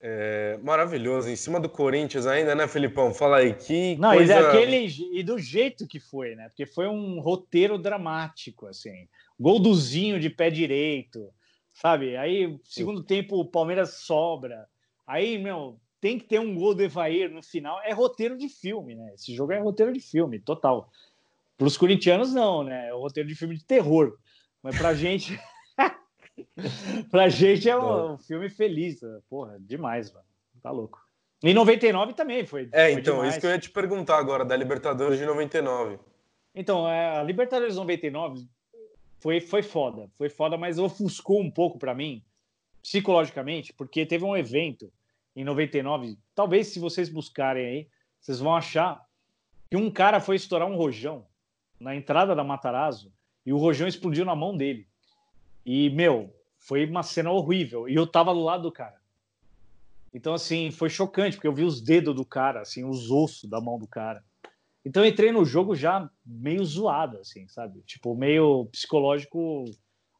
É, 0.00 0.58
maravilhoso, 0.62 1.28
em 1.28 1.34
cima 1.34 1.58
do 1.58 1.68
Corinthians 1.68 2.24
ainda, 2.24 2.54
né, 2.54 2.68
Felipão? 2.68 3.12
Fala 3.12 3.38
aí, 3.38 3.52
que 3.54 3.96
Não, 3.96 4.14
coisa... 4.14 4.32
e, 4.32 4.42
daquele, 4.42 4.86
e 5.18 5.22
do 5.24 5.38
jeito 5.38 5.88
que 5.88 5.98
foi, 5.98 6.36
né? 6.36 6.48
Porque 6.48 6.66
foi 6.66 6.86
um 6.86 7.18
roteiro 7.18 7.76
dramático, 7.76 8.66
assim. 8.66 9.08
Golduzinho 9.38 10.20
de 10.20 10.30
pé 10.30 10.50
direito, 10.50 11.28
sabe? 11.74 12.16
Aí, 12.16 12.58
segundo 12.62 13.02
tempo, 13.02 13.40
o 13.40 13.44
Palmeiras 13.44 13.94
sobra. 13.94 14.68
Aí, 15.04 15.36
meu, 15.36 15.80
tem 16.00 16.18
que 16.18 16.26
ter 16.26 16.38
um 16.38 16.54
gol 16.54 16.74
do 16.74 16.82
Evair 16.82 17.28
no 17.28 17.42
final. 17.42 17.80
É 17.82 17.92
roteiro 17.92 18.38
de 18.38 18.48
filme, 18.48 18.94
né? 18.94 19.14
Esse 19.14 19.34
jogo 19.34 19.52
é 19.52 19.58
roteiro 19.58 19.92
de 19.92 20.00
filme, 20.00 20.38
total. 20.38 20.90
Para 21.56 21.66
os 21.66 21.76
corintianos, 21.76 22.32
não, 22.32 22.62
né? 22.62 22.88
É 22.88 22.94
um 22.94 23.00
roteiro 23.00 23.28
de 23.28 23.34
filme 23.34 23.56
de 23.56 23.64
terror. 23.64 24.16
Mas 24.62 24.78
pra 24.78 24.94
gente. 24.94 25.38
pra 27.10 27.28
gente 27.28 27.68
é 27.68 27.76
um, 27.76 28.14
um 28.14 28.18
filme 28.18 28.48
feliz. 28.48 29.00
né? 29.00 29.20
Porra, 29.28 29.58
demais, 29.60 30.12
mano. 30.12 30.24
Tá 30.62 30.70
louco. 30.70 31.00
Em 31.42 31.54
99 31.54 32.14
também 32.14 32.44
foi. 32.44 32.68
É, 32.72 32.92
foi 32.92 33.00
então, 33.00 33.14
demais. 33.16 33.30
isso 33.30 33.40
que 33.40 33.46
eu 33.46 33.50
ia 33.50 33.58
te 33.58 33.70
perguntar 33.70 34.18
agora, 34.18 34.44
da 34.44 34.56
Libertadores 34.56 35.18
de 35.18 35.24
99. 35.24 35.98
Então, 36.54 36.88
é, 36.88 37.18
a 37.18 37.22
Libertadores 37.22 37.76
99 37.76 38.46
foi, 39.20 39.40
foi 39.40 39.62
foda. 39.62 40.10
Foi 40.16 40.28
foda, 40.28 40.56
mas 40.56 40.78
ofuscou 40.78 41.40
um 41.40 41.50
pouco 41.50 41.78
para 41.78 41.94
mim, 41.94 42.24
psicologicamente, 42.82 43.72
porque 43.72 44.04
teve 44.04 44.24
um 44.24 44.36
evento 44.36 44.92
em 45.36 45.44
99. 45.44 46.18
Talvez, 46.34 46.68
se 46.68 46.80
vocês 46.80 47.08
buscarem 47.08 47.66
aí, 47.66 47.88
vocês 48.20 48.40
vão 48.40 48.56
achar 48.56 49.00
que 49.70 49.76
um 49.76 49.90
cara 49.90 50.20
foi 50.20 50.36
estourar 50.36 50.68
um 50.68 50.76
rojão 50.76 51.26
na 51.78 51.94
entrada 51.94 52.34
da 52.34 52.42
Matarazzo 52.42 53.12
e 53.46 53.52
o 53.52 53.58
rojão 53.58 53.86
explodiu 53.86 54.24
na 54.24 54.34
mão 54.34 54.56
dele. 54.56 54.88
E, 55.70 55.90
meu, 55.90 56.34
foi 56.56 56.86
uma 56.86 57.02
cena 57.02 57.30
horrível. 57.30 57.86
E 57.86 57.94
eu 57.94 58.06
tava 58.06 58.32
do 58.32 58.40
lado 58.42 58.62
do 58.62 58.72
cara. 58.72 58.98
Então, 60.14 60.32
assim, 60.32 60.70
foi 60.70 60.88
chocante, 60.88 61.36
porque 61.36 61.46
eu 61.46 61.52
vi 61.52 61.62
os 61.62 61.82
dedos 61.82 62.14
do 62.14 62.24
cara, 62.24 62.62
assim, 62.62 62.86
os 62.86 63.10
ossos 63.10 63.50
da 63.50 63.60
mão 63.60 63.78
do 63.78 63.86
cara. 63.86 64.24
Então, 64.82 65.04
eu 65.04 65.10
entrei 65.10 65.30
no 65.30 65.44
jogo 65.44 65.76
já 65.76 66.08
meio 66.24 66.64
zoado, 66.64 67.18
assim, 67.18 67.46
sabe? 67.48 67.82
Tipo, 67.82 68.14
meio 68.14 68.64
psicológico 68.72 69.66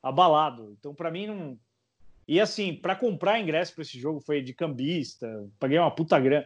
abalado. 0.02 0.76
Então, 0.78 0.94
para 0.94 1.10
mim, 1.10 1.28
não. 1.28 1.58
E, 2.28 2.38
assim, 2.38 2.74
para 2.74 2.94
comprar 2.94 3.40
ingresso 3.40 3.74
para 3.74 3.80
esse 3.80 3.98
jogo 3.98 4.20
foi 4.20 4.42
de 4.42 4.52
cambista, 4.52 5.48
paguei 5.58 5.78
uma 5.78 5.90
puta 5.90 6.20
grana. 6.20 6.44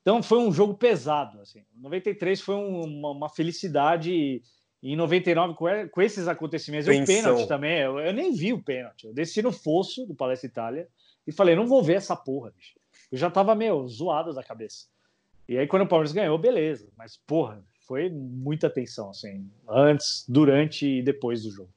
Então, 0.00 0.22
foi 0.22 0.38
um 0.38 0.50
jogo 0.50 0.72
pesado, 0.72 1.38
assim. 1.42 1.62
93 1.76 2.40
foi 2.40 2.54
um, 2.54 2.80
uma, 2.80 3.10
uma, 3.10 3.28
felicidade. 3.28 4.40
Em 4.82 4.94
99, 4.94 5.54
com, 5.54 5.66
com 5.90 6.02
esses 6.02 6.28
acontecimentos, 6.28 6.86
e 6.86 7.02
o 7.02 7.04
pênalti 7.04 7.48
também, 7.48 7.80
eu, 7.80 7.98
eu, 7.98 8.12
nem 8.12 8.32
vi 8.32 8.52
o 8.52 8.62
pênalti. 8.62 9.06
Eu 9.06 9.12
desci 9.12 9.42
no 9.42 9.50
fosso 9.50 10.06
do 10.06 10.14
Palestra 10.14 10.48
Itália 10.48 10.88
e 11.26 11.32
falei, 11.32 11.56
não 11.56 11.66
vou 11.66 11.82
ver 11.82 11.94
essa 11.94 12.14
porra, 12.14 12.52
bicho. 12.56 12.78
Eu 13.10 13.18
já 13.18 13.30
tava 13.30 13.54
meio 13.54 13.86
zoado 13.88 14.32
da 14.32 14.42
cabeça. 14.42 14.86
E 15.48 15.58
aí, 15.58 15.66
quando 15.66 15.82
o 15.82 15.86
Palmeiras 15.88 16.12
ganhou, 16.12 16.38
beleza. 16.38 16.88
Mas, 16.96 17.16
porra, 17.26 17.64
foi 17.88 18.10
muita 18.10 18.68
tensão, 18.68 19.10
assim, 19.10 19.50
antes, 19.66 20.24
durante 20.28 20.86
e 20.86 21.02
depois 21.02 21.42
do 21.42 21.50
jogo. 21.50 21.70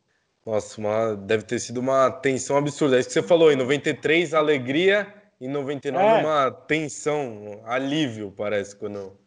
Nossa, 0.45 0.79
uma, 0.79 1.15
deve 1.15 1.43
ter 1.43 1.59
sido 1.59 1.79
uma 1.79 2.11
tensão 2.11 2.57
absurda. 2.57 2.97
É 2.97 2.99
isso 2.99 3.09
que 3.09 3.13
você 3.13 3.23
falou, 3.23 3.51
em 3.51 3.55
93, 3.55 4.33
alegria, 4.33 5.13
em 5.39 5.47
99, 5.47 6.05
é. 6.05 6.25
uma 6.25 6.51
tensão, 6.51 7.61
alívio, 7.65 8.33
parece, 8.35 8.75
quando. 8.75 9.19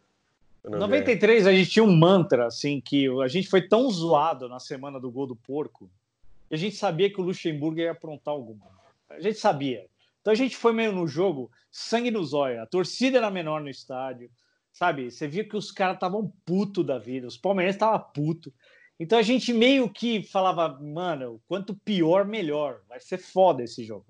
Em 0.67 0.71
93, 0.71 1.45
a 1.45 1.53
gente 1.53 1.69
tinha 1.69 1.83
um 1.83 1.95
mantra, 1.95 2.47
assim, 2.47 2.81
que 2.81 3.07
a 3.21 3.27
gente 3.27 3.47
foi 3.47 3.61
tão 3.67 3.89
zoado 3.89 4.49
na 4.49 4.59
semana 4.59 4.99
do 4.99 5.11
gol 5.11 5.27
do 5.27 5.35
porco, 5.35 5.89
a 6.51 6.55
gente 6.55 6.75
sabia 6.75 7.09
que 7.09 7.19
o 7.19 7.23
Luxemburgo 7.23 7.79
ia 7.79 7.91
aprontar 7.91 8.33
alguma. 8.33 8.65
A 9.09 9.19
gente 9.19 9.37
sabia. 9.37 9.85
Então 10.21 10.31
a 10.31 10.35
gente 10.35 10.57
foi 10.57 10.73
meio 10.73 10.91
no 10.91 11.07
jogo, 11.07 11.51
sangue 11.71 12.09
nos 12.09 12.33
olhos. 12.33 12.59
A 12.59 12.65
torcida 12.65 13.17
era 13.19 13.29
menor 13.29 13.61
no 13.61 13.69
estádio, 13.69 14.29
sabe? 14.71 15.11
Você 15.11 15.27
via 15.27 15.43
que 15.43 15.55
os 15.55 15.71
caras 15.71 15.95
estavam 15.95 16.33
puto 16.43 16.83
da 16.83 16.97
vida, 16.97 17.27
os 17.27 17.37
palmeirenses 17.37 17.75
estavam 17.75 17.99
puto. 18.13 18.51
Então 18.99 19.19
a 19.19 19.21
gente 19.21 19.53
meio 19.53 19.89
que 19.89 20.23
falava, 20.23 20.79
mano, 20.81 21.39
quanto 21.47 21.75
pior, 21.75 22.25
melhor. 22.25 22.81
Vai 22.87 22.99
ser 22.99 23.17
foda 23.17 23.63
esse 23.63 23.83
jogo. 23.83 24.05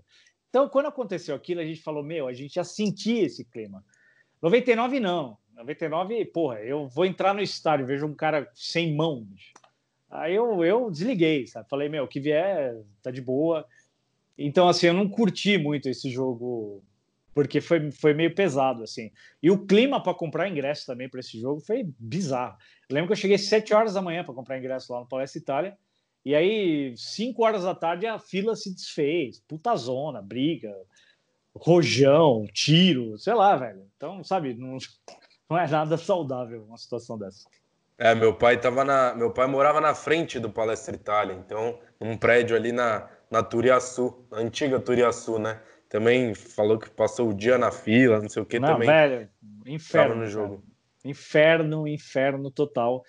Então, 0.49 0.69
quando 0.69 0.85
aconteceu 0.85 1.35
aquilo, 1.35 1.59
a 1.59 1.65
gente 1.65 1.81
falou, 1.81 2.01
meu, 2.01 2.29
a 2.29 2.33
gente 2.33 2.55
já 2.55 2.63
sentia 2.63 3.25
esse 3.25 3.43
clima. 3.43 3.83
99 4.41 5.01
não. 5.01 5.37
99, 5.55 6.25
porra, 6.25 6.59
eu 6.59 6.87
vou 6.87 7.05
entrar 7.05 7.33
no 7.33 7.41
estádio, 7.41 7.85
vejo 7.85 8.05
um 8.05 8.13
cara 8.13 8.49
sem 8.53 8.95
mão. 8.95 9.27
Aí 10.09 10.35
eu, 10.35 10.63
eu 10.63 10.91
desliguei, 10.91 11.47
sabe? 11.47 11.69
Falei, 11.69 11.89
meu, 11.89 12.07
que 12.07 12.19
vier, 12.19 12.75
tá 13.01 13.11
de 13.11 13.21
boa. 13.21 13.65
Então, 14.37 14.67
assim, 14.67 14.87
eu 14.87 14.93
não 14.93 15.09
curti 15.09 15.57
muito 15.57 15.89
esse 15.89 16.09
jogo, 16.09 16.83
porque 17.33 17.61
foi, 17.61 17.91
foi 17.91 18.13
meio 18.13 18.33
pesado, 18.35 18.83
assim. 18.83 19.11
E 19.41 19.49
o 19.49 19.65
clima 19.65 20.01
para 20.01 20.13
comprar 20.13 20.49
ingresso 20.49 20.85
também 20.85 21.09
para 21.09 21.19
esse 21.19 21.39
jogo 21.39 21.59
foi 21.61 21.89
bizarro. 21.97 22.57
Eu 22.89 22.93
lembro 22.93 23.07
que 23.07 23.13
eu 23.13 23.17
cheguei 23.17 23.37
7 23.37 23.73
horas 23.73 23.93
da 23.93 24.01
manhã 24.01 24.23
para 24.23 24.33
comprar 24.33 24.57
ingresso 24.57 24.93
lá 24.93 24.99
no 24.99 25.07
Palestra 25.07 25.39
Itália, 25.39 25.77
e 26.25 26.33
aí, 26.33 26.97
5 26.97 27.43
horas 27.43 27.63
da 27.63 27.75
tarde, 27.75 28.07
a 28.07 28.17
fila 28.17 28.55
se 28.55 28.73
desfez. 28.73 29.39
Puta 29.47 29.75
zona, 29.75 30.23
briga, 30.23 30.75
rojão, 31.55 32.47
tiro, 32.51 33.15
sei 33.19 33.35
lá, 33.35 33.55
velho. 33.55 33.85
Então, 33.95 34.23
sabe, 34.23 34.55
não, 34.55 34.77
não 35.49 35.57
é 35.57 35.67
nada 35.67 35.97
saudável 35.97 36.63
uma 36.63 36.77
situação 36.77 37.17
dessa. 37.17 37.47
É, 37.97 38.13
meu 38.13 38.33
pai 38.35 38.59
tava 38.59 38.83
na, 38.83 39.15
meu 39.15 39.31
pai 39.31 39.47
morava 39.47 39.79
na 39.79 39.95
frente 39.95 40.39
do 40.39 40.49
Palestra 40.49 40.95
Itália, 40.95 41.33
então 41.33 41.79
um 41.99 42.17
prédio 42.17 42.55
ali 42.55 42.71
na 42.71 43.09
na 43.29 43.43
Turiaçu, 43.43 44.25
na 44.31 44.37
antiga 44.37 44.79
Turiaçu, 44.79 45.39
né? 45.39 45.61
Também 45.89 46.33
falou 46.33 46.77
que 46.77 46.89
passou 46.89 47.29
o 47.29 47.33
dia 47.33 47.57
na 47.57 47.71
fila, 47.71 48.21
não 48.21 48.29
sei 48.29 48.41
o 48.41 48.45
que 48.45 48.59
não, 48.59 48.69
também. 48.69 48.87
Velho, 48.87 49.29
inferno 49.65 50.15
no 50.15 50.27
jogo. 50.27 50.57
Cara. 50.57 50.75
Inferno, 51.03 51.87
inferno 51.87 52.51
total. 52.51 53.03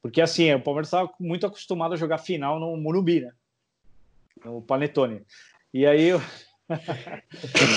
Porque 0.00 0.20
assim, 0.20 0.52
o 0.52 0.60
Palmeiras 0.60 0.88
estava 0.88 1.10
muito 1.18 1.46
acostumado 1.46 1.94
a 1.94 1.96
jogar 1.96 2.18
final 2.18 2.58
no 2.58 2.76
Morumbi, 2.76 3.20
né? 3.20 3.32
No 4.44 4.62
Panetone. 4.62 5.24
E 5.72 5.86
aí. 5.86 6.10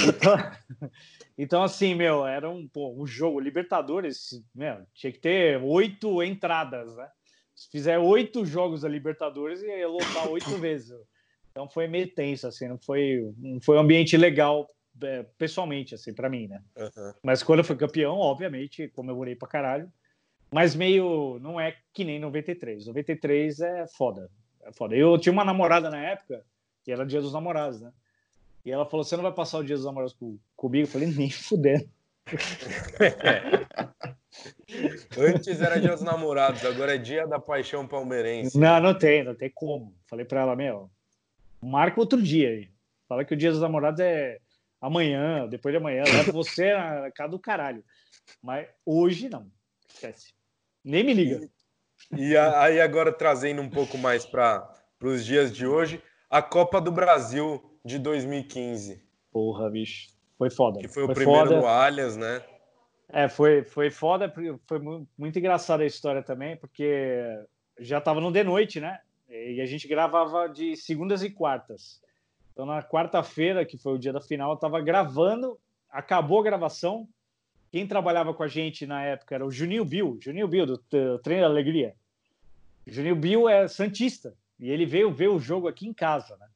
Então, 0.07 0.37
então, 1.37 1.63
assim, 1.63 1.95
meu, 1.95 2.25
era 2.25 2.49
um, 2.49 2.67
pô, 2.67 2.93
um 2.93 3.05
jogo. 3.05 3.39
Libertadores, 3.39 4.41
meu, 4.53 4.85
tinha 4.93 5.11
que 5.11 5.19
ter 5.19 5.61
oito 5.61 6.21
entradas, 6.23 6.95
né? 6.95 7.07
Se 7.55 7.69
fizer 7.69 7.97
oito 7.97 8.45
jogos 8.45 8.81
da 8.81 8.89
Libertadores, 8.89 9.61
ia 9.61 9.87
lotar 9.87 10.29
oito 10.29 10.49
vezes. 10.59 10.93
Então 11.51 11.69
foi 11.69 11.87
meio 11.87 12.13
tenso, 12.13 12.47
assim, 12.47 12.67
não 12.67 12.77
foi, 12.77 13.33
não 13.37 13.61
foi 13.61 13.77
um 13.77 13.79
ambiente 13.79 14.17
legal 14.17 14.67
é, 15.01 15.23
pessoalmente, 15.37 15.95
assim, 15.95 16.13
para 16.13 16.29
mim, 16.29 16.47
né? 16.47 16.61
Uhum. 16.77 17.13
Mas 17.23 17.41
quando 17.41 17.59
eu 17.59 17.65
fui 17.65 17.75
campeão, 17.75 18.17
obviamente, 18.17 18.89
comemorei 18.89 19.35
pra 19.35 19.47
caralho. 19.47 19.91
Mas 20.51 20.75
meio, 20.75 21.39
não 21.41 21.59
é 21.59 21.75
que 21.93 22.03
nem 22.03 22.19
93. 22.19 22.87
93 22.87 23.59
é 23.59 23.87
foda. 23.87 24.29
É 24.63 24.71
foda. 24.71 24.95
Eu 24.95 25.17
tinha 25.17 25.33
uma 25.33 25.45
namorada 25.45 25.89
na 25.89 26.01
época, 26.01 26.45
que 26.83 26.91
era 26.91 27.05
dia 27.05 27.21
dos 27.21 27.33
namorados, 27.33 27.81
né? 27.81 27.91
E 28.65 28.71
ela 28.71 28.85
falou: 28.85 29.03
Você 29.03 29.15
não 29.15 29.23
vai 29.23 29.31
passar 29.31 29.59
o 29.59 29.63
dia 29.63 29.75
dos 29.75 29.85
namorados 29.85 30.13
com, 30.13 30.39
comigo? 30.55 30.87
Eu 30.87 30.91
falei: 30.91 31.07
Nem 31.07 31.29
fudendo. 31.29 31.87
Antes 35.17 35.61
era 35.61 35.79
dia 35.79 35.91
dos 35.91 36.01
namorados, 36.01 36.65
agora 36.65 36.95
é 36.95 36.97
dia 36.97 37.27
da 37.27 37.39
paixão 37.39 37.87
palmeirense. 37.87 38.57
Não, 38.57 38.81
não 38.81 38.97
tem, 38.97 39.23
não 39.23 39.35
tem 39.35 39.51
como. 39.53 39.95
Falei 40.07 40.25
pra 40.25 40.41
ela: 40.41 40.55
Meu, 40.55 40.89
marca 41.61 41.99
outro 41.99 42.19
dia 42.21 42.49
aí. 42.49 42.69
Fala 43.07 43.23
que 43.23 43.35
o 43.35 43.37
dia 43.37 43.51
dos 43.51 43.61
namorados 43.61 43.99
é 43.99 44.39
amanhã, 44.81 45.47
depois 45.47 45.71
de 45.71 45.77
amanhã, 45.77 46.03
leva 46.03 46.31
você 46.31 46.73
na 46.73 47.11
casa 47.11 47.29
do 47.29 47.39
caralho. 47.39 47.83
Mas 48.41 48.67
hoje 48.83 49.29
não, 49.29 49.45
esquece. 49.87 50.33
Nem 50.83 51.03
me 51.03 51.13
liga. 51.13 51.47
E, 52.11 52.29
e 52.29 52.37
aí 52.37 52.81
agora 52.81 53.11
trazendo 53.11 53.61
um 53.61 53.69
pouco 53.69 53.95
mais 53.95 54.25
para 54.25 54.67
os 54.99 55.23
dias 55.23 55.55
de 55.55 55.67
hoje, 55.67 56.01
a 56.29 56.41
Copa 56.41 56.81
do 56.81 56.91
Brasil 56.91 57.74
de 57.85 57.99
2015. 57.99 59.01
Porra, 59.31 59.69
bicho. 59.69 60.09
Foi 60.37 60.49
foda. 60.49 60.79
Que 60.79 60.87
foi, 60.87 61.03
foi 61.03 61.11
o 61.11 61.15
primeiro 61.15 61.47
foda. 61.47 61.69
Allianz, 61.69 62.17
né? 62.17 62.43
É, 63.09 63.29
foi, 63.29 63.63
foi 63.63 63.91
foda, 63.91 64.33
foi 64.65 64.79
muito 65.17 65.37
engraçada 65.37 65.83
a 65.83 65.85
história 65.85 66.23
também, 66.23 66.57
porque 66.57 67.23
já 67.79 68.01
tava 68.01 68.19
no 68.19 68.31
de 68.31 68.43
noite, 68.43 68.79
né? 68.79 68.99
E 69.29 69.61
a 69.61 69.65
gente 69.65 69.87
gravava 69.87 70.49
de 70.49 70.75
segundas 70.75 71.21
e 71.21 71.29
quartas. 71.29 72.01
Então, 72.51 72.65
na 72.65 72.81
quarta-feira, 72.81 73.65
que 73.65 73.77
foi 73.77 73.93
o 73.93 73.99
dia 73.99 74.11
da 74.11 74.21
final, 74.21 74.51
eu 74.51 74.55
estava 74.55 74.81
gravando, 74.81 75.59
acabou 75.89 76.39
a 76.39 76.43
gravação. 76.43 77.07
Quem 77.71 77.85
trabalhava 77.85 78.33
com 78.33 78.43
a 78.43 78.47
gente 78.47 78.87
na 78.87 79.03
época 79.03 79.35
era 79.35 79.45
o 79.45 79.51
Juninho 79.51 79.85
Bill, 79.85 80.17
Juninho 80.21 80.47
Bill, 80.47 80.65
do, 80.65 80.77
do 80.89 81.19
Treino 81.19 81.43
da 81.43 81.49
Alegria. 81.49 81.95
Juninho 82.87 83.15
Bill 83.15 83.49
é 83.49 83.67
Santista, 83.67 84.35
e 84.59 84.69
ele 84.69 84.85
veio 84.85 85.11
ver 85.11 85.27
o 85.27 85.39
jogo 85.39 85.67
aqui 85.67 85.87
em 85.87 85.93
casa, 85.93 86.37
né? 86.37 86.47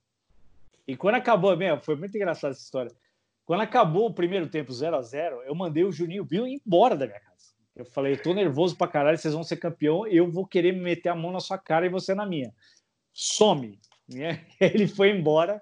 E 0.90 0.98
quando 0.98 1.14
acabou, 1.14 1.56
meu, 1.56 1.80
foi 1.80 1.96
muito 1.96 2.16
engraçada 2.16 2.52
essa 2.52 2.64
história. 2.64 2.92
Quando 3.46 3.62
acabou 3.62 4.08
o 4.08 4.14
primeiro 4.14 4.50
tempo 4.50 4.74
0 4.74 4.96
a 4.96 5.02
0 5.04 5.44
eu 5.44 5.54
mandei 5.54 5.84
o 5.84 5.92
Juninho 5.92 6.26
Bill 6.26 6.48
embora 6.48 6.96
da 6.98 7.06
minha 7.06 7.20
casa. 7.20 7.54
Eu 7.76 7.86
falei, 7.86 8.18
tô 8.18 8.34
nervoso 8.34 8.76
pra 8.76 8.88
caralho, 8.88 9.16
vocês 9.16 9.36
vão 9.36 9.44
ser 9.44 9.58
campeão, 9.58 10.08
eu 10.08 10.32
vou 10.32 10.48
querer 10.48 10.72
me 10.72 10.80
meter 10.80 11.10
a 11.10 11.16
mão 11.16 11.32
na 11.32 11.40
sua 11.40 11.60
cara 11.60 11.86
e 11.86 11.90
você 11.90 12.16
na 12.16 12.26
minha. 12.26 12.52
Some. 13.14 13.80
Ele 14.60 14.88
foi 14.88 15.12
embora. 15.12 15.62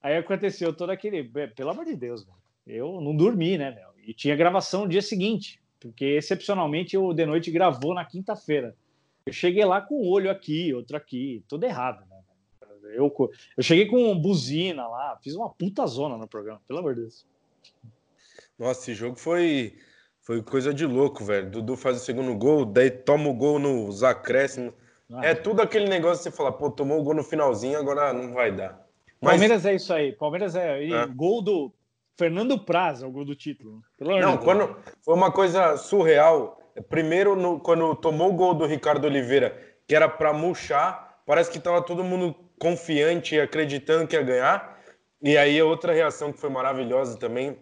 Aí 0.00 0.16
aconteceu 0.16 0.72
todo 0.72 0.88
aquele. 0.88 1.22
Pelo 1.54 1.68
amor 1.68 1.84
de 1.84 1.94
Deus, 1.94 2.26
eu 2.66 2.98
não 3.02 3.14
dormi, 3.14 3.58
né, 3.58 3.72
meu? 3.72 3.90
E 4.02 4.14
tinha 4.14 4.34
gravação 4.34 4.84
no 4.84 4.88
dia 4.88 5.02
seguinte, 5.02 5.62
porque 5.78 6.06
excepcionalmente 6.06 6.96
o 6.96 7.12
De 7.12 7.26
Noite 7.26 7.50
gravou 7.50 7.92
na 7.92 8.06
quinta-feira. 8.06 8.74
Eu 9.26 9.34
cheguei 9.34 9.66
lá 9.66 9.82
com 9.82 10.02
um 10.02 10.08
olho 10.08 10.30
aqui, 10.30 10.72
outro 10.72 10.96
aqui, 10.96 11.44
tudo 11.46 11.64
errado, 11.64 12.06
né? 12.06 12.11
Eu, 12.94 13.12
eu 13.56 13.62
cheguei 13.62 13.86
com 13.86 14.18
buzina 14.18 14.86
lá, 14.86 15.18
fiz 15.22 15.34
uma 15.34 15.50
puta 15.50 15.86
zona 15.86 16.16
no 16.16 16.28
programa, 16.28 16.60
pelo 16.66 16.80
amor 16.80 16.94
de 16.94 17.02
Deus. 17.02 17.26
Nossa, 18.58 18.80
esse 18.80 18.94
jogo 18.94 19.16
foi 19.16 19.74
foi 20.22 20.40
coisa 20.40 20.72
de 20.72 20.86
louco, 20.86 21.24
velho. 21.24 21.50
Dudu 21.50 21.76
faz 21.76 21.96
o 21.96 22.04
segundo 22.04 22.34
gol, 22.36 22.64
daí 22.64 22.90
toma 22.90 23.28
o 23.28 23.34
gol 23.34 23.58
nos 23.58 24.04
acréscimos. 24.04 24.72
Ah. 25.12 25.26
É 25.26 25.34
tudo 25.34 25.60
aquele 25.60 25.88
negócio 25.88 26.18
que 26.18 26.30
você 26.30 26.36
fala, 26.36 26.52
pô, 26.52 26.70
tomou 26.70 27.00
o 27.00 27.02
gol 27.02 27.14
no 27.14 27.24
finalzinho, 27.24 27.78
agora 27.78 28.12
não 28.12 28.32
vai 28.32 28.52
dar. 28.52 28.86
Mas... 29.20 29.32
Palmeiras 29.32 29.66
é 29.66 29.74
isso 29.74 29.92
aí. 29.92 30.12
Palmeiras 30.12 30.54
é. 30.54 30.88
é. 30.88 31.06
Gol 31.06 31.42
do 31.42 31.72
Fernando 32.16 32.58
Praz, 32.58 33.02
é 33.02 33.06
o 33.06 33.10
gol 33.10 33.24
do 33.24 33.34
título. 33.34 33.82
Pelo 33.96 34.18
não, 34.20 34.38
quando 34.38 34.76
foi 35.02 35.14
uma 35.14 35.30
coisa 35.30 35.76
surreal. 35.76 36.58
Primeiro, 36.88 37.36
no, 37.36 37.60
quando 37.60 37.94
tomou 37.96 38.30
o 38.30 38.32
gol 38.32 38.54
do 38.54 38.64
Ricardo 38.64 39.04
Oliveira, 39.04 39.60
que 39.86 39.94
era 39.94 40.08
para 40.08 40.32
murchar, 40.32 41.20
parece 41.26 41.50
que 41.50 41.60
tava 41.60 41.82
todo 41.82 42.02
mundo 42.02 42.34
confiante, 42.62 43.40
acreditando 43.40 44.06
que 44.06 44.14
ia 44.14 44.22
ganhar. 44.22 44.80
E 45.20 45.36
aí, 45.36 45.60
outra 45.60 45.92
reação 45.92 46.32
que 46.32 46.38
foi 46.38 46.48
maravilhosa 46.48 47.18
também, 47.18 47.58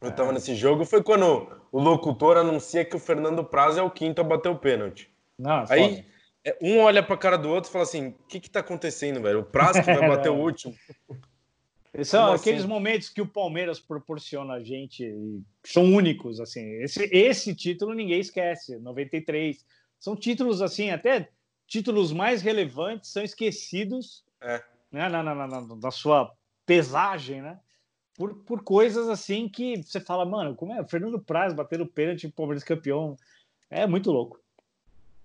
eu 0.00 0.10
tava 0.10 0.32
nesse 0.32 0.54
jogo, 0.54 0.86
foi 0.86 1.02
quando 1.02 1.46
o 1.70 1.78
locutor 1.78 2.38
anuncia 2.38 2.82
que 2.82 2.96
o 2.96 2.98
Fernando 2.98 3.44
Praz 3.44 3.76
é 3.76 3.82
o 3.82 3.90
quinto 3.90 4.22
a 4.22 4.24
bater 4.24 4.48
o 4.48 4.56
pênalti. 4.56 5.10
Nossa, 5.38 5.74
Aí 5.74 6.02
é, 6.42 6.56
um 6.62 6.78
olha 6.78 7.02
pra 7.02 7.18
cara 7.18 7.36
do 7.36 7.50
outro 7.50 7.68
e 7.68 7.72
fala 7.72 7.84
assim: 7.84 8.08
o 8.08 8.14
que 8.26 8.40
que 8.40 8.48
tá 8.48 8.60
acontecendo, 8.60 9.20
velho? 9.20 9.40
O 9.40 9.44
Praz 9.44 9.78
que 9.78 9.84
vai 9.84 10.08
bater 10.08 10.30
o 10.30 10.36
último. 10.40 10.74
São 12.02 12.24
Como 12.24 12.36
aqueles 12.36 12.60
assim? 12.60 12.68
momentos 12.68 13.10
que 13.10 13.20
o 13.20 13.26
Palmeiras 13.26 13.78
proporciona 13.78 14.54
a 14.54 14.60
gente 14.60 15.04
e 15.04 15.42
são 15.62 15.84
únicos, 15.84 16.40
assim. 16.40 16.70
Esse, 16.82 17.04
esse 17.12 17.54
título 17.54 17.92
ninguém 17.92 18.20
esquece, 18.20 18.78
93. 18.78 19.62
São 20.00 20.16
títulos, 20.16 20.62
assim, 20.62 20.90
até 20.90 21.28
títulos 21.66 22.12
mais 22.12 22.40
relevantes 22.40 23.10
são 23.10 23.22
esquecidos 23.22 24.26
É. 24.40 24.62
né, 24.90 25.08
na, 25.08 25.22
na, 25.22 25.34
na, 25.34 25.60
na- 25.60 25.90
sua 25.90 26.32
pesagem, 26.64 27.42
né? 27.42 27.58
Por, 28.16 28.34
por 28.44 28.62
coisas 28.62 29.08
assim 29.08 29.48
que 29.48 29.82
você 29.82 30.00
fala, 30.00 30.24
mano, 30.24 30.54
como 30.54 30.72
é? 30.74 30.86
Fernando 30.86 31.20
Praz 31.20 31.52
batendo 31.52 31.86
pênalti, 31.86 32.26
o 32.26 32.32
Palmeiras 32.32 32.64
campeão. 32.64 33.16
É 33.70 33.86
muito 33.86 34.10
louco. 34.10 34.40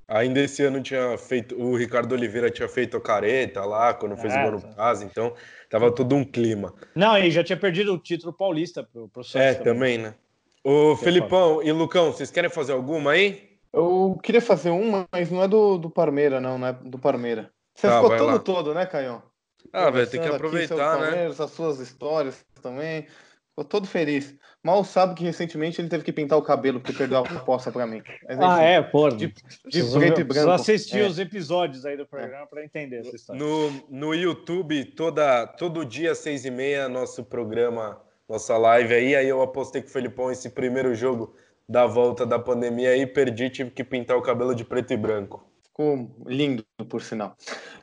Ainda 0.07 0.41
esse 0.41 0.63
ano 0.63 0.81
tinha 0.81 1.17
feito. 1.17 1.59
O 1.59 1.75
Ricardo 1.75 2.11
Oliveira 2.13 2.51
tinha 2.51 2.67
feito 2.67 2.97
a 2.97 3.01
careta 3.01 3.63
lá, 3.65 3.93
quando 3.93 4.17
fez 4.17 4.33
É, 4.33 4.39
o 4.39 4.51
gol 4.51 4.59
no 4.59 4.75
Paz, 4.75 5.01
então 5.01 5.33
tava 5.69 5.91
todo 5.91 6.13
um 6.13 6.23
clima. 6.23 6.73
Não, 6.93 7.17
e 7.17 7.31
já 7.31 7.43
tinha 7.43 7.57
perdido 7.57 7.93
o 7.93 7.97
título 7.97 8.33
paulista 8.33 8.83
pro, 8.83 9.07
pro 9.07 9.23
Santos. 9.23 9.47
É, 9.47 9.53
também, 9.55 9.97
né? 9.97 10.13
Ô, 10.63 10.93
é 10.93 10.97
Felipão 10.97 11.63
e 11.63 11.71
Lucão, 11.71 12.11
vocês 12.11 12.29
querem 12.29 12.49
fazer 12.49 12.73
alguma 12.73 13.11
aí? 13.11 13.57
Eu 13.71 14.19
queria 14.21 14.41
fazer 14.41 14.69
uma, 14.69 15.07
mas 15.11 15.31
não 15.31 15.41
é 15.41 15.47
do, 15.47 15.77
do 15.77 15.89
Parmeira, 15.89 16.39
não, 16.39 16.59
não 16.59 16.67
é 16.67 16.73
do 16.73 16.99
Parmeira. 16.99 17.51
Você 17.75 17.87
Tá, 17.87 18.01
ficou 18.01 18.17
todo 18.17 18.31
lá. 18.33 18.39
todo, 18.39 18.73
né, 18.73 18.85
Caião? 18.85 19.21
Ah, 19.71 19.89
velho, 19.89 20.07
tem 20.09 20.21
que 20.21 20.27
aproveitar, 20.27 20.97
o 20.97 21.01
né? 21.01 21.25
As 21.27 21.51
suas 21.51 21.79
histórias 21.79 22.45
também. 22.61 23.07
Ficou 23.49 23.65
todo 23.65 23.87
feliz. 23.87 24.35
Mal 24.63 24.83
sabe 24.83 25.13
que 25.15 25.23
recentemente 25.23 25.79
ele 25.79 25.87
teve 25.89 26.03
que 26.03 26.11
pintar 26.11 26.37
o 26.37 26.41
cabelo 26.41 26.79
porque 26.79 26.97
perdeu 26.97 27.19
a 27.19 27.21
aposta 27.21 27.71
pra 27.71 27.85
mim. 27.85 28.01
Mas, 28.27 28.39
Ah, 28.39 28.55
enfim, 28.55 28.63
é, 28.63 28.81
pô. 28.81 29.09
De, 29.09 29.27
de 29.27 29.33
Preciso- 29.63 29.99
preto 29.99 30.21
e 30.21 30.23
branco. 30.23 30.49
assistir 30.51 30.99
É. 31.01 31.07
os 31.07 31.19
episódios 31.19 31.85
aí 31.85 31.95
do 31.95 32.05
programa 32.07 32.47
para 32.47 32.63
entender 32.65 32.99
essa 33.01 33.15
história. 33.15 33.39
No, 33.39 33.69
no 33.89 34.13
YouTube, 34.13 34.83
toda, 34.95 35.45
todo 35.47 35.85
dia, 35.85 36.15
seis 36.15 36.45
e 36.45 36.51
meia, 36.51 36.89
nosso 36.89 37.23
programa, 37.23 38.01
nossa 38.27 38.57
live 38.57 38.93
aí. 38.93 39.15
Aí 39.15 39.29
eu 39.29 39.41
apostei 39.41 39.81
com 39.83 39.87
o 39.87 39.91
Felipão 39.91 40.31
esse 40.31 40.49
primeiro 40.49 40.95
jogo 40.95 41.35
da 41.69 41.85
volta 41.85 42.25
da 42.25 42.39
pandemia 42.39 42.89
aí, 42.89 43.05
perdi, 43.05 43.49
tive 43.51 43.69
que 43.71 43.83
pintar 43.83 44.17
o 44.17 44.21
cabelo 44.21 44.55
de 44.55 44.65
preto 44.65 44.93
e 44.93 44.97
branco. 44.97 45.47
Ficou 45.73 46.15
lindo, 46.27 46.63
por 46.87 47.01
sinal. 47.01 47.35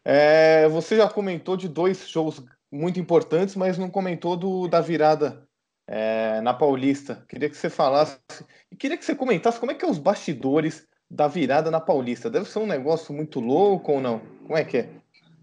É, 0.05 0.69
você 0.69 0.97
já 0.97 1.09
comentou 1.09 1.57
de 1.57 1.69
dois 1.69 2.09
shows 2.09 2.41
muito 2.71 3.01
importantes, 3.01 3.57
mas 3.57 3.77
não 3.77 3.91
comentou 3.91 4.37
do, 4.37 4.69
da 4.69 4.81
virada 4.81 5.45
é, 5.89 6.41
na 6.41 6.55
Paulista. 6.55 7.25
Queria 7.29 7.51
que 7.51 7.57
você 7.57 7.69
falasse 7.69 8.17
e 8.71 8.77
queria 8.77 8.97
que 8.97 9.05
você 9.05 9.13
comentasse 9.13 9.59
como 9.59 9.73
é 9.73 9.75
que 9.75 9.85
é 9.85 9.89
os 9.89 9.99
bastidores 9.99 10.87
da 11.11 11.27
virada 11.27 11.69
na 11.69 11.81
Paulista. 11.81 12.31
Deve 12.31 12.49
ser 12.49 12.61
um 12.61 12.67
negócio 12.67 13.13
muito 13.13 13.41
louco 13.41 13.91
ou 13.91 14.01
não? 14.01 14.21
Como 14.47 14.57
é 14.57 14.65
que 14.65 14.79
é? 14.79 14.89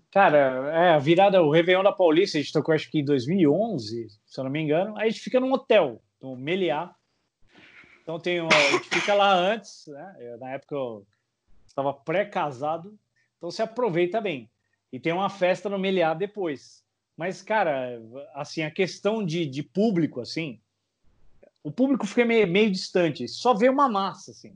Cara, 0.10 0.72
é, 0.74 0.94
a 0.94 1.00
virada, 1.00 1.44
o 1.44 1.52
Réveillon 1.52 1.84
da 1.84 1.92
Paulista, 1.92 2.38
a 2.38 2.42
gente 2.42 2.54
tocou 2.54 2.74
acho 2.74 2.90
que 2.90 3.00
em 3.00 3.04
2011, 3.04 4.08
se 4.26 4.40
eu 4.40 4.46
não 4.46 4.52
me 4.52 4.62
engano. 4.62 4.98
Aí 4.98 5.10
a 5.10 5.12
gente 5.12 5.22
fica 5.22 5.38
num 5.38 5.52
hotel, 5.52 6.02
no 6.22 6.38
Meliá. 6.38 6.96
Então 8.04 8.18
tem 8.18 8.40
a 8.40 8.72
gente 8.72 8.88
fica 8.88 9.14
lá 9.14 9.34
antes, 9.34 9.86
né? 9.88 10.16
Eu, 10.22 10.38
na 10.38 10.52
época 10.52 10.74
eu 10.74 11.06
estava 11.78 11.94
pré-casado, 11.94 12.98
então 13.38 13.52
você 13.52 13.62
aproveita 13.62 14.20
bem. 14.20 14.50
E 14.92 15.00
tem 15.00 15.14
uma 15.14 15.30
festa 15.30 15.70
no 15.70 15.78
Meliá 15.78 16.16
depois. 16.16 16.84
Mas, 17.16 17.42
cara, 17.42 18.02
assim, 18.34 18.64
a 18.64 18.72
questão 18.72 19.24
de, 19.24 19.46
de 19.46 19.62
público, 19.62 20.20
assim, 20.20 20.60
o 21.64 21.72
público 21.72 22.08
fica 22.08 22.26
meio, 22.26 22.48
meio 22.48 22.72
distante, 22.72 23.28
só 23.28 23.54
vê 23.54 23.70
uma 23.70 23.88
massa, 23.88 24.32
assim. 24.32 24.56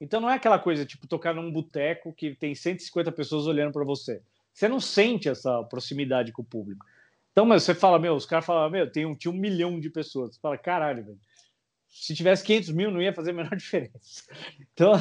Então 0.00 0.20
não 0.20 0.30
é 0.30 0.34
aquela 0.34 0.58
coisa, 0.58 0.86
tipo, 0.86 1.06
tocar 1.06 1.34
num 1.34 1.50
boteco 1.50 2.12
que 2.12 2.34
tem 2.34 2.54
150 2.54 3.12
pessoas 3.12 3.46
olhando 3.46 3.72
para 3.72 3.84
você. 3.84 4.22
Você 4.52 4.68
não 4.68 4.80
sente 4.80 5.28
essa 5.28 5.62
proximidade 5.64 6.32
com 6.32 6.42
o 6.42 6.44
público. 6.44 6.86
Então, 7.32 7.44
mas 7.44 7.64
você 7.64 7.74
fala, 7.74 7.98
meu, 7.98 8.14
os 8.14 8.24
caras 8.24 8.44
falam, 8.44 8.70
meu, 8.70 8.90
tem 8.90 9.04
um, 9.04 9.14
tinha 9.14 9.32
um 9.32 9.36
milhão 9.36 9.80
de 9.80 9.90
pessoas. 9.90 10.34
Você 10.34 10.40
fala, 10.40 10.56
caralho, 10.56 11.04
velho. 11.04 11.18
Se 11.88 12.14
tivesse 12.14 12.44
500 12.44 12.70
mil, 12.70 12.90
não 12.90 13.02
ia 13.02 13.12
fazer 13.12 13.30
a 13.30 13.34
menor 13.34 13.54
diferença. 13.56 14.24
Então, 14.72 14.92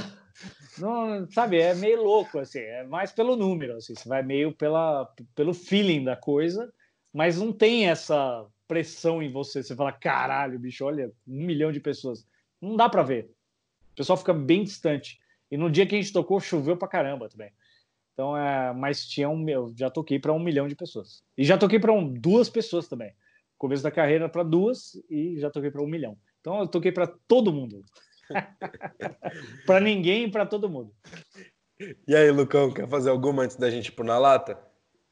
não, 0.77 1.29
sabe, 1.31 1.59
é 1.59 1.73
meio 1.75 2.03
louco, 2.03 2.39
assim, 2.39 2.59
é 2.59 2.83
mais 2.83 3.11
pelo 3.11 3.35
número, 3.35 3.75
assim, 3.75 3.95
você 3.95 4.07
vai 4.07 4.23
meio 4.23 4.51
pela, 4.53 5.05
pelo 5.35 5.53
feeling 5.53 6.03
da 6.03 6.15
coisa, 6.15 6.73
mas 7.13 7.37
não 7.37 7.53
tem 7.53 7.87
essa 7.87 8.45
pressão 8.67 9.21
em 9.21 9.31
você. 9.31 9.61
Você 9.61 9.75
fala, 9.75 9.91
caralho, 9.91 10.57
bicho, 10.57 10.83
olha, 10.83 11.11
um 11.27 11.45
milhão 11.45 11.71
de 11.71 11.79
pessoas. 11.79 12.27
Não 12.59 12.75
dá 12.75 12.89
para 12.89 13.03
ver. 13.03 13.29
O 13.91 13.95
pessoal 13.95 14.17
fica 14.17 14.33
bem 14.33 14.63
distante. 14.63 15.19
E 15.51 15.57
no 15.57 15.69
dia 15.69 15.85
que 15.85 15.95
a 15.95 16.01
gente 16.01 16.11
tocou, 16.11 16.39
choveu 16.39 16.75
pra 16.75 16.87
caramba 16.87 17.29
também. 17.29 17.51
Então, 18.13 18.35
é, 18.35 18.73
mas 18.73 19.05
tinha 19.07 19.29
um, 19.29 19.47
eu 19.47 19.71
já 19.77 19.89
toquei 19.89 20.17
para 20.17 20.33
um 20.33 20.39
milhão 20.39 20.67
de 20.67 20.75
pessoas. 20.75 21.23
E 21.37 21.43
já 21.43 21.57
toquei 21.57 21.79
para 21.79 21.91
um, 21.91 22.11
duas 22.11 22.49
pessoas 22.49 22.87
também. 22.87 23.13
Começo 23.57 23.83
da 23.83 23.91
carreira 23.91 24.27
para 24.27 24.43
duas 24.43 24.95
e 25.09 25.39
já 25.39 25.49
toquei 25.51 25.69
para 25.69 25.81
um 25.81 25.87
milhão. 25.87 26.17
Então 26.41 26.59
eu 26.59 26.67
toquei 26.67 26.91
para 26.91 27.07
todo 27.27 27.53
mundo. 27.53 27.83
para 29.65 29.79
ninguém 29.79 30.25
e 30.25 30.31
para 30.31 30.45
todo 30.45 30.69
mundo. 30.69 30.91
E 32.07 32.15
aí, 32.15 32.29
Lucão, 32.31 32.71
quer 32.71 32.87
fazer 32.87 33.09
alguma 33.09 33.43
antes 33.43 33.55
da 33.55 33.69
gente 33.69 33.87
ir 33.87 33.91
pro 33.91 34.05
Na 34.05 34.17
Lata? 34.17 34.57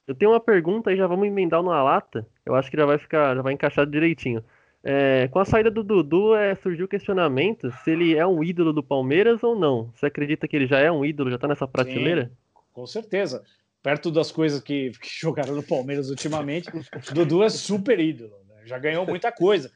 Eu 0.07 0.16
tenho 0.16 0.32
uma 0.32 0.39
pergunta 0.39 0.91
e 0.91 0.97
já 0.97 1.07
vamos 1.07 1.28
emendar 1.28 1.62
numa 1.62 1.82
lata. 1.82 2.28
Eu 2.45 2.55
acho 2.55 2.70
que 2.70 2.76
já 2.76 2.86
vai 2.86 2.97
ficar, 2.97 3.36
já 3.36 3.41
vai 3.41 3.53
encaixar 3.53 3.86
direitinho. 3.86 4.43
É, 4.84 5.28
com 5.28 5.39
a 5.39 5.45
saída 5.45 5.70
do 5.70 5.84
Dudu, 5.84 6.36
é, 6.36 6.55
surgiu 6.55 6.86
o 6.86 6.89
questionamento 6.89 7.72
se 7.84 7.91
ele 7.91 8.16
é 8.16 8.26
um 8.26 8.43
ídolo 8.43 8.74
do 8.74 8.82
Palmeiras 8.84 9.43
ou 9.43 9.57
não. 9.57 9.91
Você 9.93 10.07
acredita 10.07 10.47
que 10.47 10.55
ele 10.55 10.66
já 10.66 10.80
é 10.80 10.91
um 10.91 11.05
ídolo, 11.05 11.30
já 11.30 11.38
tá 11.38 11.47
nessa 11.47 11.68
prateleira? 11.68 12.32
Com 12.74 12.86
certeza. 12.88 13.43
Perto 13.84 14.12
das 14.12 14.32
coisas 14.32 14.59
que, 14.59 14.91
que 14.99 15.07
jogaram 15.07 15.55
no 15.55 15.64
Palmeiras 15.64 16.09
ultimamente, 16.09 16.70
o 16.70 17.14
Dudu 17.14 17.43
é 17.43 17.49
super 17.49 17.99
ídolo. 17.99 18.36
né? 18.49 18.64
Já 18.66 18.80
ganhou 18.80 19.05
muita 19.05 19.32
coisa. 19.32 19.72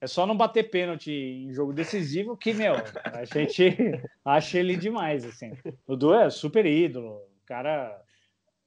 É 0.00 0.06
só 0.06 0.24
não 0.26 0.36
bater 0.36 0.70
pênalti 0.70 1.10
em 1.10 1.52
jogo 1.52 1.72
decisivo 1.72 2.36
que, 2.36 2.54
meu, 2.54 2.74
a 3.04 3.24
gente 3.24 3.74
acha 4.24 4.58
ele 4.58 4.76
demais, 4.76 5.24
assim. 5.24 5.52
O 5.86 5.96
Dudu 5.96 6.14
é 6.14 6.30
super 6.30 6.64
ídolo. 6.64 7.16
O 7.16 7.46
cara... 7.46 8.00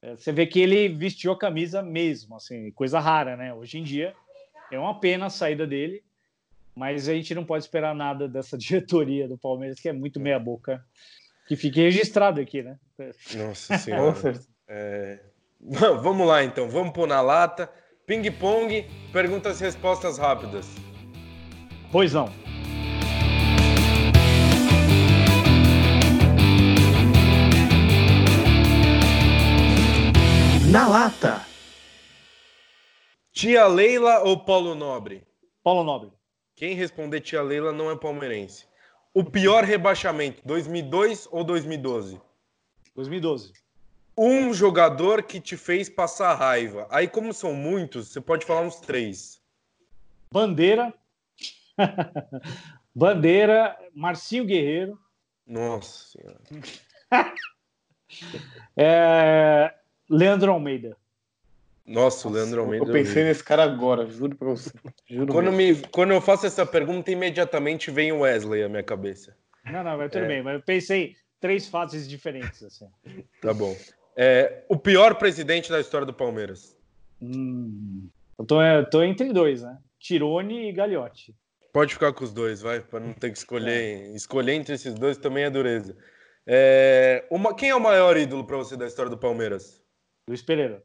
é, 0.02 0.14
Você 0.14 0.30
vê 0.30 0.46
que 0.46 0.60
ele 0.60 0.88
vestiu 0.88 1.32
a 1.32 1.38
camisa 1.38 1.82
mesmo, 1.82 2.36
assim, 2.36 2.70
coisa 2.72 3.00
rara, 3.00 3.36
né? 3.36 3.54
Hoje 3.54 3.78
em 3.78 3.82
dia 3.82 4.14
é 4.70 4.78
uma 4.78 4.98
pena 5.00 5.26
a 5.26 5.30
saída 5.30 5.66
dele, 5.66 6.02
mas 6.74 7.08
a 7.08 7.14
gente 7.14 7.34
não 7.34 7.44
pode 7.44 7.64
esperar 7.64 7.94
nada 7.94 8.28
dessa 8.28 8.56
diretoria 8.58 9.26
do 9.26 9.38
Palmeiras, 9.38 9.80
que 9.80 9.88
é 9.88 9.92
muito 9.92 10.20
meia-boca. 10.20 10.84
Que 11.48 11.56
fique 11.56 11.80
registrado 11.80 12.40
aqui, 12.40 12.62
né? 12.62 12.78
Nossa 13.34 13.76
senhora. 13.78 14.40
É, 14.68 15.18
Vamos 15.60 16.26
lá, 16.26 16.42
então. 16.42 16.68
Vamos 16.68 16.92
pôr 16.92 17.06
na 17.06 17.20
lata. 17.20 17.70
Ping-pong, 18.06 18.84
perguntas 19.12 19.60
e 19.60 19.64
respostas 19.64 20.18
rápidas. 20.18 20.66
Pois 21.92 22.14
não. 22.14 22.32
Na 30.70 30.88
lata. 30.88 31.46
Tia 33.30 33.66
Leila 33.66 34.20
ou 34.20 34.42
Paulo 34.42 34.74
Nobre? 34.74 35.22
Paulo 35.62 35.84
Nobre. 35.84 36.10
Quem 36.56 36.74
responder 36.74 37.20
tia 37.20 37.42
Leila 37.42 37.72
não 37.72 37.90
é 37.90 37.96
palmeirense. 37.96 38.66
O 39.12 39.22
pior 39.22 39.62
rebaixamento, 39.62 40.40
2002 40.46 41.28
ou 41.30 41.44
2012? 41.44 42.18
2012. 42.96 43.52
Um 44.16 44.54
jogador 44.54 45.22
que 45.22 45.38
te 45.38 45.58
fez 45.58 45.90
passar 45.90 46.34
raiva. 46.36 46.86
Aí, 46.90 47.06
como 47.06 47.34
são 47.34 47.52
muitos, 47.52 48.08
você 48.08 48.20
pode 48.20 48.46
falar 48.46 48.62
uns 48.62 48.76
três. 48.76 49.42
Bandeira. 50.32 50.94
Bandeira. 52.94 53.76
Marcinho 53.94 54.44
Guerreiro. 54.44 54.98
Nossa 55.46 56.18
senhora. 56.18 56.40
é, 58.76 59.74
Leandro 60.08 60.52
Almeida. 60.52 60.96
Nossa, 61.84 62.28
o 62.28 62.30
Leandro 62.30 62.60
Almeida. 62.62 62.86
Eu 62.86 62.92
pensei 62.92 63.24
nesse 63.24 63.42
cara 63.42 63.64
agora, 63.64 64.06
juro 64.06 64.36
pra 64.36 64.48
você. 64.48 64.70
Juro 65.08 65.32
Quando, 65.32 65.52
mesmo. 65.52 65.82
me, 65.82 65.88
quando 65.88 66.12
eu 66.12 66.20
faço 66.20 66.46
essa 66.46 66.64
pergunta, 66.64 67.10
imediatamente 67.10 67.90
vem 67.90 68.12
o 68.12 68.20
Wesley 68.20 68.62
à 68.62 68.68
minha 68.68 68.82
cabeça. 68.82 69.36
Não, 69.64 69.82
não, 69.82 69.98
mas 69.98 70.10
tudo 70.10 70.24
É. 70.24 70.28
bem. 70.28 70.42
Mas 70.42 70.54
eu 70.54 70.62
pensei 70.62 71.16
três 71.40 71.68
fases 71.68 72.08
diferentes. 72.08 72.62
Assim. 72.62 72.88
Tá 73.40 73.52
bom. 73.52 73.76
É, 74.16 74.64
o 74.68 74.76
pior 74.76 75.16
presidente 75.16 75.70
da 75.70 75.80
história 75.80 76.06
do 76.06 76.14
Palmeiras. 76.14 76.76
Hum, 77.20 78.08
eu 78.38 78.44
tô, 78.44 78.62
eu 78.62 78.88
tô 78.88 79.02
entre 79.02 79.32
dois, 79.32 79.62
né? 79.62 79.78
Tirone 79.98 80.68
e 80.68 80.72
Gagliotti. 80.72 81.34
Pode 81.72 81.94
ficar 81.94 82.12
com 82.12 82.22
os 82.22 82.32
dois, 82.32 82.60
vai, 82.60 82.80
para 82.80 83.00
não 83.00 83.14
ter 83.14 83.30
que 83.32 83.38
escolher. 83.38 84.14
Escolher 84.14 84.52
entre 84.52 84.74
esses 84.74 84.92
dois 84.94 85.16
também 85.16 85.44
é 85.44 85.50
dureza. 85.50 85.96
É, 86.46 87.26
uma, 87.30 87.54
quem 87.54 87.70
é 87.70 87.74
o 87.74 87.80
maior 87.80 88.14
ídolo 88.16 88.44
para 88.44 88.58
você 88.58 88.76
da 88.76 88.86
história 88.86 89.08
do 89.08 89.16
Palmeiras? 89.16 89.82
Luiz 90.28 90.42
Pereira. 90.42 90.82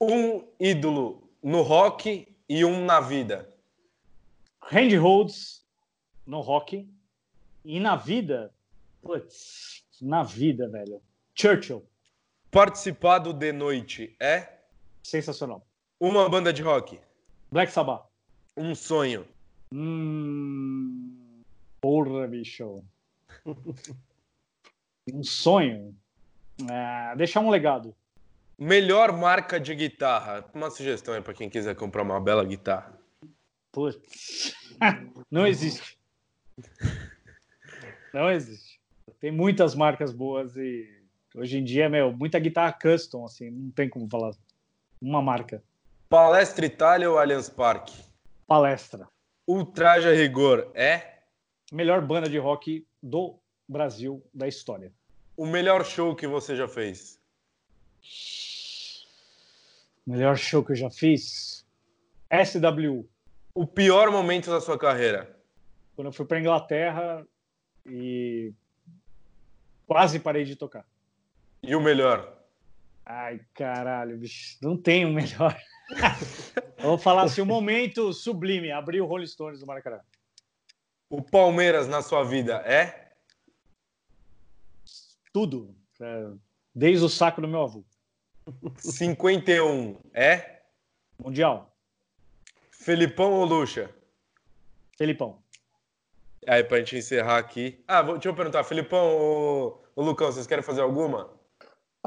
Um 0.00 0.42
ídolo 0.58 1.30
no 1.42 1.60
rock 1.60 2.34
e 2.48 2.64
um 2.64 2.84
na 2.84 2.98
vida. 2.98 3.46
Randy 4.62 4.96
Rhodes 4.96 5.62
no 6.26 6.40
rock. 6.40 6.88
E 7.62 7.78
na 7.78 7.96
vida. 7.96 8.54
Putz, 9.02 9.84
na 10.00 10.22
vida, 10.22 10.66
velho. 10.68 11.02
Churchill. 11.34 11.84
Participar 12.50 13.18
do 13.18 13.34
De 13.34 13.52
Noite 13.52 14.16
é 14.18 14.60
Sensacional. 15.02 15.66
uma 16.00 16.26
banda 16.28 16.52
de 16.52 16.62
rock. 16.62 16.98
Black 17.52 17.70
Sabbath. 17.70 18.06
Um 18.56 18.74
sonho. 18.74 19.26
Hum, 19.78 21.42
porra, 21.82 22.26
bicho. 22.26 22.82
um 25.12 25.22
sonho. 25.22 25.94
Ah, 26.70 27.14
deixar 27.14 27.40
um 27.40 27.50
legado. 27.50 27.94
Melhor 28.58 29.12
marca 29.12 29.60
de 29.60 29.74
guitarra. 29.74 30.48
Uma 30.54 30.70
sugestão 30.70 31.12
aí 31.12 31.20
para 31.20 31.34
quem 31.34 31.50
quiser 31.50 31.76
comprar 31.76 32.04
uma 32.04 32.18
bela 32.18 32.42
guitarra. 32.42 32.98
Putz. 33.70 34.54
Não 35.30 35.46
existe. 35.46 35.98
Não 38.14 38.30
existe. 38.30 38.80
Tem 39.20 39.30
muitas 39.30 39.74
marcas 39.74 40.10
boas 40.10 40.56
e 40.56 40.88
hoje 41.34 41.58
em 41.58 41.64
dia, 41.64 41.86
meu, 41.90 42.10
muita 42.12 42.38
guitarra 42.38 42.72
custom, 42.72 43.26
assim, 43.26 43.50
não 43.50 43.70
tem 43.70 43.90
como 43.90 44.08
falar 44.08 44.32
uma 45.02 45.20
marca. 45.20 45.62
Palestra 46.08 46.64
Itália 46.64 47.10
ou 47.10 47.18
Allianz 47.18 47.50
Parque? 47.50 47.94
Palestra. 48.46 49.06
Ultraja 49.46 50.12
Rigor 50.12 50.70
é? 50.74 51.20
Melhor 51.72 52.00
banda 52.00 52.28
de 52.28 52.38
rock 52.38 52.86
do 53.00 53.38
Brasil 53.68 54.24
da 54.34 54.48
história. 54.48 54.92
O 55.36 55.46
melhor 55.46 55.84
show 55.84 56.16
que 56.16 56.26
você 56.26 56.56
já 56.56 56.66
fez? 56.66 57.20
Melhor 60.06 60.36
show 60.36 60.64
que 60.64 60.72
eu 60.72 60.76
já 60.76 60.90
fiz? 60.90 61.64
SW. 62.30 63.08
O 63.54 63.66
pior 63.66 64.10
momento 64.10 64.50
da 64.50 64.60
sua 64.60 64.78
carreira? 64.78 65.36
Quando 65.94 66.08
eu 66.08 66.12
fui 66.12 66.26
para 66.26 66.40
Inglaterra 66.40 67.26
e 67.86 68.52
quase 69.86 70.18
parei 70.18 70.44
de 70.44 70.56
tocar. 70.56 70.84
E 71.62 71.74
o 71.74 71.80
melhor? 71.80 72.36
Ai, 73.04 73.40
caralho, 73.54 74.16
bicho, 74.16 74.58
não 74.60 74.76
tem 74.76 75.04
o 75.04 75.12
melhor. 75.12 75.56
vou 76.78 76.98
falar 76.98 77.22
assim, 77.22 77.40
o 77.40 77.46
momento 77.46 78.12
sublime, 78.12 78.70
abrir 78.70 79.00
o 79.00 79.06
Rolling 79.06 79.26
Stones 79.26 79.60
do 79.60 79.66
Maracanã. 79.66 80.00
O 81.08 81.22
Palmeiras 81.22 81.86
na 81.86 82.02
sua 82.02 82.24
vida 82.24 82.56
é? 82.66 83.12
Tudo. 85.32 85.74
É, 86.00 86.30
desde 86.74 87.04
o 87.04 87.08
saco 87.08 87.40
do 87.40 87.48
meu 87.48 87.62
avô. 87.62 87.84
51 88.78 89.98
é? 90.12 90.62
Mundial. 91.22 91.76
Felipão 92.70 93.32
ou 93.32 93.44
Lucha? 93.44 93.90
Felipão. 94.96 95.42
Aí, 96.46 96.62
pra 96.62 96.78
gente 96.78 96.96
encerrar 96.96 97.38
aqui. 97.38 97.82
Ah, 97.88 98.02
vou, 98.02 98.14
deixa 98.14 98.28
eu 98.28 98.34
perguntar, 98.34 98.62
Felipão 98.64 99.16
ou, 99.16 99.84
ou 99.96 100.04
Lucão, 100.04 100.30
vocês 100.30 100.46
querem 100.46 100.62
fazer 100.62 100.80
alguma? 100.80 101.35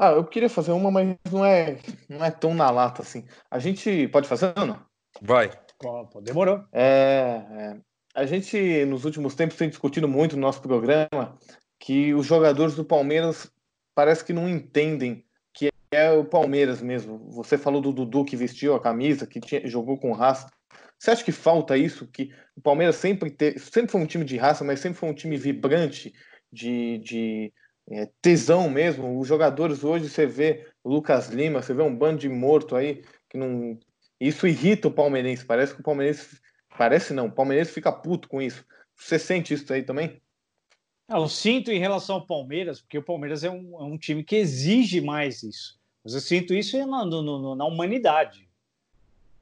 Ah, 0.02 0.12
eu 0.12 0.24
queria 0.24 0.48
fazer 0.48 0.72
uma, 0.72 0.90
mas 0.90 1.14
não 1.30 1.44
é, 1.44 1.76
não 2.08 2.24
é 2.24 2.30
tão 2.30 2.54
na 2.54 2.70
lata 2.70 3.02
assim. 3.02 3.26
A 3.50 3.58
gente 3.58 4.08
pode 4.08 4.26
fazer, 4.26 4.54
não? 4.56 4.82
Vai. 5.20 5.50
Demorou. 6.22 6.64
É, 6.72 7.44
é, 7.50 7.80
a 8.14 8.24
gente, 8.24 8.86
nos 8.86 9.04
últimos 9.04 9.34
tempos, 9.34 9.58
tem 9.58 9.68
discutido 9.68 10.08
muito 10.08 10.36
no 10.36 10.40
nosso 10.40 10.62
programa 10.62 11.38
que 11.78 12.14
os 12.14 12.24
jogadores 12.24 12.74
do 12.74 12.82
Palmeiras 12.82 13.52
parece 13.94 14.24
que 14.24 14.32
não 14.32 14.48
entendem 14.48 15.22
que 15.52 15.68
é 15.90 16.10
o 16.10 16.24
Palmeiras 16.24 16.80
mesmo. 16.80 17.18
Você 17.32 17.58
falou 17.58 17.82
do 17.82 17.92
Dudu 17.92 18.24
que 18.24 18.36
vestiu 18.36 18.74
a 18.74 18.80
camisa, 18.80 19.26
que 19.26 19.38
tinha, 19.38 19.68
jogou 19.68 19.98
com 19.98 20.12
raça. 20.12 20.50
Você 20.98 21.10
acha 21.10 21.22
que 21.22 21.32
falta 21.32 21.76
isso? 21.76 22.06
Que 22.06 22.32
o 22.56 22.62
Palmeiras 22.62 22.96
sempre, 22.96 23.30
te, 23.30 23.58
sempre 23.58 23.92
foi 23.92 24.00
um 24.00 24.06
time 24.06 24.24
de 24.24 24.38
raça, 24.38 24.64
mas 24.64 24.80
sempre 24.80 24.98
foi 24.98 25.10
um 25.10 25.14
time 25.14 25.36
vibrante, 25.36 26.14
de, 26.50 26.96
de 27.00 27.52
é, 27.90 28.08
tesão 28.22 28.70
mesmo. 28.70 29.18
Os 29.18 29.26
jogadores 29.26 29.82
hoje, 29.82 30.08
você 30.08 30.26
vê 30.26 30.66
o 30.84 30.88
Lucas 30.88 31.28
Lima, 31.28 31.60
você 31.60 31.74
vê 31.74 31.82
um 31.82 31.94
bando 31.94 32.20
de 32.20 32.28
morto 32.28 32.76
aí, 32.76 33.02
que 33.28 33.36
não. 33.36 33.78
Isso 34.20 34.46
irrita 34.46 34.88
o 34.88 34.92
palmeirense. 34.92 35.44
Parece 35.44 35.74
que 35.74 35.80
o 35.80 35.84
palmeirense. 35.84 36.40
Parece 36.78 37.12
não, 37.12 37.26
o 37.26 37.32
palmeirense 37.32 37.72
fica 37.72 37.92
puto 37.92 38.28
com 38.28 38.40
isso. 38.40 38.64
Você 38.96 39.18
sente 39.18 39.52
isso 39.52 39.70
aí 39.72 39.82
também? 39.82 40.22
Eu 41.08 41.28
sinto 41.28 41.72
em 41.72 41.78
relação 41.80 42.16
ao 42.16 42.26
Palmeiras, 42.26 42.80
porque 42.80 42.98
o 42.98 43.02
Palmeiras 43.02 43.42
é 43.42 43.50
um, 43.50 43.80
é 43.80 43.82
um 43.82 43.98
time 43.98 44.22
que 44.22 44.36
exige 44.36 45.00
mais 45.00 45.42
isso. 45.42 45.80
Mas 46.04 46.14
eu 46.14 46.20
sinto 46.20 46.54
isso 46.54 46.78
na, 46.86 47.04
no, 47.04 47.56
na 47.56 47.64
humanidade. 47.64 48.48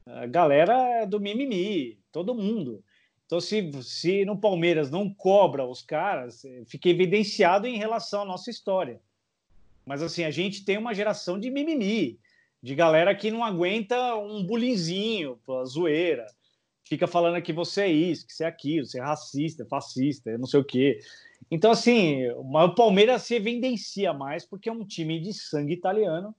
A 0.07 0.25
galera 0.25 0.73
é 1.01 1.05
do 1.05 1.19
mimimi, 1.19 1.99
todo 2.11 2.33
mundo. 2.33 2.83
Então, 3.29 3.39
se, 3.39 3.71
se 3.83 4.25
no 4.25 4.35
Palmeiras 4.35 4.89
não 4.89 5.07
cobra 5.07 5.63
os 5.63 5.83
caras, 5.83 6.41
fica 6.65 6.89
evidenciado 6.89 7.67
em 7.67 7.77
relação 7.77 8.23
à 8.23 8.25
nossa 8.25 8.49
história. 8.49 8.99
Mas, 9.85 10.01
assim, 10.01 10.23
a 10.23 10.31
gente 10.31 10.65
tem 10.65 10.79
uma 10.79 10.95
geração 10.95 11.39
de 11.39 11.51
mimimi, 11.51 12.19
de 12.59 12.73
galera 12.73 13.13
que 13.13 13.29
não 13.29 13.43
aguenta 13.43 14.15
um 14.15 14.43
bulinzinho, 14.43 15.39
a 15.47 15.63
zoeira. 15.63 16.25
Fica 16.83 17.05
falando 17.05 17.39
que 17.39 17.53
você 17.53 17.81
é 17.81 17.87
isso, 17.87 18.25
que 18.25 18.33
você 18.33 18.45
é 18.45 18.47
aquilo, 18.47 18.87
você 18.87 18.97
é 18.97 19.03
racista, 19.03 19.63
fascista, 19.63 20.35
não 20.35 20.47
sei 20.47 20.61
o 20.61 20.65
quê. 20.65 20.99
Então, 21.51 21.69
assim, 21.69 22.27
o 22.29 22.73
Palmeiras 22.73 23.21
se 23.21 23.35
evidencia 23.35 24.11
mais 24.11 24.43
porque 24.43 24.69
é 24.69 24.73
um 24.73 24.83
time 24.83 25.19
de 25.19 25.35
sangue 25.35 25.73
italiano 25.75 26.33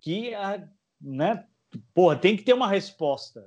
que, 0.00 0.32
ah, 0.34 0.64
né, 1.00 1.44
porra, 1.92 2.14
tem 2.14 2.36
que 2.36 2.44
ter 2.44 2.52
uma 2.52 2.68
resposta. 2.68 3.44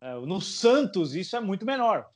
É, 0.00 0.14
no 0.14 0.40
Santos, 0.40 1.14
isso 1.14 1.36
é 1.36 1.40
muito 1.40 1.66
menor. 1.66 2.08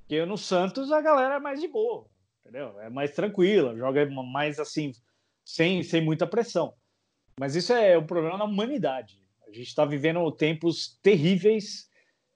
Porque 0.00 0.24
no 0.24 0.38
Santos 0.38 0.92
a 0.92 1.00
galera 1.00 1.34
é 1.34 1.40
mais 1.40 1.60
de 1.60 1.66
boa, 1.66 2.06
entendeu? 2.40 2.78
É 2.80 2.88
mais 2.88 3.12
tranquila, 3.12 3.76
joga 3.76 4.08
mais 4.08 4.60
assim, 4.60 4.92
sem, 5.44 5.82
sem 5.82 6.00
muita 6.00 6.26
pressão. 6.26 6.74
Mas 7.38 7.56
isso 7.56 7.72
é 7.72 7.98
um 7.98 8.06
problema 8.06 8.38
na 8.38 8.44
humanidade. 8.44 9.20
A 9.46 9.50
gente 9.50 9.66
está 9.66 9.84
vivendo 9.84 10.30
tempos 10.30 10.98
terríveis 11.02 11.88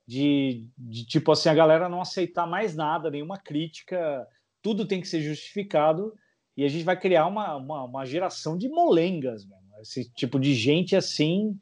de, 0.07 0.69
de, 0.77 1.07
tipo 1.07 1.31
assim, 1.31 1.49
a 1.49 1.55
galera 1.55 1.89
não 1.89 2.01
aceitar 2.01 2.47
mais 2.47 2.75
nada, 2.75 3.11
nenhuma 3.11 3.39
crítica, 3.39 4.27
tudo 4.61 4.87
tem 4.87 5.01
que 5.01 5.09
ser 5.09 5.21
justificado 5.21 6.13
e 6.57 6.65
a 6.65 6.69
gente 6.69 6.85
vai 6.85 6.99
criar 6.99 7.27
uma, 7.27 7.55
uma, 7.57 7.85
uma 7.85 8.05
geração 8.05 8.59
de 8.59 8.69
molengas, 8.69 9.47
mesmo. 9.47 9.81
esse 9.81 10.13
tipo 10.13 10.39
de 10.39 10.55
gente 10.55 10.97
assim 10.97 11.59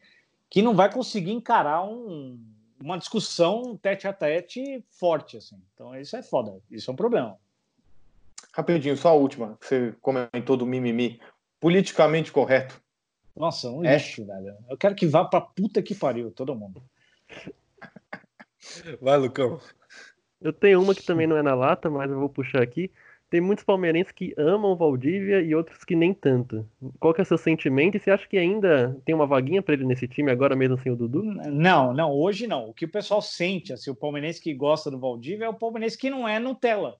que 0.51 0.63
não 0.63 0.75
vai 0.75 0.91
conseguir 0.91 1.33
encarar 1.33 1.85
um, 1.85 2.43
uma 2.81 2.99
discussão 2.99 3.77
tete 3.77 4.07
a 4.07 4.13
tete 4.13 4.85
forte, 4.91 5.37
assim. 5.37 5.61
Então 5.75 5.95
isso 5.99 6.17
é 6.17 6.23
foda, 6.23 6.59
isso 6.71 6.91
é 6.91 6.93
um 6.93 6.97
problema. 6.97 7.37
Rapidinho, 8.53 8.97
só 8.97 9.11
a 9.11 9.15
última, 9.15 9.57
que 9.61 9.67
você 9.67 9.95
comentou 10.01 10.57
do 10.57 10.67
mimimi. 10.67 11.21
Politicamente 11.61 12.31
correto. 12.31 12.81
Nossa, 13.37 13.71
um 13.71 13.85
é? 13.85 13.95
lixo, 13.95 14.25
velho. 14.25 14.57
Eu 14.69 14.77
quero 14.77 14.95
que 14.95 15.07
vá 15.07 15.25
pra 15.25 15.41
puta 15.41 15.83
que 15.83 15.95
pariu, 15.95 16.31
todo 16.31 16.55
mundo. 16.55 16.83
Vai, 19.01 19.17
Lucão. 19.17 19.61
Eu 20.41 20.53
tenho 20.53 20.83
uma 20.83 20.95
que 20.95 21.03
também 21.03 21.27
não 21.27 21.37
é 21.37 21.43
na 21.43 21.55
lata, 21.55 21.91
mas 21.91 22.11
eu 22.11 22.19
vou 22.19 22.29
puxar 22.29 22.63
aqui. 22.63 22.91
Tem 23.31 23.43
muitos 23.43 23.63
palmeirenses 23.63 24.11
que 24.11 24.33
amam 24.39 24.75
Valdívia 24.75 25.43
e 25.43 25.55
outros 25.55 25.85
que 25.85 25.95
nem 25.95 26.15
tanto. 26.15 26.67
Qual 26.99 27.13
que 27.13 27.21
é 27.21 27.23
o 27.23 27.27
seu 27.27 27.37
sentimento? 27.37 27.97
E 27.97 28.01
você 28.01 28.11
acha 28.11 28.27
que 28.27 28.39
ainda 28.39 28.99
tem 29.05 29.15
uma 29.15 29.27
vaguinha 29.27 29.63
para 29.63 29.75
ele 29.75 29.85
nesse 29.85 30.09
time 30.09 30.31
agora 30.31 30.57
mesmo 30.57 30.79
sem 30.79 30.91
o 30.91 30.97
Dudu? 30.97 31.23
Não, 31.23 31.93
não, 31.93 32.11
hoje 32.11 32.47
não. 32.47 32.71
O 32.71 32.75
que 32.75 32.87
o 32.87 32.91
pessoal 32.91 33.21
sente, 33.21 33.73
assim, 33.73 33.91
o 33.91 33.95
palmeirense 33.95 34.41
que 34.41 34.55
gosta 34.55 34.91
do 34.91 34.99
Valdívia 34.99 35.45
é 35.45 35.49
o 35.49 35.55
palmeirense 35.55 35.99
que 35.99 36.09
não 36.09 36.27
é 36.27 36.39
Nutella. 36.39 36.97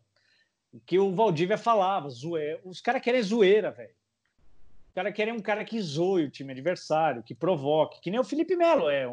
O 0.71 0.79
que 0.81 0.99
o 0.99 1.15
Valdívia 1.15 1.57
falava, 1.57 2.11
zoe... 2.11 2.59
os 2.63 2.81
caras 2.83 3.01
querem 3.01 3.23
zoeira, 3.23 3.71
velho. 3.71 3.97
Os 4.89 4.95
caras 4.95 5.15
querem 5.15 5.33
um 5.33 5.41
cara 5.41 5.65
que 5.65 5.81
zoe 5.81 6.25
o 6.25 6.31
time 6.31 6.53
adversário, 6.53 7.23
que 7.23 7.35
provoque, 7.35 8.03
que 8.03 8.11
nem 8.11 8.21
o 8.21 8.25
Felipe 8.25 8.55
Melo 8.55 8.91
é, 8.91 9.07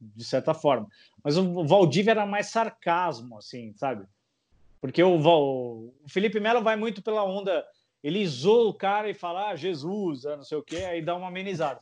de 0.00 0.24
certa 0.24 0.54
forma. 0.54 0.86
Mas 1.24 1.36
o 1.36 1.64
Valdívia 1.64 2.12
era 2.12 2.26
mais 2.26 2.46
sarcasmo, 2.46 3.36
assim, 3.36 3.72
sabe? 3.74 4.06
Porque 4.86 5.02
o, 5.02 5.18
o 5.18 5.92
Felipe 6.08 6.38
Melo 6.38 6.62
vai 6.62 6.76
muito 6.76 7.02
pela 7.02 7.24
onda. 7.24 7.64
Ele 8.02 8.24
zoa 8.24 8.68
o 8.68 8.74
cara 8.74 9.10
e 9.10 9.14
fala, 9.14 9.50
ah, 9.50 9.56
Jesus, 9.56 10.24
ah, 10.26 10.36
não 10.36 10.44
sei 10.44 10.56
o 10.56 10.62
quê, 10.62 10.76
aí 10.76 11.02
dá 11.02 11.16
uma 11.16 11.26
amenizada. 11.26 11.80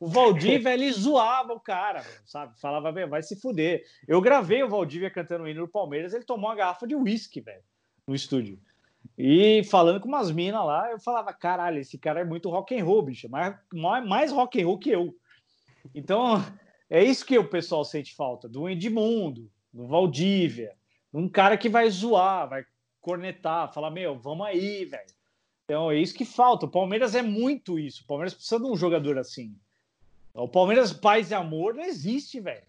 O, 0.00 0.06
o 0.06 0.08
Valdívia, 0.08 0.72
ele 0.72 0.90
zoava 0.90 1.52
o 1.52 1.60
cara, 1.60 2.02
sabe? 2.24 2.58
Falava, 2.58 2.90
bem, 2.92 3.06
vai 3.06 3.22
se 3.22 3.38
fuder. 3.38 3.82
Eu 4.08 4.22
gravei 4.22 4.62
o 4.62 4.68
Valdívia 4.68 5.10
cantando 5.10 5.44
o 5.44 5.48
hino 5.48 5.66
do 5.66 5.70
Palmeiras, 5.70 6.14
ele 6.14 6.24
tomou 6.24 6.48
uma 6.48 6.56
garrafa 6.56 6.86
de 6.86 6.94
uísque, 6.94 7.42
velho, 7.42 7.62
no 8.06 8.14
estúdio. 8.14 8.58
E 9.18 9.62
falando 9.64 10.00
com 10.00 10.08
umas 10.08 10.30
minas 10.30 10.64
lá, 10.64 10.90
eu 10.90 10.98
falava, 10.98 11.30
caralho, 11.34 11.78
esse 11.78 11.98
cara 11.98 12.20
é 12.20 12.24
muito 12.24 12.48
rock 12.48 12.78
and 12.78 12.84
roll, 12.84 13.02
bicho, 13.02 13.28
mais, 13.28 13.54
mais 13.72 14.32
rock 14.32 14.62
and 14.62 14.66
roll 14.66 14.78
que 14.78 14.90
eu. 14.90 15.14
Então, 15.94 16.42
é 16.88 17.04
isso 17.04 17.26
que 17.26 17.36
o 17.38 17.48
pessoal 17.48 17.84
sente 17.84 18.14
falta, 18.14 18.48
do 18.48 18.66
Edmundo, 18.66 19.50
do 19.70 19.86
Valdívia, 19.86 20.74
um 21.12 21.28
cara 21.28 21.56
que 21.56 21.68
vai 21.68 21.88
zoar, 21.90 22.48
vai 22.48 22.64
cornetar, 23.00 23.72
falar, 23.72 23.90
meu, 23.90 24.18
vamos 24.18 24.46
aí, 24.46 24.84
velho. 24.84 25.16
Então 25.64 25.90
é 25.90 25.96
isso 25.96 26.14
que 26.14 26.24
falta. 26.24 26.66
O 26.66 26.70
Palmeiras 26.70 27.14
é 27.14 27.22
muito 27.22 27.78
isso. 27.78 28.02
O 28.02 28.06
Palmeiras 28.06 28.34
precisa 28.34 28.60
de 28.60 28.66
um 28.66 28.76
jogador 28.76 29.18
assim. 29.18 29.56
O 30.32 30.48
Palmeiras 30.48 30.92
Paz 30.92 31.30
e 31.30 31.34
Amor 31.34 31.74
não 31.74 31.82
existe, 31.82 32.40
velho. 32.40 32.66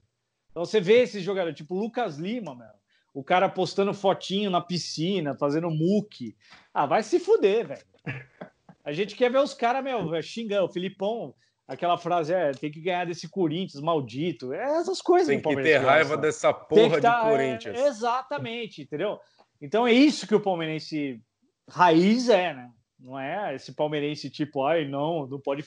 Então 0.52 0.66
você 0.66 0.80
vê 0.80 1.02
esse 1.02 1.20
jogador, 1.20 1.54
tipo 1.54 1.76
Lucas 1.76 2.18
Lima, 2.18 2.56
meu. 2.56 2.68
O 3.14 3.24
cara 3.24 3.50
postando 3.50 3.94
fotinho 3.94 4.50
na 4.50 4.62
piscina, 4.62 5.36
fazendo 5.36 5.70
muque. 5.70 6.36
Ah, 6.74 6.86
vai 6.86 7.04
se 7.04 7.20
fuder, 7.20 7.68
velho. 7.68 7.86
A 8.84 8.94
gente 8.94 9.16
quer 9.16 9.30
ver 9.32 9.40
os 9.40 9.54
caras, 9.54 9.84
meu, 9.84 10.22
xingando. 10.22 10.66
O 10.66 10.72
Filipão, 10.72 11.36
aquela 11.68 11.98
frase 11.98 12.34
é 12.34 12.52
tem 12.52 12.72
que 12.72 12.80
ganhar 12.82 13.06
desse 13.06 13.28
Corinthians 13.30 13.82
maldito. 13.84 14.54
É 14.54 14.64
essas 14.80 15.02
coisas 15.02 15.28
Tem 15.28 15.38
que 15.38 15.44
Palmeiras 15.44 15.72
ter 15.72 15.78
raiva 15.86 16.10
gosta. 16.16 16.22
dessa 16.22 16.54
porra 16.54 16.90
que 16.90 16.96
de 16.96 17.02
tá- 17.02 17.24
é, 17.26 17.30
Corinthians. 17.30 17.80
exatamente, 17.80 18.82
entendeu? 18.84 19.20
Então 19.62 19.86
é 19.88 19.92
isso 19.92 20.28
que 20.28 20.36
o 20.36 20.40
palmeirense 20.40 21.22
raiz 21.70 22.30
é, 22.30 22.54
né? 22.54 22.70
Não 23.00 23.20
é 23.20 23.54
esse 23.56 23.74
palmeirense 23.74 24.30
tipo, 24.30 24.64
ai, 24.66 24.86
não, 24.88 25.28
não 25.28 25.40
pode, 25.40 25.64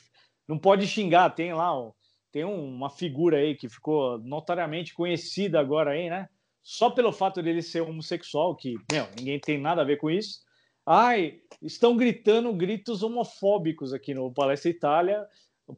não 0.49 0.59
pode 0.59 0.87
xingar. 0.87 1.31
Tem 1.31 1.53
lá, 1.53 1.77
ó, 1.77 1.93
tem 2.33 2.45
um- 2.45 2.69
uma 2.75 2.91
figura 2.91 3.37
aí 3.37 3.55
que 3.55 3.69
ficou 3.69 4.19
notoriamente 4.19 4.95
conhecida 4.95 5.61
agora 5.61 5.93
aí, 5.93 6.09
né? 6.11 6.29
Só 6.63 6.91
pelo 6.91 7.13
fato 7.13 7.43
dele 7.43 7.63
ser 7.63 7.81
homossexual, 7.83 8.55
que, 8.57 8.75
meu, 8.93 9.07
ninguém 9.17 9.39
tem 9.41 9.59
nada 9.59 9.83
a 9.83 9.85
ver 9.85 9.97
com 9.97 10.11
isso. 10.11 10.41
Ai, 10.87 11.41
estão 11.63 11.97
gritando 11.97 12.53
gritos 12.53 13.03
homofóbicos 13.03 13.93
aqui 13.93 14.13
no 14.15 14.33
Palestra 14.33 14.71
Itália. 14.71 15.27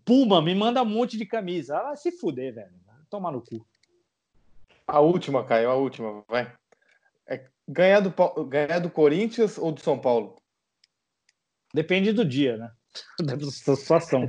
Puma, 0.04 0.40
me 0.42 0.54
manda 0.54 0.82
um 0.82 0.86
monte 0.86 1.16
de 1.16 1.26
camisa. 1.26 1.78
Ah, 1.78 1.96
se 1.96 2.12
fuder, 2.12 2.54
velho. 2.54 2.72
Vai 2.86 2.96
Tomar 3.10 3.32
no 3.32 3.40
cu. 3.40 3.66
A 4.86 5.00
última, 5.00 5.44
Caio, 5.44 5.70
a 5.70 5.74
última, 5.74 6.24
vai. 6.28 6.52
É 7.26 7.46
ganhar, 7.68 8.00
do, 8.00 8.10
ganhar 8.44 8.78
do 8.78 8.90
Corinthians 8.90 9.58
ou 9.58 9.72
do 9.72 9.80
São 9.80 9.98
Paulo? 9.98 10.36
Depende 11.72 12.12
do 12.12 12.24
dia, 12.24 12.56
né? 12.56 12.72
Da 13.24 13.38
situação. 13.50 14.28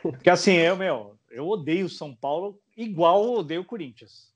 Porque 0.00 0.30
assim, 0.30 0.52
eu, 0.52 0.76
meu, 0.76 1.18
eu 1.30 1.46
odeio 1.46 1.88
São 1.88 2.14
Paulo 2.14 2.58
igual 2.76 3.24
eu 3.24 3.32
odeio 3.34 3.60
o 3.60 3.66
Corinthians. 3.66 4.32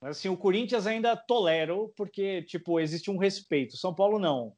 Mas 0.00 0.18
assim, 0.18 0.28
o 0.28 0.36
Corinthians 0.36 0.86
ainda 0.86 1.16
tolero, 1.16 1.92
porque, 1.96 2.42
tipo, 2.42 2.80
existe 2.80 3.10
um 3.10 3.16
respeito. 3.16 3.76
São 3.76 3.94
Paulo 3.94 4.18
não. 4.18 4.52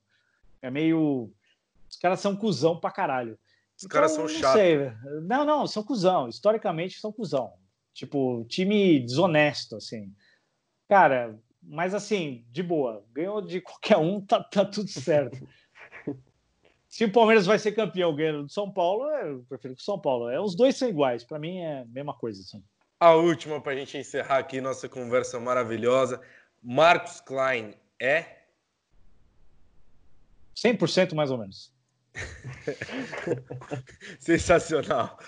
É 0.63 0.71
meio. 0.71 1.31
Os 1.89 1.97
caras 1.97 2.21
são 2.21 2.35
cuzão 2.35 2.81
pra 2.81 2.91
caralho. 2.91 3.39
Os 3.85 3.87
caras 3.87 4.13
Então, 4.13 4.27
são 4.29 4.35
não 4.35 4.41
chatos. 4.41 5.27
Não, 5.27 5.45
não, 5.45 5.67
são 5.67 5.83
cuzão. 5.83 6.29
Historicamente 6.29 6.99
são 6.99 7.13
cuzão. 7.13 7.53
Tipo, 7.93 8.45
time 8.49 8.99
desonesto, 9.01 9.77
assim. 9.77 10.13
Cara, 10.89 11.39
mas 11.63 11.95
assim, 11.95 12.45
de 12.51 12.63
boa. 12.63 13.05
Ganhou 13.13 13.43
de 13.43 13.61
qualquer 13.61 13.99
um, 13.99 14.21
tá, 14.21 14.43
tá 14.43 14.65
tudo 14.65 14.89
certo. 14.89 15.47
Se 16.89 17.05
o 17.05 17.13
Palmeiras 17.13 17.45
vai 17.45 17.59
ser 17.59 17.73
campeão 17.73 18.15
ganhando 18.15 18.45
do 18.45 18.53
São 18.53 18.71
Paulo, 18.71 19.11
eu 19.11 19.45
prefiro 19.49 19.75
que 19.75 19.83
o 19.83 19.85
São 19.85 19.99
Paulo. 19.99 20.31
É, 20.31 20.41
os 20.41 20.55
dois 20.55 20.77
são 20.77 20.89
iguais. 20.89 21.25
Pra 21.25 21.39
mim 21.39 21.59
é 21.59 21.81
a 21.81 21.85
mesma 21.87 22.15
coisa, 22.15 22.41
assim. 22.41 22.63
A 23.01 23.15
última 23.15 23.61
para 23.61 23.73
a 23.73 23.77
gente 23.77 23.99
encerrar 23.99 24.39
aqui 24.39 24.61
nossa 24.61 24.89
conversa 24.89 25.41
maravilhosa. 25.41 26.21
Marcos 26.63 27.21
Klein 27.21 27.75
é 28.01 28.45
100% 30.55 31.15
mais 31.15 31.31
ou 31.31 31.39
menos. 31.39 31.74
sensacional. 34.19 35.19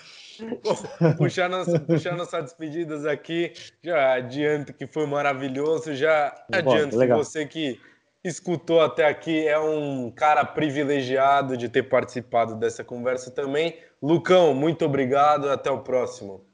Bom, 0.63 1.15
puxar, 1.17 1.49
nossa, 1.49 1.79
puxar 1.79 2.15
nossas 2.15 2.43
despedidas 2.43 3.05
aqui, 3.05 3.53
já 3.83 4.13
adianto 4.13 4.73
que 4.73 4.85
foi 4.85 5.07
maravilhoso, 5.07 5.95
já 5.95 6.33
Bom, 6.49 6.57
adianto 6.57 6.91
que 6.91 6.97
legal. 6.97 7.17
você 7.17 7.45
que 7.45 7.79
escutou 8.23 8.81
até 8.81 9.05
aqui 9.05 9.47
é 9.47 9.59
um 9.59 10.11
cara 10.11 10.45
privilegiado 10.45 11.57
de 11.57 11.69
ter 11.69 11.83
participado 11.83 12.55
dessa 12.55 12.83
conversa 12.83 13.31
também. 13.31 13.75
Lucão, 14.01 14.53
muito 14.53 14.85
obrigado, 14.85 15.49
até 15.49 15.71
o 15.71 15.79
próximo. 15.79 16.45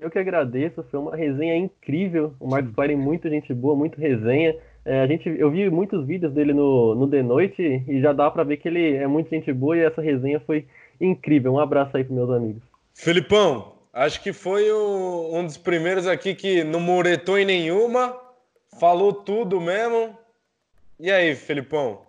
Eu 0.00 0.10
que 0.10 0.18
agradeço, 0.18 0.84
foi 0.90 1.00
uma 1.00 1.16
resenha 1.16 1.56
incrível. 1.56 2.34
O 2.38 2.48
Marcos 2.48 2.72
é 2.78 2.96
muito 2.96 3.28
gente 3.28 3.52
boa, 3.54 3.74
muito 3.74 3.98
resenha. 3.98 4.54
É, 4.88 5.00
a 5.00 5.06
gente, 5.08 5.28
eu 5.28 5.50
vi 5.50 5.68
muitos 5.68 6.06
vídeos 6.06 6.32
dele 6.32 6.52
no, 6.52 6.94
no 6.94 7.08
The 7.10 7.20
Noite 7.20 7.82
e 7.88 8.00
já 8.00 8.12
dá 8.12 8.30
pra 8.30 8.44
ver 8.44 8.56
que 8.58 8.68
ele 8.68 8.94
é 8.94 9.06
muito 9.08 9.28
gente 9.28 9.52
boa 9.52 9.76
e 9.76 9.80
essa 9.80 10.00
resenha 10.00 10.38
foi 10.38 10.64
incrível. 11.00 11.52
Um 11.54 11.58
abraço 11.58 11.96
aí 11.96 12.04
pros 12.04 12.16
meus 12.16 12.30
amigos. 12.30 12.62
Felipão, 12.94 13.72
acho 13.92 14.22
que 14.22 14.32
foi 14.32 14.70
o- 14.70 15.30
um 15.32 15.44
dos 15.44 15.56
primeiros 15.56 16.06
aqui 16.06 16.36
que 16.36 16.62
não 16.62 16.78
muretou 16.78 17.36
em 17.36 17.44
nenhuma, 17.44 18.16
falou 18.78 19.12
tudo 19.12 19.60
mesmo. 19.60 20.16
E 21.00 21.10
aí, 21.10 21.34
Felipão? 21.34 22.02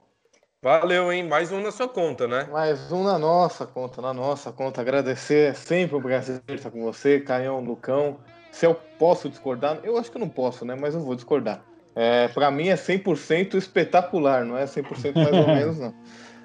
Valeu, 0.62 1.12
hein? 1.12 1.24
Mais 1.24 1.52
um 1.52 1.60
na 1.60 1.72
sua 1.72 1.88
conta, 1.88 2.28
né? 2.28 2.48
Mais 2.52 2.92
um 2.92 3.04
na 3.04 3.18
nossa 3.18 3.66
conta, 3.66 4.04
na 4.04 4.14
nossa 4.14 4.52
conta. 4.52 4.82
Agradecer, 4.82 5.50
é 5.50 5.54
sempre 5.56 5.96
um 5.96 6.02
prazer 6.02 6.42
estar 6.50 6.70
com 6.70 6.84
você, 6.84 7.20
Caião, 7.20 7.60
Lucão. 7.60 8.18
Se 8.52 8.68
eu 8.68 8.76
posso 9.00 9.30
discordar, 9.30 9.80
eu 9.84 9.98
acho 9.98 10.12
que 10.12 10.18
eu 10.18 10.22
não 10.22 10.30
posso, 10.30 10.64
né? 10.64 10.76
Mas 10.80 10.94
eu 10.94 11.02
vou 11.02 11.16
discordar. 11.16 11.64
É, 12.00 12.28
para 12.28 12.52
mim 12.52 12.68
é 12.68 12.76
100% 12.76 13.56
espetacular, 13.56 14.46
não 14.46 14.56
é 14.56 14.66
100% 14.66 15.16
mais 15.16 15.36
ou 15.36 15.48
menos, 15.50 15.80
não. 15.80 15.96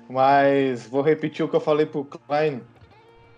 Mas 0.08 0.86
vou 0.86 1.02
repetir 1.02 1.44
o 1.44 1.48
que 1.48 1.54
eu 1.54 1.60
falei 1.60 1.84
pro 1.84 2.06
Klein 2.06 2.62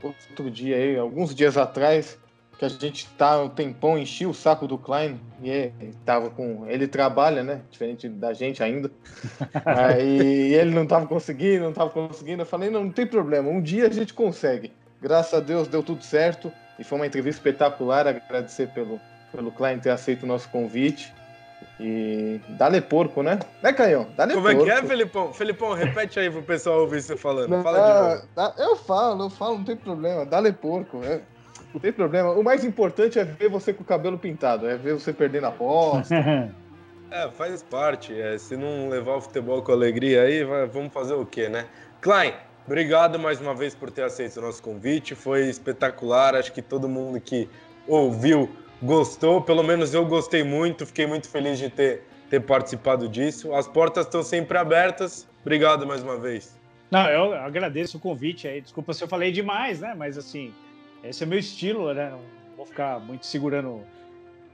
outro 0.01 0.49
dia 0.49 0.77
aí, 0.77 0.97
alguns 0.97 1.35
dias 1.35 1.57
atrás, 1.57 2.17
que 2.57 2.65
a 2.65 2.69
gente 2.69 3.09
tá 3.19 3.43
um 3.43 3.49
tempão, 3.49 3.99
enchi 3.99 4.27
o 4.27 4.33
saco 4.33 4.69
do 4.69 4.79
Klein 4.79 5.21
e 5.43 5.51
ele 5.51 5.95
tava 6.05 6.31
com. 6.31 6.65
Ele 6.69 6.87
trabalha, 6.87 7.43
né? 7.43 7.63
Diferente 7.69 8.09
da 8.09 8.33
gente 8.33 8.63
ainda. 8.63 8.93
Aí 9.67 10.55
ele 10.55 10.71
não 10.71 10.87
tava 10.87 11.05
conseguindo, 11.05 11.65
não 11.65 11.73
tava 11.73 11.91
conseguindo. 11.91 12.43
Eu 12.43 12.47
falei, 12.47 12.71
não, 12.71 12.85
não 12.85 12.93
tem 12.93 13.07
problema, 13.07 13.49
um 13.49 13.61
dia 13.61 13.89
a 13.89 13.91
gente 13.91 14.15
consegue. 14.15 14.73
Graças 15.03 15.35
a 15.35 15.41
Deus 15.41 15.67
deu 15.67 15.83
tudo 15.83 16.05
certo 16.05 16.53
e 16.79 16.85
foi 16.85 16.97
uma 16.97 17.07
entrevista 17.07 17.41
espetacular. 17.41 18.07
Agradecer 18.07 18.69
pelo, 18.69 19.01
pelo 19.33 19.51
Klein 19.51 19.81
ter 19.81 19.91
aceito 19.91 20.23
o 20.23 20.27
nosso 20.27 20.49
convite. 20.49 21.13
E 21.81 22.41
dá-lhe 22.51 22.81
porco, 22.81 23.23
né? 23.23 23.39
Né, 23.63 23.73
Caião? 23.73 24.07
Dá-lhe 24.17 24.35
Como 24.35 24.49
é 24.49 24.53
porco. 24.55 24.67
que 24.67 24.73
é, 24.73 24.83
Felipão? 24.85 25.33
Felipão, 25.33 25.73
repete 25.73 26.21
aí 26.21 26.31
pro 26.31 26.43
pessoal 26.43 26.81
ouvir 26.81 27.03
você 27.03 27.17
falando. 27.17 27.49
Não, 27.49 27.63
Fala 27.63 27.81
de 27.81 28.01
novo. 28.17 28.29
dá- 28.37 28.55
eu 28.59 28.77
falo, 28.77 29.25
eu 29.25 29.31
falo, 29.31 29.59
não 29.59 29.65
tem 29.65 29.77
problema. 29.77 30.25
Dá-lhe 30.25 30.53
porco. 30.53 31.01
é. 31.05 31.21
Não 31.73 31.81
tem 31.81 31.93
problema. 31.93 32.31
O 32.31 32.45
mais 32.45 32.65
importante 32.65 33.19
é 33.19 33.25
ver 33.25 33.49
você 33.49 33.73
com 33.73 33.83
o 33.83 33.85
cabelo 33.87 34.17
pintado, 34.17 34.69
é 34.69 34.77
ver 34.77 34.95
você 34.95 35.13
perdendo 35.13 35.47
a 35.47 35.49
aposta. 35.49 36.15
É, 37.11 37.31
faz 37.31 37.63
parte. 37.63 38.19
É, 38.21 38.37
se 38.39 38.57
não 38.57 38.89
levar 38.89 39.17
o 39.17 39.21
futebol 39.21 39.63
com 39.63 39.71
alegria 39.71 40.23
aí, 40.23 40.43
vai- 40.43 40.67
vamos 40.67 40.93
fazer 40.93 41.15
o 41.15 41.25
quê, 41.25 41.49
né? 41.49 41.67
Klein, 42.01 42.33
obrigado 42.67 43.21
mais 43.21 43.41
uma 43.41 43.55
vez 43.55 43.73
por 43.73 43.89
ter 43.93 44.03
aceito 44.03 44.39
o 44.39 44.43
nosso 44.43 44.61
convite. 44.61 45.15
Foi 45.15 45.43
espetacular. 45.49 46.35
Acho 46.35 46.53
que 46.53 46.61
todo 46.61 46.89
mundo 46.89 47.21
que 47.21 47.49
ouviu 47.87 48.51
gostou. 48.83 49.41
Pelo 49.43 49.63
menos 49.63 49.95
eu 49.95 50.05
gostei 50.07 50.43
muito. 50.43 50.87
Fiquei 50.87 51.07
muito 51.07 51.29
feliz 51.29 51.59
de 51.59 51.69
ter, 51.71 52.03
ter 52.31 52.41
participado 52.41 53.09
disso. 53.09 53.55
As 53.55 53.67
portas 53.67 54.07
estão 54.07 54.23
sempre 54.23 54.57
abertas. 54.59 55.27
Obrigado 55.43 55.87
mais 55.87 56.03
uma 56.03 56.17
vez. 56.19 56.59
Não, 56.91 57.09
eu 57.09 57.35
agradeço 57.35 57.97
o 57.97 58.01
convite 58.01 58.47
aí. 58.47 58.61
Desculpa 58.61 58.93
se 58.93 59.03
eu 59.03 59.09
falei 59.09 59.33
demais, 59.33 59.81
né? 59.81 59.95
Mas 59.97 60.17
assim, 60.17 60.53
esse 61.03 61.23
é 61.23 61.27
meu 61.27 61.39
estilo, 61.39 61.93
né? 61.93 62.11
Não 62.11 62.21
vou 62.57 62.67
ficar 62.67 63.01
muito 63.01 63.27
segurando 63.27 63.83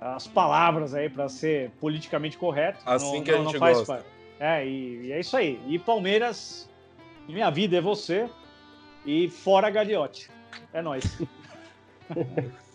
as 0.01 0.27
palavras 0.27 0.95
aí 0.95 1.11
para 1.11 1.29
ser 1.29 1.71
politicamente 1.81 2.39
correto. 2.39 2.79
Assim 2.87 3.17
Não- 3.19 3.23
que 3.25 3.31
a 3.31 3.37
não- 3.37 3.45
gente 3.45 3.53
não 3.55 3.61
faz 3.61 3.79
gosta. 3.79 3.93
parte. 3.95 4.07
É, 4.39 4.67
e, 4.67 5.07
e 5.07 5.13
é 5.13 5.21
isso 5.21 5.37
aí. 5.37 5.61
E 5.69 5.79
Palmeiras, 5.79 6.69
minha 7.29 7.51
vida 7.51 7.77
é 7.77 7.81
você. 7.81 8.29
E 9.05 9.29
fora 9.29 9.69
Gagliotti. 9.71 10.31
É 10.73 10.81
nóis. 10.83 11.05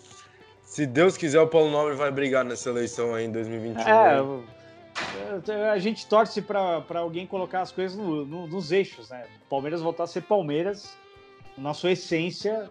Se 0.76 0.86
Deus 0.86 1.16
quiser, 1.16 1.40
o 1.40 1.48
Paulo 1.48 1.72
Nobre 1.72 1.96
vai 1.96 2.12
brigar 2.12 2.44
nessa 2.44 2.70
eleição 2.70 3.16
aí 3.16 3.24
em 3.24 3.32
2021. 3.32 4.44
É, 5.48 5.70
a 5.70 5.78
gente 5.78 6.06
torce 6.06 6.42
para 6.42 6.84
alguém 6.96 7.26
colocar 7.26 7.62
as 7.62 7.72
coisas 7.72 7.98
no- 7.98 8.26
no- 8.26 8.46
nos 8.46 8.74
eixos, 8.74 9.10
né? 9.10 9.24
Palmeiras 9.50 9.80
voltar 9.80 10.04
a 10.04 10.08
ser 10.08 10.24
Palmeiras, 10.24 10.98
na 11.58 11.74
sua 11.74 11.94
essência, 11.94 12.70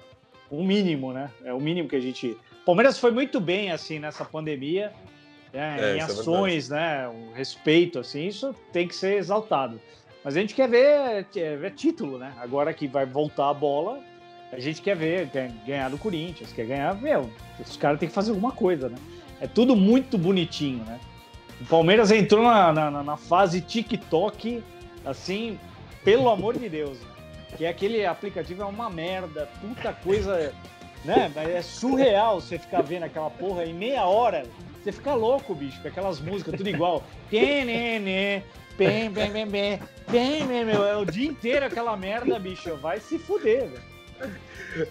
o 0.50 0.62
mínimo, 0.62 1.14
né? 1.14 1.30
É 1.46 1.55
o 1.55 1.59
mínimo 1.59 1.88
que 1.88 1.96
a 1.96 2.00
gente. 2.00 2.36
Palmeiras 2.66 2.98
foi 2.98 3.11
muito 3.11 3.40
bem, 3.40 3.72
assim, 3.72 3.98
nessa 3.98 4.22
pandemia, 4.22 4.92
né? 5.50 5.78
É, 5.80 5.96
em 5.96 5.98
é 6.00 6.02
ações, 6.02 6.68
né? 6.68 7.09
Um 7.09 7.32
respeito, 7.32 7.98
assim, 8.00 8.26
isso 8.26 8.55
tem 8.70 8.86
que 8.86 8.94
ser 8.94 9.16
exaltado. 9.16 9.80
Mas 10.22 10.36
a 10.36 10.40
gente 10.40 10.55
quer 10.55 10.68
ver, 10.68 11.24
quer 11.32 11.57
ver 11.57 11.70
título, 11.70 12.18
né? 12.18 12.34
Agora 12.36 12.74
que 12.74 12.86
vai 12.86 13.07
voltar 13.07 13.48
a 13.48 13.55
bola, 13.55 13.98
a 14.55 14.61
gente 14.61 14.80
quer 14.80 14.96
ver, 14.96 15.28
quer 15.30 15.50
ganhar 15.66 15.88
do 15.90 15.98
Corinthians, 15.98 16.52
quer 16.52 16.66
ganhar, 16.66 16.94
meu, 17.00 17.30
os 17.59 17.76
caras 17.76 17.98
têm 17.98 18.09
que 18.09 18.14
fazer 18.14 18.30
alguma 18.30 18.52
coisa, 18.52 18.88
né? 18.88 18.96
É 19.40 19.46
tudo 19.46 19.74
muito 19.74 20.16
bonitinho, 20.16 20.84
né? 20.84 20.98
O 21.61 21.64
Palmeiras 21.66 22.11
entrou 22.11 22.42
na, 22.42 22.72
na, 22.72 23.02
na 23.02 23.16
fase 23.16 23.61
TikTok, 23.61 24.62
assim, 25.05 25.59
pelo 26.05 26.28
amor 26.28 26.59
de 26.59 26.68
Deus. 26.68 26.98
né? 27.00 27.07
Que 27.57 27.66
aquele 27.66 28.05
aplicativo 28.05 28.62
é 28.62 28.66
uma 28.66 28.90
merda, 28.90 29.48
puta 29.61 29.92
coisa, 29.92 30.52
né? 31.05 31.30
É 31.36 31.62
surreal 31.62 32.40
você 32.40 32.59
ficar 32.59 32.82
vendo 32.82 33.05
aquela 33.05 33.30
porra 33.30 33.64
em 33.64 33.74
meia 33.74 34.05
hora. 34.07 34.44
Você 34.82 34.92
fica 34.92 35.14
louco, 35.14 35.55
bicho, 35.55 35.80
com 35.80 35.88
aquelas 35.88 36.20
músicas 36.20 36.57
tudo 36.57 36.68
igual. 36.68 37.02
Tenene, 37.30 38.42
bem, 38.76 39.11
bem, 39.11 39.30
bem, 39.30 39.46
bem, 39.46 39.80
bem, 40.11 40.64
meu. 40.64 40.84
É 40.84 40.96
o 40.96 41.05
dia 41.05 41.28
inteiro 41.28 41.64
aquela 41.64 41.96
merda, 41.96 42.38
bicho. 42.38 42.76
Vai 42.76 43.00
se 43.00 43.18
fuder, 43.18 43.68
velho. 43.68 43.93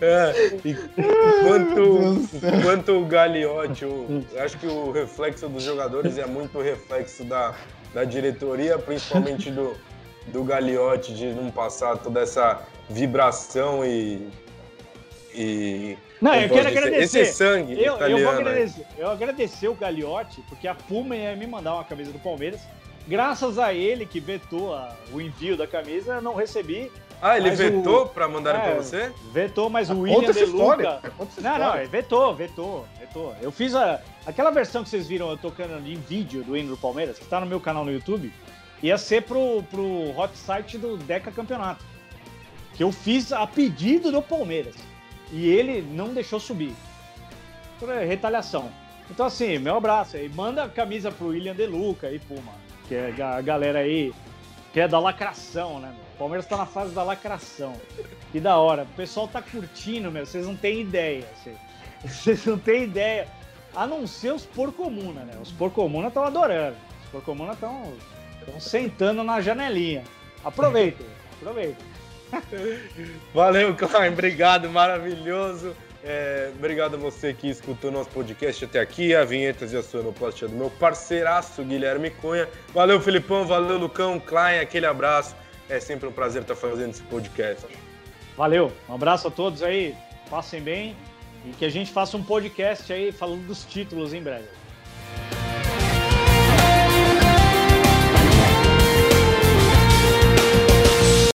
É, 0.01 0.51
enquanto, 0.63 2.21
enquanto 2.57 2.89
o 2.97 3.05
Gagliotti, 3.05 3.85
o- 3.85 4.25
acho 4.39 4.57
que 4.57 4.65
o 4.67 4.91
reflexo 4.91 5.49
dos 5.49 5.63
jogadores 5.63 6.17
é 6.17 6.25
muito 6.25 6.61
reflexo 6.61 7.23
da, 7.25 7.53
da 7.93 8.03
diretoria, 8.05 8.77
principalmente 8.77 9.51
do, 9.51 9.75
do 10.27 10.43
Gagliotti, 10.43 11.13
de 11.13 11.25
não 11.33 11.51
passar 11.51 11.97
toda 11.97 12.21
essa 12.21 12.61
vibração 12.89 13.85
e 13.85 14.27
e 15.35 15.97
Não, 16.21 16.35
eu 16.35 16.47
quero 16.47 16.67
dizer, 16.67 16.77
agradecer. 16.77 17.19
esse 17.21 17.33
sangue 17.33 17.73
Eu, 17.73 17.79
eu 17.79 17.95
italiano. 17.95 18.23
vou 18.23 18.31
aí. 18.33 18.37
agradecer, 18.39 18.85
eu 18.99 19.09
agradecer 19.09 19.67
o 19.67 19.73
Gagliotti, 19.73 20.41
porque 20.47 20.67
a 20.67 20.75
Puma 20.75 21.15
ia 21.15 21.35
me 21.35 21.47
mandar 21.47 21.73
uma 21.73 21.83
camisa 21.83 22.11
do 22.11 22.19
Palmeiras. 22.19 22.61
Graças 23.07 23.57
a 23.57 23.73
ele 23.73 24.05
que 24.05 24.19
vetou 24.19 24.75
a- 24.75 24.95
o 25.11 25.19
envio 25.19 25.57
da 25.57 25.65
camisa, 25.65 26.13
eu 26.15 26.21
não 26.21 26.35
recebi. 26.35 26.91
Ah, 27.25 27.37
ele 27.37 27.51
Mas 27.51 27.57
vetou 27.59 28.01
o- 28.03 28.09
pra 28.09 28.27
mandar 28.27 28.59
pra 28.59 28.71
É, 28.71 28.75
você? 28.75 29.13
Vetou, 29.31 29.69
mas 29.69 29.89
o 29.89 29.93
Conta 29.95 30.01
William 30.03 30.29
essa 30.29 30.33
De 30.33 30.45
história. 30.51 30.89
Luca. 30.95 31.09
Conta 31.11 31.31
essa 31.31 31.41
Não, 31.41 31.57
não, 31.57 31.87
vetou, 31.87 32.35
vetou, 32.35 32.85
vetou. 32.99 33.35
Eu 33.41 33.49
fiz 33.49 33.73
a, 33.73 34.01
aquela 34.25 34.51
versão 34.51 34.83
que 34.83 34.89
vocês 34.89 35.07
viram 35.07 35.29
eu 35.29 35.37
tocando 35.37 35.71
em 35.87 35.95
vídeo 35.95 36.43
do 36.43 36.57
hino 36.57 36.71
do 36.71 36.77
Palmeiras, 36.77 37.17
que 37.17 37.23
está 37.23 37.39
no 37.39 37.45
meu 37.45 37.61
canal 37.61 37.85
no 37.85 37.93
YouTube, 37.93 38.29
ia 38.81 38.97
ser 38.97 39.21
pro, 39.23 39.63
pro 39.71 40.11
hot 40.19 40.37
site 40.37 40.77
do 40.77 40.97
Deca 40.97 41.31
Campeonato. 41.31 41.85
Que 42.73 42.83
eu 42.83 42.91
fiz 42.91 43.31
a 43.31 43.47
pedido 43.47 44.11
do 44.11 44.21
Palmeiras. 44.21 44.75
E 45.31 45.49
ele 45.49 45.81
não 45.81 46.09
deixou 46.13 46.41
subir. 46.41 46.75
Por 47.79 47.87
retaliação. 47.87 48.69
Então, 49.09 49.25
assim, 49.27 49.57
meu 49.59 49.77
abraço 49.77 50.17
aí. 50.17 50.27
Manda 50.27 50.65
a 50.65 50.69
camisa 50.69 51.09
pro 51.09 51.27
William 51.27 51.55
De 51.55 51.67
Luca 51.67 52.07
aí, 52.07 52.19
Puma. 52.19 52.51
Que 52.89 52.95
é 52.95 53.15
a 53.21 53.39
galera 53.39 53.79
aí 53.79 54.11
que 54.73 54.79
é 54.81 54.87
da 54.89 54.99
lacração, 54.99 55.79
né? 55.79 55.93
O 56.13 56.17
Palmeiras 56.17 56.45
tá 56.45 56.57
na 56.57 56.65
fase 56.65 56.93
da 56.93 57.03
lacração. 57.03 57.73
Que 58.31 58.39
da 58.39 58.57
hora. 58.57 58.83
O 58.83 58.95
pessoal 58.95 59.27
tá 59.27 59.41
curtindo, 59.41 60.11
meu. 60.11 60.25
Vocês 60.25 60.45
não 60.45 60.55
têm 60.55 60.81
ideia. 60.81 61.25
assim. 61.33 61.55
Vocês 62.05 62.45
não 62.45 62.57
têm 62.57 62.83
ideia. 62.83 63.27
A 63.75 63.87
não 63.87 64.05
ser 64.05 64.33
os 64.33 64.45
porcomuna, 64.45 65.21
né? 65.21 65.33
Os 65.41 65.51
porcomuna 65.51 66.09
estão 66.09 66.23
adorando. 66.23 66.77
Os 67.03 67.09
porcomuna 67.09 67.53
estão 67.53 67.93
sentando 68.59 69.23
na 69.23 69.41
janelinha. 69.41 70.03
Aproveitem, 70.43 71.07
aproveitem. 71.41 71.93
Valeu, 73.33 73.75
Klein, 73.75 74.11
obrigado, 74.11 74.69
maravilhoso. 74.69 75.75
É, 76.03 76.51
obrigado 76.55 76.95
a 76.95 76.97
você 76.97 77.33
que 77.33 77.47
escutou 77.47 77.91
nosso 77.91 78.09
podcast 78.09 78.65
até 78.65 78.79
aqui. 78.79 79.15
A 79.15 79.23
vinhetas 79.23 79.71
e 79.71 79.77
a 79.77 79.81
sonoplastia 79.81 80.47
do 80.47 80.55
meu 80.55 80.69
parceiraço 80.69 81.63
Guilherme 81.63 82.09
Cunha. 82.09 82.49
Valeu, 82.73 82.99
Filipão, 82.99 83.45
valeu, 83.45 83.77
Lucão, 83.77 84.19
Klein, 84.19 84.59
aquele 84.59 84.85
abraço. 84.85 85.35
É 85.69 85.79
sempre 85.79 86.07
um 86.07 86.11
prazer 86.11 86.41
estar 86.41 86.55
fazendo 86.55 86.91
esse 86.91 87.03
podcast. 87.03 87.65
Valeu, 88.35 88.71
um 88.89 88.95
abraço 88.95 89.27
a 89.27 89.31
todos 89.31 89.61
aí. 89.63 89.95
Passem 90.29 90.61
bem 90.61 90.95
e 91.45 91.51
que 91.51 91.65
a 91.65 91.69
gente 91.69 91.91
faça 91.91 92.17
um 92.17 92.23
podcast 92.23 92.91
aí 92.91 93.11
falando 93.11 93.45
dos 93.45 93.63
títulos 93.65 94.13
em 94.13 94.21
breve. 94.21 94.47